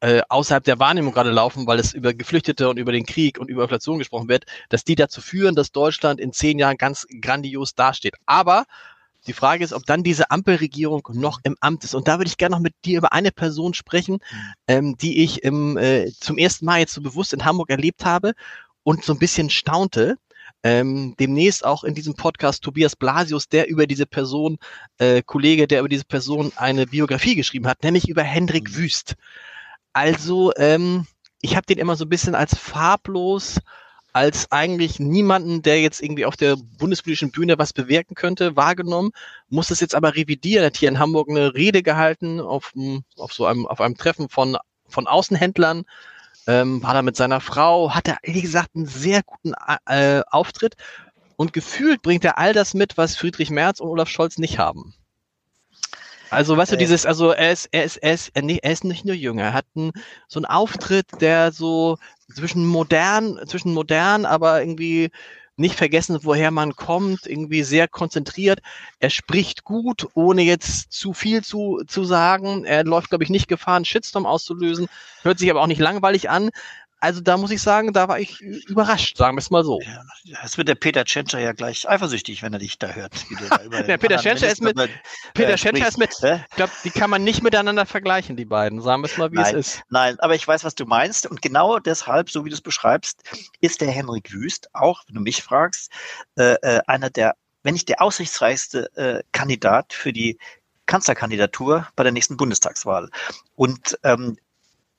äh, 0.00 0.22
außerhalb 0.28 0.64
der 0.64 0.78
Wahrnehmung 0.78 1.12
gerade 1.12 1.30
laufen, 1.30 1.66
weil 1.66 1.78
es 1.78 1.92
über 1.92 2.14
Geflüchtete 2.14 2.68
und 2.68 2.78
über 2.78 2.92
den 2.92 3.06
Krieg 3.06 3.38
und 3.38 3.48
über 3.48 3.62
Inflation 3.62 3.98
gesprochen 3.98 4.28
wird, 4.28 4.44
dass 4.68 4.84
die 4.84 4.94
dazu 4.94 5.20
führen, 5.20 5.54
dass 5.54 5.72
Deutschland 5.72 6.20
in 6.20 6.32
zehn 6.32 6.58
Jahren 6.58 6.76
ganz 6.76 7.06
grandios 7.20 7.74
dasteht. 7.74 8.16
Aber 8.26 8.64
die 9.26 9.34
Frage 9.34 9.62
ist, 9.62 9.72
ob 9.72 9.84
dann 9.84 10.02
diese 10.02 10.30
Ampelregierung 10.30 11.06
noch 11.12 11.40
im 11.42 11.56
Amt 11.60 11.84
ist. 11.84 11.94
Und 11.94 12.08
da 12.08 12.18
würde 12.18 12.28
ich 12.28 12.38
gerne 12.38 12.56
noch 12.56 12.62
mit 12.62 12.74
dir 12.84 12.98
über 12.98 13.12
eine 13.12 13.30
Person 13.30 13.74
sprechen, 13.74 14.18
ähm, 14.66 14.96
die 14.96 15.22
ich 15.22 15.42
im, 15.42 15.76
äh, 15.76 16.10
zum 16.18 16.38
ersten 16.38 16.64
Mal 16.64 16.80
jetzt 16.80 16.94
so 16.94 17.02
bewusst 17.02 17.34
in 17.34 17.44
Hamburg 17.44 17.68
erlebt 17.70 18.04
habe 18.04 18.32
und 18.82 19.04
so 19.04 19.12
ein 19.12 19.18
bisschen 19.18 19.50
staunte. 19.50 20.16
Ähm, 20.62 21.14
demnächst 21.18 21.64
auch 21.64 21.84
in 21.84 21.94
diesem 21.94 22.14
Podcast 22.14 22.62
Tobias 22.62 22.96
Blasius, 22.96 23.48
der 23.48 23.68
über 23.68 23.86
diese 23.86 24.06
Person, 24.06 24.58
äh, 24.98 25.22
Kollege, 25.22 25.66
der 25.66 25.80
über 25.80 25.88
diese 25.88 26.04
Person 26.04 26.52
eine 26.56 26.86
Biografie 26.86 27.34
geschrieben 27.34 27.66
hat, 27.66 27.82
nämlich 27.82 28.08
über 28.08 28.22
Hendrik 28.22 28.70
mhm. 28.70 28.76
Wüst. 28.76 29.16
Also, 29.92 30.52
ähm, 30.56 31.06
ich 31.42 31.56
habe 31.56 31.66
den 31.66 31.78
immer 31.78 31.96
so 31.96 32.04
ein 32.04 32.08
bisschen 32.08 32.34
als 32.34 32.56
farblos, 32.56 33.60
als 34.12 34.50
eigentlich 34.50 34.98
niemanden, 34.98 35.62
der 35.62 35.80
jetzt 35.80 36.02
irgendwie 36.02 36.26
auf 36.26 36.36
der 36.36 36.56
bundespolitischen 36.56 37.30
Bühne 37.30 37.58
was 37.58 37.72
bewirken 37.72 38.14
könnte, 38.14 38.56
wahrgenommen, 38.56 39.12
muss 39.48 39.70
es 39.70 39.80
jetzt 39.80 39.94
aber 39.94 40.16
revidieren. 40.16 40.64
Er 40.64 40.66
hat 40.66 40.76
hier 40.76 40.88
in 40.88 40.98
Hamburg 40.98 41.28
eine 41.28 41.54
Rede 41.54 41.82
gehalten 41.82 42.40
auf, 42.40 42.72
auf 43.16 43.32
so 43.32 43.46
einem, 43.46 43.66
auf 43.66 43.80
einem 43.80 43.96
Treffen 43.96 44.28
von, 44.28 44.56
von 44.88 45.06
Außenhändlern, 45.06 45.84
ähm, 46.46 46.82
war 46.82 46.94
da 46.94 47.02
mit 47.02 47.16
seiner 47.16 47.40
Frau, 47.40 47.94
hat 47.94 48.08
er, 48.08 48.18
wie 48.22 48.42
gesagt, 48.42 48.70
einen 48.74 48.86
sehr 48.86 49.22
guten 49.22 49.54
äh, 49.86 50.22
Auftritt 50.30 50.74
und 51.36 51.52
gefühlt 51.52 52.02
bringt 52.02 52.24
er 52.24 52.38
all 52.38 52.52
das 52.52 52.74
mit, 52.74 52.96
was 52.96 53.16
Friedrich 53.16 53.50
Merz 53.50 53.80
und 53.80 53.88
Olaf 53.88 54.08
Scholz 54.08 54.38
nicht 54.38 54.58
haben. 54.58 54.94
Also, 56.30 56.56
weißt 56.56 56.72
du, 56.72 56.76
dieses, 56.76 57.06
also 57.06 57.30
er 57.30 57.52
ist, 57.52 57.68
er 57.72 57.84
ist, 57.84 57.96
er 57.98 58.14
ist, 58.14 58.30
nee, 58.40 58.60
er 58.62 58.72
ist 58.72 58.84
nicht 58.84 59.04
nur 59.04 59.14
jünger, 59.16 59.42
er 59.42 59.52
hat 59.52 59.66
einen, 59.74 59.92
so 60.28 60.38
einen 60.38 60.46
Auftritt, 60.46 61.06
der 61.20 61.52
so 61.52 61.98
zwischen 62.32 62.66
modern, 62.66 63.38
zwischen 63.46 63.74
modern, 63.74 64.24
aber 64.24 64.60
irgendwie 64.60 65.10
nicht 65.56 65.74
vergessen, 65.74 66.18
woher 66.22 66.50
man 66.50 66.74
kommt, 66.74 67.26
irgendwie 67.26 67.62
sehr 67.62 67.86
konzentriert. 67.86 68.60
Er 68.98 69.10
spricht 69.10 69.64
gut, 69.64 70.08
ohne 70.14 70.42
jetzt 70.42 70.92
zu 70.92 71.12
viel 71.12 71.44
zu, 71.44 71.82
zu 71.86 72.04
sagen. 72.04 72.64
Er 72.64 72.84
läuft, 72.84 73.10
glaube 73.10 73.24
ich, 73.24 73.30
nicht 73.30 73.46
Gefahr, 73.46 73.76
einen 73.76 73.84
Shitstorm 73.84 74.24
auszulösen. 74.24 74.88
Hört 75.22 75.38
sich 75.38 75.50
aber 75.50 75.60
auch 75.60 75.66
nicht 75.66 75.80
langweilig 75.80 76.30
an 76.30 76.50
also 77.00 77.20
da 77.22 77.38
muss 77.38 77.50
ich 77.50 77.62
sagen, 77.62 77.92
da 77.92 78.08
war 78.08 78.20
ich 78.20 78.40
überrascht, 78.40 79.16
sagen 79.16 79.36
wir 79.36 79.40
es 79.40 79.50
mal 79.50 79.64
so. 79.64 79.80
Ja, 79.80 80.04
das 80.42 80.58
wird 80.58 80.68
der 80.68 80.74
Peter 80.74 81.04
Tschentscher 81.04 81.38
ja 81.38 81.52
gleich 81.52 81.88
eifersüchtig, 81.88 82.42
wenn 82.42 82.52
er 82.52 82.58
dich 82.58 82.78
da 82.78 82.88
hört. 82.88 83.14
Da 83.48 83.82
der 83.82 83.96
Peter 83.98 84.18
Tschentscher 84.18 84.48
ist 84.48 84.60
mit, 84.60 84.76
Peter 85.32 85.54
äh, 85.54 85.56
Tschentscher 85.56 85.88
ist 85.88 85.98
mit, 85.98 86.10
ich 86.12 86.56
glaube, 86.56 86.72
die 86.84 86.90
kann 86.90 87.08
man 87.08 87.24
nicht 87.24 87.42
miteinander 87.42 87.86
vergleichen, 87.86 88.36
die 88.36 88.44
beiden. 88.44 88.82
Sagen 88.82 89.02
wir 89.02 89.06
es 89.06 89.16
mal, 89.16 89.32
wie 89.32 89.36
nein, 89.36 89.56
es 89.56 89.76
ist. 89.76 89.82
Nein, 89.88 90.20
aber 90.20 90.34
ich 90.34 90.46
weiß, 90.46 90.62
was 90.64 90.74
du 90.74 90.84
meinst. 90.84 91.26
Und 91.26 91.40
genau 91.40 91.78
deshalb, 91.78 92.30
so 92.30 92.44
wie 92.44 92.50
du 92.50 92.54
es 92.54 92.60
beschreibst, 92.60 93.22
ist 93.60 93.80
der 93.80 93.90
Henrik 93.90 94.32
Wüst 94.32 94.68
auch, 94.74 95.02
wenn 95.06 95.14
du 95.14 95.22
mich 95.22 95.42
fragst, 95.42 95.90
äh, 96.36 96.54
äh, 96.60 96.80
einer 96.86 97.08
der, 97.08 97.34
wenn 97.62 97.72
nicht 97.72 97.88
der 97.88 98.02
aussichtsreichste 98.02 98.94
äh, 98.96 99.22
Kandidat 99.32 99.94
für 99.94 100.12
die 100.12 100.38
Kanzlerkandidatur 100.84 101.86
bei 101.96 102.02
der 102.02 102.12
nächsten 102.12 102.36
Bundestagswahl. 102.36 103.08
Und 103.54 103.98
ähm, 104.02 104.36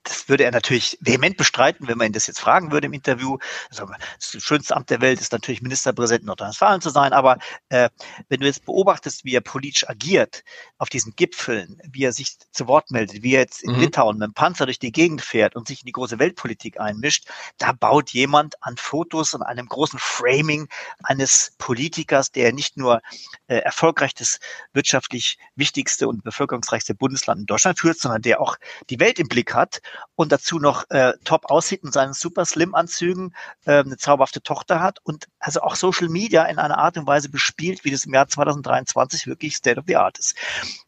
das 0.03 0.29
würde 0.29 0.45
er 0.45 0.51
natürlich 0.51 0.97
vehement 1.01 1.37
bestreiten, 1.37 1.87
wenn 1.87 1.97
man 1.97 2.07
ihn 2.07 2.13
das 2.13 2.27
jetzt 2.27 2.39
fragen 2.39 2.71
würde 2.71 2.87
im 2.87 2.93
Interview. 2.93 3.37
Also, 3.69 3.87
das 4.17 4.43
schönste 4.43 4.75
Amt 4.75 4.89
der 4.89 5.01
Welt 5.01 5.21
ist 5.21 5.31
natürlich 5.31 5.61
Ministerpräsident 5.61 6.25
Nordrhein-Westfalen 6.25 6.81
zu 6.81 6.89
sein, 6.89 7.13
aber 7.13 7.37
äh, 7.69 7.89
wenn 8.29 8.39
du 8.39 8.47
jetzt 8.47 8.65
beobachtest, 8.65 9.25
wie 9.25 9.35
er 9.35 9.41
politisch 9.41 9.87
agiert 9.87 10.43
auf 10.77 10.89
diesen 10.89 11.15
Gipfeln, 11.15 11.79
wie 11.87 12.03
er 12.03 12.13
sich 12.13 12.37
zu 12.51 12.67
Wort 12.67 12.89
meldet, 12.89 13.21
wie 13.21 13.35
er 13.35 13.41
jetzt 13.41 13.63
in 13.63 13.73
mhm. 13.73 13.81
Litauen 13.81 14.17
mit 14.17 14.27
dem 14.27 14.33
Panzer 14.33 14.65
durch 14.65 14.79
die 14.79 14.91
Gegend 14.91 15.21
fährt 15.21 15.55
und 15.55 15.67
sich 15.67 15.81
in 15.81 15.85
die 15.85 15.91
große 15.91 16.17
Weltpolitik 16.17 16.79
einmischt, 16.79 17.27
da 17.57 17.71
baut 17.71 18.09
jemand 18.09 18.55
an 18.63 18.77
Fotos 18.77 19.33
und 19.33 19.43
einem 19.43 19.67
großen 19.67 19.99
Framing 19.99 20.67
eines 21.03 21.53
Politikers, 21.57 22.31
der 22.31 22.53
nicht 22.53 22.77
nur 22.77 23.01
äh, 23.47 23.57
erfolgreich 23.57 24.13
das 24.15 24.39
wirtschaftlich 24.73 25.37
wichtigste 25.55 26.07
und 26.07 26.23
bevölkerungsreichste 26.23 26.95
Bundesland 26.95 27.41
in 27.41 27.45
Deutschland 27.45 27.79
führt, 27.79 27.99
sondern 27.99 28.21
der 28.21 28.41
auch 28.41 28.57
die 28.89 28.99
Welt 28.99 29.19
im 29.19 29.27
Blick 29.27 29.53
hat 29.53 29.81
und 30.15 30.31
dazu 30.31 30.59
noch 30.59 30.89
äh, 30.89 31.13
top 31.23 31.49
aussieht 31.49 31.83
in 31.83 31.91
seinen 31.91 32.13
super 32.13 32.45
Slim-Anzügen, 32.45 33.33
äh, 33.65 33.79
eine 33.79 33.97
zauberhafte 33.97 34.41
Tochter 34.41 34.81
hat 34.81 34.99
und 35.03 35.27
also 35.39 35.61
auch 35.61 35.75
Social 35.75 36.09
Media 36.09 36.45
in 36.45 36.59
einer 36.59 36.77
Art 36.77 36.97
und 36.97 37.07
Weise 37.07 37.29
bespielt, 37.29 37.83
wie 37.83 37.91
das 37.91 38.05
im 38.05 38.13
Jahr 38.13 38.27
2023 38.27 39.27
wirklich 39.27 39.55
State 39.55 39.79
of 39.79 39.85
the 39.87 39.95
Art 39.95 40.17
ist. 40.17 40.35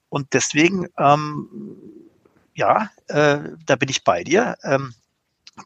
Und 0.09 0.33
deswegen, 0.33 0.87
ähm, 0.97 1.49
ja, 2.53 2.89
äh, 3.07 3.39
da 3.65 3.75
bin 3.75 3.89
ich 3.89 4.03
bei 4.03 4.23
dir. 4.23 4.57
Ähm, 4.63 4.93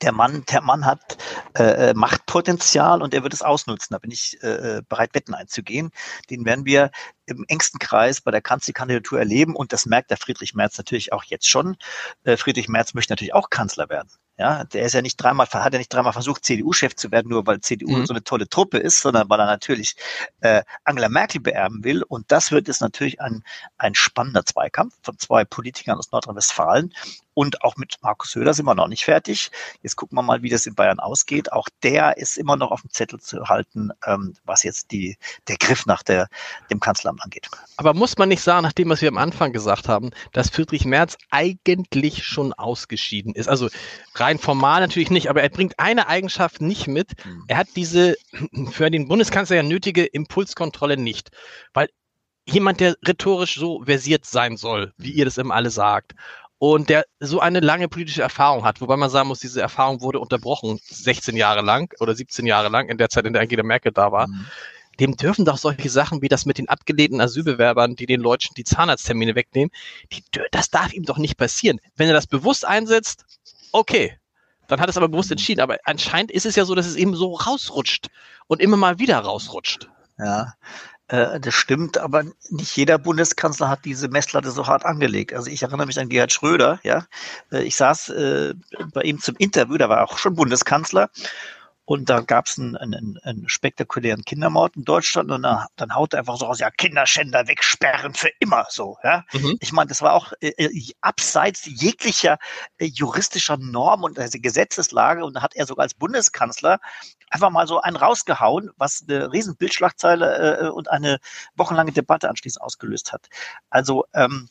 der 0.01 0.11
Mann, 0.11 0.43
der 0.51 0.61
Mann 0.61 0.85
hat 0.85 1.17
äh, 1.57 1.89
äh, 1.89 1.93
Machtpotenzial 1.93 3.01
und 3.01 3.13
er 3.13 3.23
wird 3.23 3.33
es 3.33 3.41
ausnutzen. 3.41 3.93
Da 3.93 3.99
bin 3.99 4.11
ich 4.11 4.37
äh, 4.43 4.77
äh, 4.77 4.81
bereit, 4.87 5.13
Wetten 5.13 5.33
einzugehen. 5.33 5.91
Den 6.29 6.45
werden 6.45 6.65
wir 6.65 6.91
im 7.25 7.45
engsten 7.47 7.79
Kreis 7.79 8.21
bei 8.21 8.31
der 8.31 8.41
Kanzlerkandidatur 8.41 9.19
erleben 9.19 9.55
und 9.55 9.73
das 9.73 9.85
merkt 9.85 10.11
der 10.11 10.17
Friedrich 10.17 10.53
Merz 10.53 10.77
natürlich 10.77 11.13
auch 11.13 11.23
jetzt 11.23 11.47
schon. 11.47 11.77
Äh, 12.23 12.37
Friedrich 12.37 12.67
Merz 12.67 12.93
möchte 12.93 13.13
natürlich 13.13 13.33
auch 13.33 13.49
Kanzler 13.49 13.89
werden. 13.89 14.09
Ja, 14.39 14.65
der 14.65 14.83
ist 14.83 14.93
ja 14.93 15.01
nicht 15.01 15.17
dreimal, 15.17 15.47
hat 15.47 15.73
ja 15.73 15.79
nicht 15.79 15.91
dreimal 15.91 16.13
versucht, 16.13 16.45
CDU-Chef 16.45 16.95
zu 16.95 17.09
werden, 17.11 17.29
nur 17.29 17.47
weil 17.47 17.59
CDU 17.59 17.97
mhm. 17.97 18.05
so 18.05 18.13
eine 18.13 18.23
tolle 18.23 18.47
Truppe 18.47 18.77
ist, 18.77 19.01
sondern 19.01 19.29
weil 19.29 19.39
er 19.39 19.47
natürlich 19.47 19.95
äh, 20.41 20.61
Angela 20.83 21.09
Merkel 21.09 21.41
beerben 21.41 21.83
will. 21.83 22.03
Und 22.03 22.31
das 22.31 22.51
wird 22.51 22.67
jetzt 22.67 22.81
natürlich 22.81 23.19
ein, 23.19 23.43
ein 23.79 23.95
spannender 23.95 24.45
Zweikampf 24.45 24.93
von 25.01 25.17
zwei 25.17 25.43
Politikern 25.43 25.97
aus 25.97 26.11
Nordrhein-Westfalen. 26.11 26.93
Und 27.37 27.61
auch 27.61 27.75
mit 27.75 27.97
Markus 28.01 28.31
Söder 28.31 28.51
sind 28.55 28.65
wir 28.65 28.73
noch 28.73 28.87
nicht 28.87 29.05
fertig. 29.05 29.51
Jetzt 29.83 29.95
gucken 29.95 30.17
wir 30.17 30.23
mal, 30.23 30.41
wie 30.41 30.49
das 30.49 30.65
in 30.65 30.73
Bayern 30.73 30.99
ausgeht. 30.99 31.51
Auch 31.53 31.69
der 31.83 32.17
ist 32.17 32.35
immer 32.35 32.57
noch 32.57 32.71
auf 32.71 32.81
dem 32.81 32.89
Zettel 32.89 33.19
zu 33.19 33.47
halten, 33.47 33.91
ähm, 34.07 34.33
was 34.43 34.63
jetzt 34.63 34.89
die, 34.89 35.17
der 35.47 35.57
Griff 35.57 35.85
nach 35.85 36.01
der, 36.01 36.29
dem 36.71 36.79
Kanzleramt 36.79 37.23
angeht. 37.23 37.47
Aber 37.75 37.93
muss 37.93 38.17
man 38.17 38.29
nicht 38.29 38.41
sagen, 38.41 38.63
nach 38.63 38.73
dem, 38.73 38.89
was 38.89 39.03
wir 39.03 39.09
am 39.09 39.19
Anfang 39.19 39.53
gesagt 39.53 39.87
haben, 39.87 40.09
dass 40.33 40.49
Friedrich 40.49 40.83
Merz 40.83 41.15
eigentlich 41.29 42.23
schon 42.23 42.53
ausgeschieden 42.53 43.35
ist? 43.35 43.47
Also 43.47 43.69
rein 44.15 44.39
formal 44.39 44.81
natürlich 44.81 45.11
nicht, 45.11 45.29
aber 45.29 45.43
er 45.43 45.49
bringt 45.49 45.77
eine 45.77 46.07
Eigenschaft 46.07 46.59
nicht 46.59 46.87
mit. 46.87 47.21
Hm. 47.21 47.43
Er 47.47 47.57
hat 47.57 47.67
diese 47.75 48.15
für 48.71 48.89
den 48.89 49.07
Bundeskanzler 49.07 49.57
ja 49.57 49.63
nötige 49.63 50.05
Impulskontrolle 50.05 50.97
nicht. 50.97 51.29
Weil 51.71 51.89
jemand, 52.45 52.79
der 52.79 52.95
rhetorisch 53.05 53.59
so 53.59 53.83
versiert 53.83 54.25
sein 54.25 54.57
soll, 54.57 54.93
wie 54.97 55.11
ihr 55.11 55.25
das 55.25 55.37
immer 55.37 55.53
alle 55.53 55.69
sagt, 55.69 56.15
und 56.59 56.89
der 56.89 57.05
so 57.19 57.39
eine 57.39 57.59
lange 57.59 57.87
politische 57.87 58.21
Erfahrung 58.21 58.63
hat, 58.63 58.81
wobei 58.81 58.97
man 58.97 59.09
sagen 59.09 59.27
muss, 59.27 59.39
diese 59.39 59.61
Erfahrung 59.61 60.01
wurde 60.01 60.19
unterbrochen 60.19 60.79
16 60.83 61.35
Jahre 61.35 61.61
lang 61.61 61.93
oder 61.99 62.15
17 62.15 62.45
Jahre 62.45 62.69
lang 62.69 62.89
in 62.89 62.97
der 62.97 63.09
Zeit, 63.09 63.25
in 63.25 63.33
der 63.33 63.43
Angela 63.43 63.63
Merkel 63.63 63.91
da 63.91 64.11
war. 64.11 64.27
Mhm. 64.27 64.45
Dem 64.99 65.15
dürfen 65.15 65.45
doch 65.45 65.57
solche 65.57 65.89
Sachen 65.89 66.23
wie 66.23 66.27
das 66.27 66.47
mit 66.47 66.57
den 66.57 66.69
abgelehnten 66.69 67.21
Asylbewerbern, 67.21 67.95
die 67.95 68.07
den 68.07 68.19
Leuten 68.19 68.55
die 68.55 68.63
Zahnarzttermine 68.63 69.35
wegnehmen, 69.35 69.71
die, 70.11 70.23
das 70.51 70.71
darf 70.71 70.91
ihm 70.93 71.03
doch 71.03 71.19
nicht 71.19 71.37
passieren. 71.37 71.79
Wenn 71.95 72.07
er 72.07 72.15
das 72.15 72.25
bewusst 72.25 72.65
einsetzt, 72.65 73.25
okay, 73.71 74.17
dann 74.67 74.81
hat 74.81 74.89
es 74.89 74.97
aber 74.97 75.07
bewusst 75.07 75.31
entschieden. 75.31 75.61
Aber 75.61 75.77
anscheinend 75.83 76.31
ist 76.31 76.47
es 76.47 76.55
ja 76.55 76.65
so, 76.65 76.73
dass 76.73 76.87
es 76.87 76.95
eben 76.95 77.15
so 77.15 77.35
rausrutscht 77.35 78.07
und 78.47 78.59
immer 78.59 78.77
mal 78.77 78.97
wieder 78.97 79.19
rausrutscht. 79.19 79.87
Ja, 80.17 80.53
das 81.07 81.53
stimmt, 81.53 81.97
aber 81.97 82.23
nicht 82.49 82.75
jeder 82.75 82.97
Bundeskanzler 82.97 83.69
hat 83.69 83.85
diese 83.85 84.09
Messlatte 84.09 84.51
so 84.51 84.67
hart 84.67 84.85
angelegt. 84.85 85.33
Also 85.33 85.49
ich 85.49 85.63
erinnere 85.63 85.87
mich 85.87 85.99
an 85.99 86.09
Gerhard 86.09 86.33
Schröder, 86.33 86.79
ja. 86.83 87.05
Äh, 87.51 87.63
ich 87.63 87.75
saß 87.75 88.09
äh, 88.09 88.53
bei 88.93 89.01
ihm 89.03 89.19
zum 89.19 89.35
Interview, 89.37 89.77
da 89.77 89.87
war 89.89 89.97
er 89.97 90.03
auch 90.03 90.17
schon 90.17 90.35
Bundeskanzler 90.35 91.09
und 91.87 92.09
da 92.09 92.19
gab 92.19 92.47
es 92.47 92.59
einen, 92.59 92.75
einen, 92.75 93.17
einen 93.23 93.47
spektakulären 93.47 94.25
Kindermord 94.25 94.75
in 94.75 94.83
Deutschland 94.83 95.31
und 95.31 95.43
dann, 95.43 95.65
dann 95.77 95.95
haut 95.95 96.13
er 96.13 96.19
einfach 96.19 96.35
so 96.35 96.45
aus, 96.45 96.59
ja, 96.59 96.69
Kinderschänder 96.69 97.47
wegsperren 97.47 98.13
für 98.13 98.29
immer 98.41 98.65
so. 98.69 98.97
Ja? 99.05 99.23
Mhm. 99.31 99.55
Ich 99.61 99.71
meine, 99.71 99.87
das 99.87 100.01
war 100.01 100.13
auch 100.13 100.33
äh, 100.41 100.49
äh 100.57 100.91
abseits 100.99 101.65
jeglicher 101.65 102.39
äh, 102.77 102.87
juristischer 102.87 103.55
Norm 103.55 104.03
und 104.03 104.19
also 104.19 104.37
Gesetzeslage 104.41 105.23
und 105.23 105.33
da 105.35 105.41
hat 105.41 105.55
er 105.55 105.65
sogar 105.65 105.83
als 105.83 105.93
Bundeskanzler 105.93 106.79
einfach 107.29 107.49
mal 107.49 107.67
so 107.67 107.81
einen 107.81 107.95
rausgehauen, 107.97 108.71
was 108.77 109.03
eine 109.07 109.31
riesen 109.31 109.55
Bildschlagzeile 109.57 110.59
äh, 110.59 110.69
und 110.69 110.89
eine 110.89 111.19
wochenlange 111.55 111.91
Debatte 111.91 112.29
anschließend 112.29 112.63
ausgelöst 112.63 113.11
hat. 113.11 113.27
Also 113.69 114.05
ähm, 114.13 114.49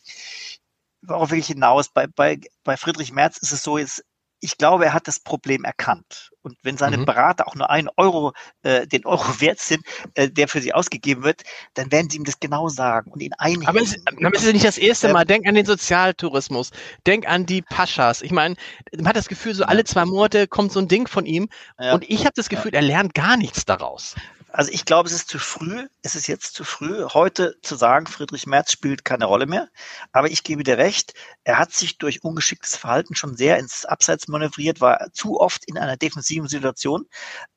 worauf 1.02 1.30
will 1.30 1.38
ich 1.38 1.46
hinaus? 1.46 1.88
Bei, 1.88 2.06
bei, 2.06 2.40
bei 2.64 2.76
Friedrich 2.76 3.12
Merz 3.12 3.38
ist 3.38 3.52
es 3.52 3.62
so, 3.62 3.78
jetzt 3.78 4.04
ich 4.40 4.58
glaube, 4.58 4.86
er 4.86 4.92
hat 4.92 5.08
das 5.08 5.20
Problem 5.20 5.64
erkannt. 5.64 6.30
Und 6.42 6.56
wenn 6.62 6.76
seine 6.76 6.98
mhm. 6.98 7.06
Berater 7.06 7.48
auch 7.48 7.54
nur 7.54 7.70
einen 7.70 7.88
Euro, 7.96 8.32
äh, 8.62 8.86
den 8.86 9.04
Euro 9.06 9.24
wert 9.40 9.58
sind, 9.58 9.84
äh, 10.14 10.30
der 10.30 10.48
für 10.48 10.60
sie 10.60 10.72
ausgegeben 10.72 11.24
wird, 11.24 11.42
dann 11.74 11.90
werden 11.90 12.10
sie 12.10 12.18
ihm 12.18 12.24
das 12.24 12.38
genau 12.38 12.68
sagen 12.68 13.10
und 13.10 13.20
ihn 13.20 13.32
einhegen. 13.38 13.66
Aber 13.66 13.80
es, 13.80 13.96
aber 14.06 14.34
es 14.34 14.42
ist 14.42 14.46
ja 14.46 14.52
nicht 14.52 14.64
das 14.64 14.78
erste 14.78 15.12
Mal. 15.12 15.24
Denk 15.24 15.46
an 15.46 15.54
den 15.54 15.66
Sozialtourismus. 15.66 16.70
Denk 17.06 17.28
an 17.28 17.46
die 17.46 17.62
Paschas. 17.62 18.22
Ich 18.22 18.32
meine, 18.32 18.56
man 18.94 19.08
hat 19.08 19.16
das 19.16 19.28
Gefühl, 19.28 19.54
so 19.54 19.64
alle 19.64 19.84
zwei 19.84 20.04
Monate 20.04 20.46
kommt 20.46 20.72
so 20.72 20.80
ein 20.80 20.88
Ding 20.88 21.08
von 21.08 21.26
ihm. 21.26 21.48
Ja. 21.80 21.94
Und 21.94 22.08
ich 22.08 22.20
habe 22.20 22.32
das 22.34 22.48
Gefühl, 22.48 22.74
er 22.74 22.82
lernt 22.82 23.14
gar 23.14 23.36
nichts 23.36 23.64
daraus. 23.64 24.14
Also 24.56 24.72
ich 24.72 24.86
glaube, 24.86 25.06
es 25.06 25.14
ist 25.14 25.28
zu 25.28 25.38
früh, 25.38 25.86
es 26.00 26.14
ist 26.14 26.28
jetzt 26.28 26.54
zu 26.54 26.64
früh, 26.64 27.04
heute 27.12 27.60
zu 27.60 27.76
sagen, 27.76 28.06
Friedrich 28.06 28.46
Merz 28.46 28.72
spielt 28.72 29.04
keine 29.04 29.26
Rolle 29.26 29.44
mehr. 29.44 29.68
Aber 30.12 30.30
ich 30.30 30.44
gebe 30.44 30.64
dir 30.64 30.78
recht, 30.78 31.12
er 31.44 31.58
hat 31.58 31.74
sich 31.74 31.98
durch 31.98 32.24
ungeschicktes 32.24 32.74
Verhalten 32.74 33.14
schon 33.14 33.36
sehr 33.36 33.58
ins 33.58 33.84
Abseits 33.84 34.28
manövriert, 34.28 34.80
war 34.80 35.12
zu 35.12 35.38
oft 35.38 35.66
in 35.66 35.76
einer 35.76 35.98
defensiven 35.98 36.48
Situation 36.48 37.06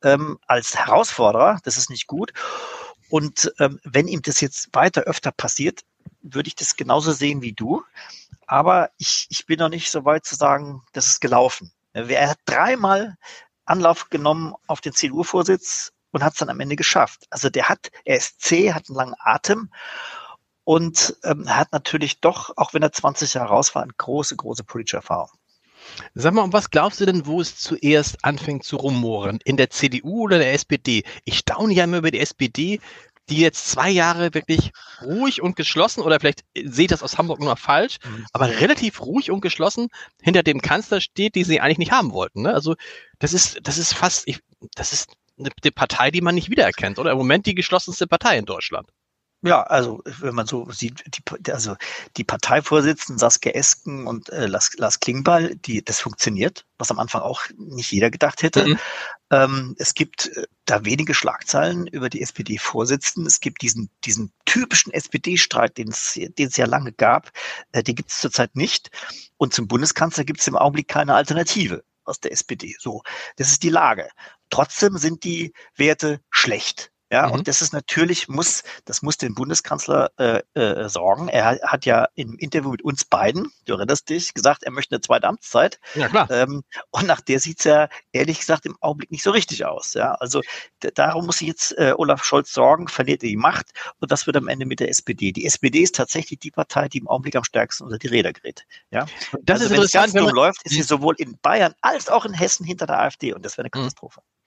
ähm, 0.03 0.39
als 0.45 0.75
Herausforderer. 0.75 1.61
Das 1.63 1.77
ist 1.77 1.89
nicht 1.89 2.05
gut. 2.05 2.33
Und 3.09 3.49
ähm, 3.59 3.79
wenn 3.85 4.09
ihm 4.09 4.21
das 4.21 4.41
jetzt 4.41 4.67
weiter 4.73 5.03
öfter 5.03 5.31
passiert, 5.31 5.83
würde 6.21 6.49
ich 6.49 6.55
das 6.55 6.75
genauso 6.75 7.13
sehen 7.13 7.41
wie 7.41 7.53
du. 7.53 7.81
Aber 8.45 8.89
ich, 8.97 9.25
ich 9.29 9.45
bin 9.45 9.59
noch 9.59 9.69
nicht 9.69 9.89
so 9.89 10.03
weit 10.03 10.25
zu 10.25 10.35
sagen, 10.35 10.81
das 10.91 11.07
ist 11.07 11.21
gelaufen. 11.21 11.71
Er 11.93 12.31
hat 12.31 12.39
dreimal 12.43 13.15
Anlauf 13.63 14.09
genommen 14.09 14.53
auf 14.67 14.81
den 14.81 14.91
CDU-Vorsitz 14.91 15.93
und 16.11 16.23
hat 16.23 16.33
es 16.33 16.39
dann 16.39 16.49
am 16.49 16.59
Ende 16.59 16.75
geschafft. 16.75 17.25
Also 17.29 17.49
der 17.49 17.69
hat, 17.69 17.89
er 18.05 18.17
ist 18.17 18.41
zäh, 18.41 18.73
hat 18.73 18.89
einen 18.89 18.97
langen 18.97 19.15
Atem 19.19 19.69
und 20.63 21.17
ähm, 21.23 21.49
hat 21.49 21.71
natürlich 21.71 22.21
doch, 22.21 22.51
auch 22.55 22.73
wenn 22.73 22.83
er 22.83 22.91
20 22.91 23.33
Jahre 23.33 23.49
raus 23.49 23.73
war, 23.75 23.83
eine 23.83 23.93
große, 23.97 24.35
große 24.35 24.63
politische 24.63 24.97
Erfahrung. 24.97 25.29
Sag 26.13 26.33
mal, 26.33 26.43
und 26.43 26.53
was 26.53 26.69
glaubst 26.69 26.99
du 27.01 27.05
denn, 27.05 27.25
wo 27.25 27.41
es 27.41 27.57
zuerst 27.57 28.23
anfängt 28.23 28.63
zu 28.63 28.77
rumoren? 28.77 29.39
In 29.45 29.57
der 29.57 29.69
CDU 29.69 30.23
oder 30.23 30.37
der 30.37 30.53
SPD? 30.53 31.03
Ich 31.25 31.39
staune 31.39 31.73
ja 31.73 31.85
immer 31.85 31.97
über 31.97 32.11
die 32.11 32.19
SPD, 32.19 32.79
die 33.29 33.37
jetzt 33.37 33.69
zwei 33.69 33.89
Jahre 33.89 34.33
wirklich 34.33 34.71
ruhig 35.01 35.41
und 35.41 35.55
geschlossen, 35.55 36.01
oder 36.01 36.19
vielleicht 36.19 36.43
sehe 36.55 36.85
ich 36.85 36.89
das 36.89 37.03
aus 37.03 37.17
Hamburg 37.17 37.39
nur 37.39 37.55
falsch, 37.55 37.97
mhm. 38.03 38.25
aber 38.33 38.47
relativ 38.47 39.01
ruhig 39.01 39.31
und 39.31 39.41
geschlossen 39.41 39.87
hinter 40.21 40.43
dem 40.43 40.61
Kanzler 40.61 40.99
steht, 40.99 41.35
die 41.35 41.43
sie 41.43 41.61
eigentlich 41.61 41.77
nicht 41.77 41.91
haben 41.91 42.11
wollten. 42.11 42.43
Ne? 42.43 42.53
Also 42.53 42.75
das 43.19 43.33
ist, 43.33 43.59
das 43.63 43.77
ist 43.77 43.93
fast, 43.93 44.27
ich, 44.27 44.39
das 44.75 44.93
ist 44.93 45.09
eine 45.39 45.51
Partei, 45.71 46.11
die 46.11 46.21
man 46.21 46.35
nicht 46.35 46.49
wiedererkennt, 46.49 46.99
oder? 46.99 47.11
Im 47.11 47.17
Moment 47.17 47.45
die 47.45 47.55
geschlossenste 47.55 48.07
Partei 48.07 48.37
in 48.37 48.45
Deutschland. 48.45 48.89
Ja, 49.41 49.63
also 49.63 50.01
wenn 50.03 50.35
man 50.35 50.47
so 50.47 50.69
sieht, 50.69 51.01
die, 51.15 51.51
also 51.53 51.77
die 52.17 52.25
Parteivorsitzenden 52.25 53.19
Saskia 53.19 53.53
Esken 53.53 54.05
und 54.05 54.27
äh, 54.29 54.47
Lars, 54.47 54.71
Lars 54.77 54.99
Klingbeil, 54.99 55.55
die, 55.55 55.83
das 55.83 56.01
funktioniert, 56.01 56.65
was 56.77 56.91
am 56.91 56.99
Anfang 56.99 57.21
auch 57.21 57.43
nicht 57.57 57.89
jeder 57.89 58.11
gedacht 58.11 58.43
hätte. 58.43 58.67
Mhm. 58.67 58.79
Ähm, 59.31 59.75
es 59.79 59.93
gibt 59.93 60.27
äh, 60.35 60.43
da 60.65 60.83
wenige 60.83 61.13
Schlagzeilen 61.13 61.87
über 61.87 62.09
die 62.09 62.21
SPD-Vorsitzenden. 62.21 63.27
Es 63.27 63.39
gibt 63.39 63.61
diesen, 63.61 63.89
diesen 64.03 64.33
typischen 64.43 64.91
SPD-Streit, 64.91 65.77
den 65.77 65.87
es, 65.87 66.15
den 66.15 66.47
es 66.47 66.57
ja 66.57 66.65
lange 66.65 66.91
gab, 66.91 67.31
äh, 67.71 67.81
den 67.81 67.95
gibt 67.95 68.11
es 68.11 68.17
zurzeit 68.17 68.57
nicht. 68.57 68.91
Und 69.37 69.53
zum 69.53 69.69
Bundeskanzler 69.69 70.25
gibt 70.25 70.41
es 70.41 70.47
im 70.47 70.57
Augenblick 70.57 70.89
keine 70.89 71.15
Alternative 71.15 71.85
aus 72.09 72.19
der 72.19 72.31
SPD. 72.31 72.75
So, 72.79 73.01
das 73.37 73.51
ist 73.51 73.63
die 73.63 73.69
Lage. 73.69 74.09
Trotzdem 74.49 74.97
sind 74.97 75.23
die 75.23 75.53
Werte 75.75 76.21
schlecht. 76.29 76.91
Ja, 77.11 77.27
mhm. 77.27 77.33
und 77.33 77.47
das 77.47 77.61
ist 77.61 77.73
natürlich, 77.73 78.27
muss, 78.27 78.63
das 78.85 79.01
muss 79.01 79.17
den 79.17 79.33
Bundeskanzler 79.33 80.11
äh, 80.17 80.41
äh, 80.53 80.89
sorgen. 80.89 81.27
Er 81.27 81.59
hat 81.63 81.85
ja 81.85 82.07
im 82.15 82.37
Interview 82.37 82.71
mit 82.71 82.83
uns 82.83 83.03
beiden, 83.03 83.51
du 83.65 83.73
erinnerst 83.73 84.09
dich, 84.09 84.33
gesagt, 84.33 84.63
er 84.63 84.71
möchte 84.71 84.95
eine 84.95 85.01
zweite 85.01 85.27
Amtszeit. 85.27 85.79
Ja, 85.95 86.07
klar. 86.07 86.29
Ähm, 86.29 86.63
und 86.91 87.07
nach 87.07 87.21
der 87.21 87.39
sieht's 87.39 87.63
ja 87.63 87.89
ehrlich 88.11 88.39
gesagt 88.39 88.65
im 88.65 88.77
Augenblick 88.81 89.11
nicht 89.11 89.23
so 89.23 89.31
richtig 89.31 89.65
aus. 89.65 89.95
Ja, 89.95 90.13
also 90.13 90.41
darum 90.79 91.25
muss 91.25 91.39
sich 91.39 91.47
jetzt 91.47 91.77
äh, 91.77 91.93
Olaf 91.97 92.23
Scholz 92.23 92.53
sorgen, 92.53 92.87
verliert 92.87 93.23
er 93.23 93.29
die 93.29 93.35
Macht 93.35 93.71
und 93.99 94.11
das 94.11 94.27
wird 94.27 94.37
am 94.37 94.47
Ende 94.47 94.65
mit 94.65 94.79
der 94.79 94.89
SPD. 94.89 95.31
Die 95.31 95.45
SPD 95.45 95.79
ist 95.79 95.95
tatsächlich 95.95 96.39
die 96.39 96.51
Partei, 96.51 96.87
die 96.87 96.99
im 96.99 97.07
Augenblick 97.07 97.35
am 97.35 97.43
stärksten 97.43 97.85
unter 97.85 97.97
die 97.97 98.07
Räder 98.07 98.33
gerät. 98.33 98.65
Ja, 98.91 99.07
das 99.41 99.61
also 99.61 99.65
ist 99.65 99.71
wenn 99.71 99.85
es 99.85 99.91
ganz 99.91 100.13
dumm 100.13 100.29
läuft, 100.29 100.63
ist 100.63 100.73
sie 100.73 100.83
sowohl 100.83 101.15
in 101.17 101.37
Bayern 101.41 101.73
als 101.81 102.09
auch 102.09 102.25
in 102.25 102.33
Hessen 102.33 102.65
hinter 102.65 102.85
der 102.85 102.99
AfD 102.99 103.33
und 103.33 103.43
das 103.43 103.57
wäre 103.57 103.65
eine 103.65 103.69
mhm. 103.73 103.85
Katastrophe. 103.85 104.21
Mhm. 104.21 104.38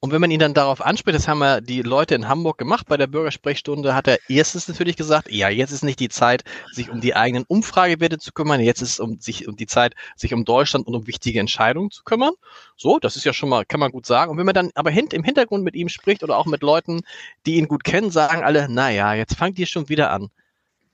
Und 0.00 0.12
wenn 0.12 0.20
man 0.20 0.30
ihn 0.30 0.40
dann 0.40 0.54
darauf 0.54 0.84
anspricht, 0.84 1.16
das 1.16 1.28
haben 1.28 1.40
ja 1.40 1.60
die 1.60 1.82
Leute 1.82 2.14
in 2.14 2.28
Hamburg 2.28 2.58
gemacht 2.58 2.86
bei 2.88 2.96
der 2.96 3.06
Bürgersprechstunde, 3.06 3.94
hat 3.94 4.06
er 4.06 4.18
erstens 4.28 4.68
natürlich 4.68 4.96
gesagt, 4.96 5.30
ja, 5.30 5.48
jetzt 5.48 5.72
ist 5.72 5.82
nicht 5.82 6.00
die 6.00 6.08
Zeit, 6.08 6.44
sich 6.72 6.90
um 6.90 7.00
die 7.00 7.16
eigenen 7.16 7.44
Umfragewerte 7.48 8.18
zu 8.18 8.32
kümmern, 8.32 8.60
jetzt 8.60 8.82
ist 8.82 8.90
es 8.90 9.00
um 9.00 9.18
sich 9.18 9.48
um 9.48 9.56
die 9.56 9.66
Zeit, 9.66 9.94
sich 10.16 10.34
um 10.34 10.44
Deutschland 10.44 10.86
und 10.86 10.94
um 10.94 11.06
wichtige 11.06 11.40
Entscheidungen 11.40 11.90
zu 11.90 12.04
kümmern. 12.04 12.34
So, 12.76 12.98
das 12.98 13.16
ist 13.16 13.24
ja 13.24 13.32
schon 13.32 13.48
mal, 13.48 13.64
kann 13.64 13.80
man 13.80 13.92
gut 13.92 14.06
sagen. 14.06 14.30
Und 14.30 14.38
wenn 14.38 14.46
man 14.46 14.54
dann 14.54 14.70
aber 14.74 14.90
hint, 14.90 15.12
im 15.14 15.24
Hintergrund 15.24 15.64
mit 15.64 15.74
ihm 15.74 15.88
spricht 15.88 16.22
oder 16.22 16.36
auch 16.36 16.46
mit 16.46 16.62
Leuten, 16.62 17.00
die 17.46 17.56
ihn 17.56 17.68
gut 17.68 17.84
kennen, 17.84 18.10
sagen 18.10 18.42
alle, 18.42 18.68
naja, 18.68 19.14
jetzt 19.14 19.36
fangt 19.36 19.58
ihr 19.58 19.66
schon 19.66 19.88
wieder 19.88 20.10
an 20.10 20.30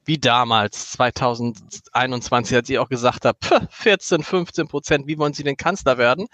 wie 0.07 0.19
damals 0.19 0.91
2021, 0.93 2.55
als 2.55 2.69
ihr 2.69 2.83
auch 2.83 2.91
gesagt 2.91 3.25
habt, 3.25 3.51
14, 3.71 4.23
15 4.23 4.69
Prozent, 4.69 5.07
wie 5.07 5.17
wollen 5.19 5.33
Sie 5.33 5.45
denn 5.45 5.57
Kanzler 5.57 5.97
werden? 5.97 6.27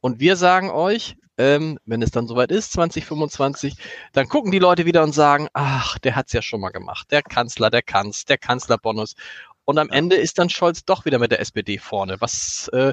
Und 0.00 0.20
wir 0.20 0.36
sagen 0.36 0.70
euch, 0.70 1.16
ähm, 1.38 1.78
wenn 1.84 2.02
es 2.02 2.10
dann 2.10 2.26
soweit 2.26 2.50
ist, 2.50 2.72
2025, 2.72 3.74
dann 4.12 4.28
gucken 4.28 4.52
die 4.52 4.58
Leute 4.58 4.86
wieder 4.86 5.02
und 5.02 5.12
sagen, 5.12 5.48
ach, 5.52 5.98
der 5.98 6.16
hat's 6.16 6.32
ja 6.32 6.42
schon 6.42 6.60
mal 6.60 6.70
gemacht. 6.70 7.10
Der 7.10 7.22
Kanzler, 7.22 7.70
der 7.70 7.82
Kanz, 7.82 8.24
der 8.24 8.38
Kanzlerbonus. 8.38 9.14
Und 9.64 9.78
am 9.78 9.90
Ende 9.90 10.16
ist 10.16 10.38
dann 10.38 10.50
Scholz 10.50 10.84
doch 10.84 11.06
wieder 11.06 11.18
mit 11.18 11.30
der 11.30 11.40
SPD 11.40 11.78
vorne. 11.78 12.20
Was 12.20 12.68
äh, 12.68 12.92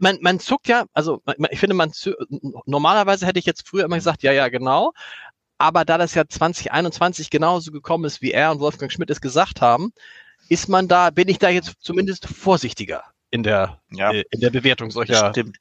man, 0.00 0.18
man 0.20 0.38
zuckt 0.38 0.68
ja, 0.68 0.84
also 0.92 1.22
ich 1.50 1.58
finde, 1.58 1.74
man 1.74 1.92
normalerweise 2.66 3.26
hätte 3.26 3.38
ich 3.38 3.46
jetzt 3.46 3.66
früher 3.66 3.84
immer 3.84 3.96
gesagt, 3.96 4.22
ja, 4.22 4.32
ja, 4.32 4.48
genau. 4.48 4.92
Aber 5.56 5.84
da 5.84 5.96
das 5.96 6.14
ja 6.14 6.28
2021 6.28 7.30
genauso 7.30 7.70
gekommen 7.70 8.04
ist, 8.04 8.20
wie 8.20 8.32
er 8.32 8.50
und 8.50 8.60
Wolfgang 8.60 8.92
Schmidt 8.92 9.10
es 9.10 9.20
gesagt 9.20 9.60
haben, 9.60 9.92
ist 10.48 10.68
man 10.68 10.88
da, 10.88 11.10
bin 11.10 11.28
ich 11.28 11.38
da 11.38 11.48
jetzt 11.48 11.74
zumindest 11.80 12.26
vorsichtiger 12.26 13.04
in 13.30 13.42
der, 13.42 13.80
ja, 13.90 14.12
äh, 14.12 14.24
in 14.30 14.40
der 14.40 14.50
Bewertung 14.50 14.90
solcher. 14.90 15.30
Stimmt. 15.30 15.56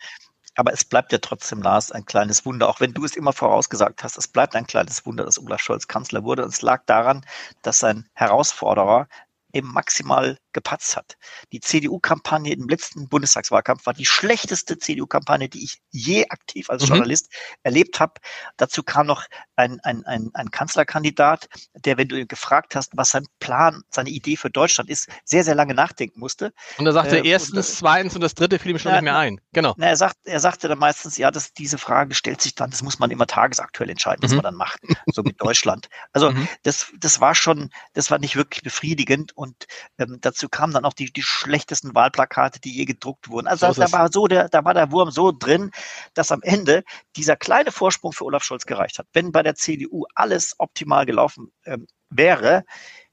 Aber 0.55 0.71
es 0.73 0.85
bleibt 0.85 1.11
ja 1.11 1.17
trotzdem, 1.19 1.61
Lars, 1.61 1.91
ein 1.91 2.05
kleines 2.05 2.45
Wunder. 2.45 2.69
Auch 2.69 2.79
wenn 2.79 2.93
du 2.93 3.05
es 3.05 3.15
immer 3.15 3.33
vorausgesagt 3.33 4.03
hast, 4.03 4.17
es 4.17 4.27
bleibt 4.27 4.55
ein 4.55 4.67
kleines 4.67 5.05
Wunder, 5.05 5.25
dass 5.25 5.39
Olaf 5.39 5.61
Scholz 5.61 5.87
Kanzler 5.87 6.23
wurde. 6.23 6.43
Und 6.43 6.49
es 6.53 6.61
lag 6.61 6.83
daran, 6.85 7.25
dass 7.63 7.79
sein 7.79 8.07
Herausforderer 8.13 9.07
eben 9.53 9.71
maximal 9.73 10.37
gepatzt 10.53 10.95
hat. 10.95 11.17
Die 11.51 11.59
CDU-Kampagne 11.59 12.53
im 12.53 12.67
letzten 12.67 13.07
Bundestagswahlkampf 13.09 13.85
war 13.85 13.93
die 13.93 14.05
schlechteste 14.05 14.77
CDU-Kampagne, 14.77 15.49
die 15.49 15.63
ich 15.63 15.81
je 15.91 16.27
aktiv 16.29 16.69
als 16.69 16.83
mhm. 16.83 16.89
Journalist 16.89 17.31
erlebt 17.63 17.99
habe. 17.99 18.13
Dazu 18.57 18.83
kam 18.83 19.07
noch 19.07 19.23
ein, 19.55 19.79
ein, 19.81 20.05
ein, 20.05 20.29
ein 20.33 20.51
Kanzlerkandidat, 20.51 21.49
der, 21.75 21.97
wenn 21.97 22.07
du 22.07 22.19
ihn 22.19 22.27
gefragt 22.27 22.75
hast, 22.75 22.91
was 22.95 23.09
sein 23.09 23.25
Plan, 23.39 23.83
seine 23.89 24.09
Idee 24.09 24.35
für 24.35 24.49
Deutschland 24.49 24.89
ist, 24.89 25.09
sehr, 25.25 25.43
sehr 25.43 25.55
lange 25.55 25.73
nachdenken 25.73 26.19
musste. 26.19 26.53
Und 26.77 26.85
er 26.85 26.93
sagte 26.93 27.19
äh, 27.19 27.27
erstens, 27.27 27.69
und, 27.69 27.75
zweitens 27.75 28.15
und 28.15 28.21
das 28.21 28.35
dritte 28.35 28.59
fiel 28.59 28.71
ihm 28.71 28.79
schon 28.79 28.91
na, 28.91 28.97
nicht 28.97 29.03
mehr 29.03 29.17
ein. 29.17 29.41
Genau. 29.53 29.73
Na, 29.77 29.87
er, 29.87 29.97
sagt, 29.97 30.17
er 30.23 30.39
sagte 30.39 30.67
dann 30.67 30.79
meistens, 30.79 31.17
ja, 31.17 31.31
dass 31.31 31.53
diese 31.53 31.77
Frage 31.77 32.15
stellt 32.15 32.41
sich 32.41 32.55
dann, 32.55 32.71
das 32.71 32.83
muss 32.83 32.99
man 32.99 33.11
immer 33.11 33.27
tagesaktuell 33.27 33.89
entscheiden, 33.89 34.23
was 34.23 34.31
mhm. 34.31 34.37
man 34.37 34.43
dann 34.43 34.55
macht, 34.55 34.79
so 35.07 35.23
mit 35.23 35.41
Deutschland. 35.41 35.89
Also 36.11 36.31
mhm. 36.31 36.47
das, 36.63 36.91
das 36.99 37.19
war 37.19 37.35
schon, 37.35 37.69
das 37.93 38.11
war 38.11 38.19
nicht 38.19 38.35
wirklich 38.35 38.63
befriedigend 38.63 39.35
und 39.35 39.67
ähm, 39.97 40.17
dazu 40.21 40.42
kamen 40.49 40.73
dann 40.73 40.85
auch 40.85 40.93
die, 40.93 41.11
die 41.11 41.23
schlechtesten 41.23 41.95
Wahlplakate, 41.95 42.59
die 42.59 42.75
je 42.75 42.85
gedruckt 42.85 43.29
wurden. 43.29 43.47
Also 43.47 43.71
so 43.71 43.81
da 43.81 43.91
war 43.91 44.11
so 44.11 44.27
der, 44.27 44.49
da 44.49 44.63
war 44.63 44.73
der 44.73 44.91
Wurm 44.91 45.11
so 45.11 45.31
drin, 45.31 45.71
dass 46.13 46.31
am 46.31 46.41
Ende 46.41 46.83
dieser 47.15 47.35
kleine 47.35 47.71
Vorsprung 47.71 48.13
für 48.13 48.25
Olaf 48.25 48.43
Scholz 48.43 48.65
gereicht 48.65 48.99
hat. 48.99 49.07
Wenn 49.13 49.31
bei 49.31 49.43
der 49.43 49.55
CDU 49.55 50.05
alles 50.15 50.55
optimal 50.57 51.05
gelaufen 51.05 51.51
ähm, 51.65 51.87
wäre, 52.09 52.63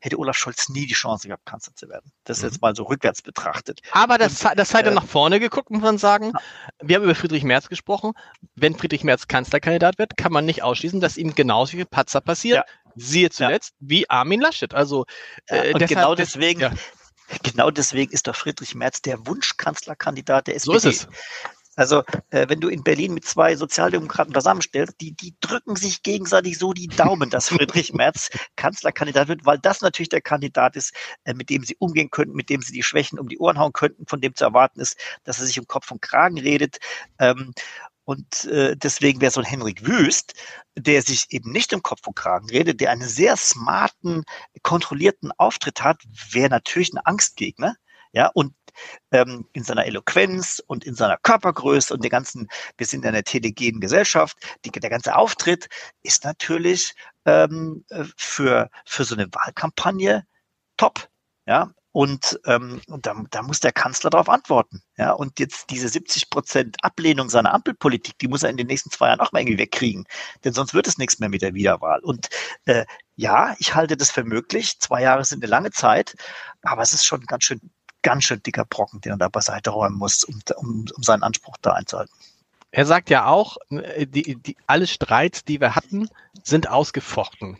hätte 0.01 0.19
Olaf 0.19 0.37
Scholz 0.37 0.69
nie 0.69 0.87
die 0.87 0.95
Chance 0.95 1.29
gehabt, 1.29 1.45
Kanzler 1.47 1.75
zu 1.75 1.89
werden. 1.89 2.11
Das 2.25 2.39
ist 2.39 2.43
mhm. 2.43 2.49
jetzt 2.51 2.63
mal 2.63 2.75
so 2.75 2.85
rückwärts 2.85 3.23
betrachtet. 3.23 3.81
Aber 3.93 4.19
das, 4.19 4.45
und, 4.45 4.59
das 4.59 4.73
ihr 4.73 4.87
äh, 4.87 4.91
nach 4.91 5.07
vorne 5.07 5.41
geguckt, 5.41 5.71
muss 5.71 5.83
man 5.83 5.99
sagen. 5.99 6.33
Wir 6.81 6.97
haben 6.97 7.05
über 7.05 7.15
Friedrich 7.15 7.45
Merz 7.45 7.69
gesprochen. 7.69 8.13
Wenn 8.55 8.75
Friedrich 8.75 9.05
Merz 9.05 9.29
Kanzlerkandidat 9.29 9.99
wird, 9.99 10.17
kann 10.17 10.33
man 10.33 10.47
nicht 10.47 10.63
ausschließen, 10.63 11.01
dass 11.01 11.17
ihm 11.17 11.35
genauso 11.35 11.73
viel 11.73 11.87
Patzer 11.87 12.21
passiert. 12.21 12.57
Ja. 12.57 12.65
Siehe 12.97 13.31
zuletzt 13.31 13.75
ja. 13.79 13.89
wie 13.89 14.11
Armin 14.11 14.41
Laschet. 14.41 14.75
Also 14.75 15.05
äh, 15.47 15.73
und 15.73 15.81
deshalb, 15.81 15.89
genau 15.89 16.15
deswegen, 16.15 16.61
ja. 16.61 16.73
Genau 17.43 17.71
deswegen 17.71 18.13
ist 18.13 18.27
doch 18.27 18.37
Friedrich 18.37 18.75
Merz 18.75 19.03
der 19.03 19.27
Wunschkanzlerkandidat 19.27 20.47
der 20.47 20.57
SPD. 20.57 20.79
So 20.79 20.89
ist 20.89 21.03
es. 21.03 21.09
Also 21.77 22.03
äh, 22.31 22.47
wenn 22.49 22.61
du 22.61 22.69
in 22.69 22.83
Berlin 22.83 23.15
mit 23.15 23.25
zwei 23.25 23.57
Sozialdemokraten 23.57 24.35
zusammenstellst, 24.35 25.01
die, 25.01 25.13
die 25.13 25.35
drücken 25.41 25.77
sich 25.77 26.03
gegenseitig 26.03 26.59
so 26.59 26.73
die 26.73 26.89
Daumen, 26.89 27.31
dass 27.31 27.49
Friedrich 27.49 27.93
Merz 27.95 28.29
Kanzlerkandidat 28.57 29.29
wird, 29.29 29.47
weil 29.47 29.59
das 29.59 29.81
natürlich 29.81 30.09
der 30.09 30.21
Kandidat 30.21 30.77
ist, 30.77 30.93
äh, 31.25 31.33
mit 31.33 31.49
dem 31.49 31.65
sie 31.65 31.77
umgehen 31.79 32.11
könnten, 32.11 32.35
mit 32.35 32.51
dem 32.51 32.61
sie 32.61 32.73
die 32.73 32.83
Schwächen 32.83 33.19
um 33.19 33.29
die 33.29 33.39
Ohren 33.39 33.59
hauen 33.59 33.73
könnten, 33.73 34.05
von 34.07 34.21
dem 34.21 34.35
zu 34.35 34.45
erwarten 34.45 34.81
ist, 34.81 34.99
dass 35.25 35.39
er 35.39 35.47
sich 35.47 35.59
um 35.59 35.67
Kopf 35.67 35.91
und 35.91 36.03
Kragen 36.03 36.39
redet. 36.39 36.79
Ähm, 37.19 37.55
und 38.05 38.45
äh, 38.47 38.77
deswegen 38.77 39.21
wäre 39.21 39.31
so 39.31 39.41
ein 39.41 39.47
Henrik 39.47 39.87
Wüst, 39.87 40.35
der 40.77 41.03
sich 41.03 41.27
eben 41.31 41.53
nicht 41.53 41.73
im 41.73 41.83
Kopf 41.83 42.07
und 42.07 42.17
Kragen 42.17 42.49
redet, 42.51 42.81
der 42.81 42.91
einen 42.91 43.09
sehr 43.09 43.37
smarten, 43.37 44.25
kontrollierten 44.63 45.33
Auftritt 45.37 45.83
hat, 45.83 46.03
wäre 46.31 46.49
natürlich 46.49 46.93
ein 46.93 46.99
Angstgegner. 47.05 47.77
Ja, 48.13 48.27
und 48.35 48.55
ähm, 49.13 49.47
in 49.53 49.63
seiner 49.63 49.87
Eloquenz 49.87 50.63
und 50.67 50.85
in 50.85 50.95
seiner 50.95 51.17
Körpergröße 51.19 51.95
und 51.95 52.03
der 52.03 52.11
ganzen, 52.11 52.49
wir 52.77 52.87
sind 52.87 53.05
in 53.05 53.09
einer 53.11 53.23
telegenen 53.23 53.81
Gesellschaft, 53.81 54.37
die, 54.65 54.71
der 54.71 54.91
ganze 54.91 55.15
Auftritt 55.15 55.69
ist 56.03 56.25
natürlich 56.25 56.95
ähm, 57.25 57.85
äh, 57.91 58.05
für, 58.17 58.71
für 58.85 59.05
so 59.05 59.15
eine 59.15 59.29
Wahlkampagne 59.33 60.27
top. 60.77 61.09
Ja, 61.47 61.73
und, 61.93 62.39
ähm, 62.47 62.81
da, 62.87 63.15
da 63.31 63.43
muss 63.43 63.61
der 63.61 63.73
Kanzler 63.73 64.11
darauf 64.11 64.29
antworten. 64.29 64.83
Ja, 64.97 65.13
und 65.13 65.41
jetzt 65.41 65.71
diese 65.71 65.89
70 65.89 66.31
Prozent 66.31 66.77
Ablehnung 66.83 67.29
seiner 67.29 67.53
Ampelpolitik, 67.53 68.19
die 68.19 68.29
muss 68.29 68.45
er 68.45 68.51
in 68.51 68.57
den 68.57 68.69
nächsten 68.69 68.91
zwei 68.91 69.09
Jahren 69.09 69.21
auch 69.21 69.33
mal 69.33 69.41
irgendwie 69.41 69.59
wegkriegen. 69.59 70.07
Denn 70.45 70.53
sonst 70.53 70.73
wird 70.73 70.87
es 70.87 70.99
nichts 70.99 71.19
mehr 71.19 71.29
mit 71.29 71.43
der 71.43 71.55
Wiederwahl. 71.55 72.01
Und 72.01 72.29
äh, 72.67 72.85
ja, 73.17 73.57
ich 73.59 73.75
halte 73.75 73.97
das 73.97 74.11
für 74.11 74.25
möglich. 74.25 74.79
Zwei 74.79 75.03
Jahre 75.03 75.25
sind 75.25 75.43
eine 75.43 75.51
lange 75.51 75.73
Zeit, 75.73 76.15
aber 76.63 76.83
es 76.83 76.93
ist 76.93 77.05
schon 77.05 77.23
ganz 77.27 77.45
schön, 77.45 77.61
ganz 78.03 78.25
schön 78.25 78.43
dicker 78.43 78.65
Brocken, 78.65 79.01
den 79.01 79.13
er 79.13 79.19
da 79.19 79.29
beiseite 79.29 79.71
räumen 79.71 79.99
muss, 79.99 80.23
um, 80.25 80.41
um, 80.57 80.85
um 80.95 81.03
seinen 81.03 81.25
Anspruch 81.25 81.57
da 81.61 81.73
einzuhalten. 81.73 82.15
Er 82.73 82.87
sagt 82.87 83.11
ja 83.11 83.27
auch, 83.27 83.57
die, 83.71 84.37
die, 84.37 84.57
alle 84.69 84.87
Streits, 84.87 85.45
die 85.45 85.61
wir 85.61 85.75
hatten, 85.75 86.09
sind 86.45 86.69
ausgefochten. 86.69 87.59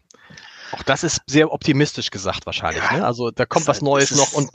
Auch 0.73 0.83
das 0.83 1.05
ist 1.05 1.21
sehr 1.27 1.53
optimistisch 1.53 2.11
gesagt 2.11 2.47
wahrscheinlich. 2.47 2.83
Ja, 2.83 2.99
ne? 2.99 3.05
Also 3.05 3.31
da 3.31 3.47
kommt 3.47 3.67
was 3.67 3.81
Neues 3.83 4.11
ist, 4.11 4.19
noch 4.19 4.33
und 4.33 4.51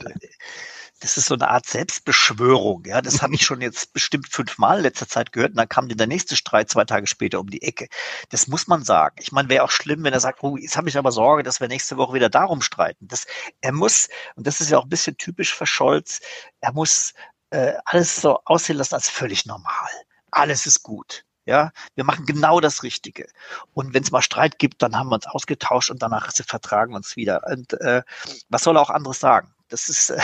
das 1.00 1.18
ist 1.18 1.26
so 1.26 1.34
eine 1.34 1.48
Art 1.48 1.66
Selbstbeschwörung. 1.66 2.84
Ja, 2.86 3.02
das 3.02 3.20
habe 3.20 3.34
ich 3.34 3.44
schon 3.44 3.60
jetzt 3.60 3.92
bestimmt 3.92 4.28
fünfmal 4.28 4.78
in 4.78 4.82
letzter 4.84 5.06
Zeit 5.06 5.30
gehört. 5.32 5.50
Und 5.50 5.58
dann 5.58 5.68
kam 5.68 5.88
der 5.88 6.06
nächste 6.06 6.36
Streit 6.36 6.70
zwei 6.70 6.84
Tage 6.84 7.06
später 7.06 7.38
um 7.38 7.50
die 7.50 7.62
Ecke. 7.62 7.88
Das 8.30 8.46
muss 8.46 8.66
man 8.66 8.82
sagen. 8.82 9.16
Ich 9.20 9.30
meine, 9.30 9.48
wäre 9.50 9.64
auch 9.64 9.70
schlimm, 9.70 10.04
wenn 10.04 10.14
er 10.14 10.20
sagt, 10.20 10.42
oh, 10.42 10.56
jetzt 10.56 10.76
habe 10.76 10.88
ich 10.88 10.96
aber 10.96 11.12
Sorge, 11.12 11.42
dass 11.42 11.60
wir 11.60 11.68
nächste 11.68 11.98
Woche 11.98 12.14
wieder 12.14 12.30
darum 12.30 12.62
streiten. 12.62 13.08
Das, 13.08 13.26
er 13.60 13.72
muss, 13.72 14.08
und 14.36 14.46
das 14.46 14.60
ist 14.60 14.70
ja 14.70 14.78
auch 14.78 14.84
ein 14.84 14.88
bisschen 14.88 15.18
typisch 15.18 15.54
für 15.54 15.66
Scholz, 15.66 16.20
er 16.60 16.72
muss 16.72 17.12
äh, 17.50 17.74
alles 17.84 18.16
so 18.16 18.40
aussehen 18.44 18.76
lassen 18.76 18.94
als 18.94 19.10
völlig 19.10 19.44
normal. 19.44 19.90
Alles 20.30 20.64
ist 20.64 20.82
gut. 20.82 21.24
Ja, 21.46 21.70
wir 21.94 22.04
machen 22.04 22.26
genau 22.26 22.60
das 22.60 22.82
Richtige. 22.82 23.28
Und 23.72 23.94
wenn 23.94 24.02
es 24.02 24.10
mal 24.10 24.22
Streit 24.22 24.58
gibt, 24.58 24.82
dann 24.82 24.96
haben 24.96 25.08
wir 25.10 25.14
uns 25.14 25.26
ausgetauscht 25.26 25.90
und 25.90 26.02
danach 26.02 26.32
vertragen 26.32 26.92
wir 26.92 26.96
uns 26.96 27.16
wieder. 27.16 27.42
Und 27.46 27.72
äh, 27.80 28.02
was 28.48 28.64
soll 28.64 28.76
er 28.76 28.82
auch 28.82 28.90
anderes 28.90 29.20
sagen? 29.20 29.52
Das 29.68 29.88
ist 29.88 30.10
äh, 30.10 30.20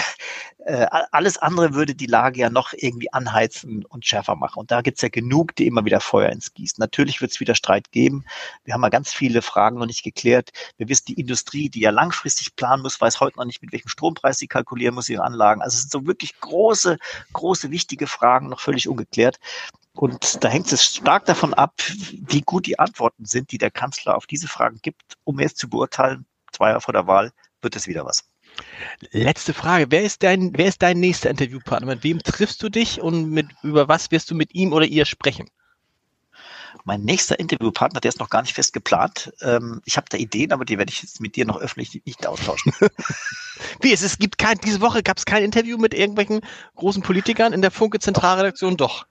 äh, 0.64 0.86
alles 1.10 1.38
andere 1.38 1.74
würde 1.74 1.94
die 1.94 2.06
Lage 2.06 2.40
ja 2.40 2.50
noch 2.50 2.72
irgendwie 2.76 3.12
anheizen 3.12 3.84
und 3.84 4.06
schärfer 4.06 4.36
machen. 4.36 4.58
Und 4.60 4.70
da 4.70 4.80
gibt's 4.82 5.02
ja 5.02 5.08
genug, 5.08 5.56
die 5.56 5.66
immer 5.66 5.84
wieder 5.84 6.00
Feuer 6.00 6.30
ins 6.30 6.54
Gießen. 6.54 6.80
Natürlich 6.80 7.20
wird 7.20 7.32
es 7.32 7.40
wieder 7.40 7.54
Streit 7.54 7.90
geben. 7.90 8.24
Wir 8.64 8.74
haben 8.74 8.82
ja 8.82 8.88
ganz 8.88 9.12
viele 9.12 9.42
Fragen 9.42 9.78
noch 9.78 9.86
nicht 9.86 10.04
geklärt. 10.04 10.50
Wir 10.76 10.88
wissen, 10.88 11.06
die 11.06 11.20
Industrie, 11.20 11.68
die 11.68 11.80
ja 11.80 11.90
langfristig 11.90 12.54
planen 12.56 12.82
muss, 12.82 13.00
weiß 13.00 13.20
heute 13.20 13.38
noch 13.38 13.44
nicht, 13.44 13.62
mit 13.62 13.72
welchem 13.72 13.88
Strompreis 13.88 14.38
sie 14.38 14.46
kalkulieren 14.46 14.94
muss, 14.94 15.08
ihre 15.08 15.24
Anlagen. 15.24 15.62
Also 15.62 15.74
es 15.74 15.82
sind 15.82 15.92
so 15.92 16.06
wirklich 16.06 16.38
große, 16.40 16.98
große, 17.32 17.70
wichtige 17.70 18.06
Fragen 18.06 18.48
noch 18.48 18.60
völlig 18.60 18.88
ungeklärt. 18.88 19.38
Und 19.94 20.42
da 20.42 20.48
hängt 20.48 20.72
es 20.72 20.84
stark 20.84 21.26
davon 21.26 21.52
ab, 21.54 21.74
wie 22.10 22.40
gut 22.40 22.66
die 22.66 22.78
Antworten 22.78 23.26
sind, 23.26 23.52
die 23.52 23.58
der 23.58 23.70
Kanzler 23.70 24.16
auf 24.16 24.26
diese 24.26 24.48
Fragen 24.48 24.78
gibt, 24.82 25.02
um 25.24 25.38
jetzt 25.38 25.58
zu 25.58 25.68
beurteilen, 25.68 26.24
zwei 26.50 26.68
Jahre 26.68 26.80
vor 26.80 26.94
der 26.94 27.06
Wahl, 27.06 27.32
wird 27.60 27.76
es 27.76 27.86
wieder 27.86 28.04
was. 28.06 28.24
Letzte 29.10 29.54
Frage. 29.54 29.86
Wer 29.90 30.02
ist 30.02 30.22
dein, 30.22 30.52
wer 30.56 30.66
ist 30.66 30.82
dein 30.82 31.00
nächster 31.00 31.30
Interviewpartner? 31.30 31.86
Mit 31.86 32.04
wem 32.04 32.18
triffst 32.20 32.62
du 32.62 32.68
dich 32.68 33.00
und 33.00 33.30
mit, 33.30 33.46
über 33.62 33.88
was 33.88 34.10
wirst 34.10 34.30
du 34.30 34.34
mit 34.34 34.54
ihm 34.54 34.72
oder 34.72 34.86
ihr 34.86 35.04
sprechen? 35.04 35.48
Mein 36.84 37.02
nächster 37.02 37.38
Interviewpartner, 37.38 38.00
der 38.00 38.08
ist 38.08 38.18
noch 38.18 38.30
gar 38.30 38.42
nicht 38.42 38.54
fest 38.54 38.72
geplant. 38.72 39.32
Ähm, 39.42 39.82
ich 39.84 39.96
habe 39.96 40.06
da 40.08 40.16
Ideen, 40.16 40.52
aber 40.52 40.64
die 40.64 40.78
werde 40.78 40.90
ich 40.90 41.02
jetzt 41.02 41.20
mit 41.20 41.36
dir 41.36 41.44
noch 41.44 41.58
öffentlich 41.58 42.02
nicht 42.04 42.26
austauschen. 42.26 42.72
Wie 43.80 43.92
es, 43.92 44.02
es 44.02 44.18
gibt 44.18 44.38
kein, 44.38 44.58
diese 44.58 44.80
Woche 44.80 45.02
gab 45.02 45.18
es 45.18 45.24
kein 45.24 45.44
Interview 45.44 45.76
mit 45.78 45.94
irgendwelchen 45.94 46.40
großen 46.76 47.02
Politikern 47.02 47.52
in 47.52 47.62
der 47.62 47.70
Funke 47.70 47.98
Zentralredaktion? 47.98 48.76
Doch. 48.76 49.06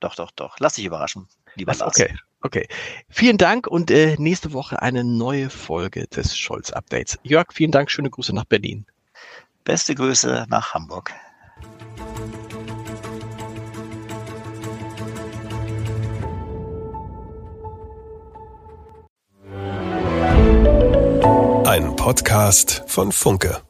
Doch, 0.00 0.14
doch, 0.14 0.30
doch. 0.30 0.58
Lass 0.58 0.74
dich 0.74 0.86
überraschen, 0.86 1.28
lieber 1.54 1.74
Lars. 1.74 1.94
Okay, 1.94 2.16
okay. 2.40 2.66
Vielen 3.08 3.38
Dank 3.38 3.66
und 3.66 3.90
äh, 3.90 4.16
nächste 4.18 4.52
Woche 4.52 4.80
eine 4.80 5.04
neue 5.04 5.50
Folge 5.50 6.06
des 6.08 6.36
Scholz-Updates. 6.36 7.18
Jörg, 7.22 7.52
vielen 7.52 7.70
Dank. 7.70 7.90
Schöne 7.90 8.10
Grüße 8.10 8.34
nach 8.34 8.46
Berlin. 8.46 8.86
Beste 9.64 9.94
Grüße 9.94 10.46
nach 10.48 10.74
Hamburg. 10.74 11.12
Ein 21.66 21.94
Podcast 21.94 22.82
von 22.88 23.12
Funke. 23.12 23.62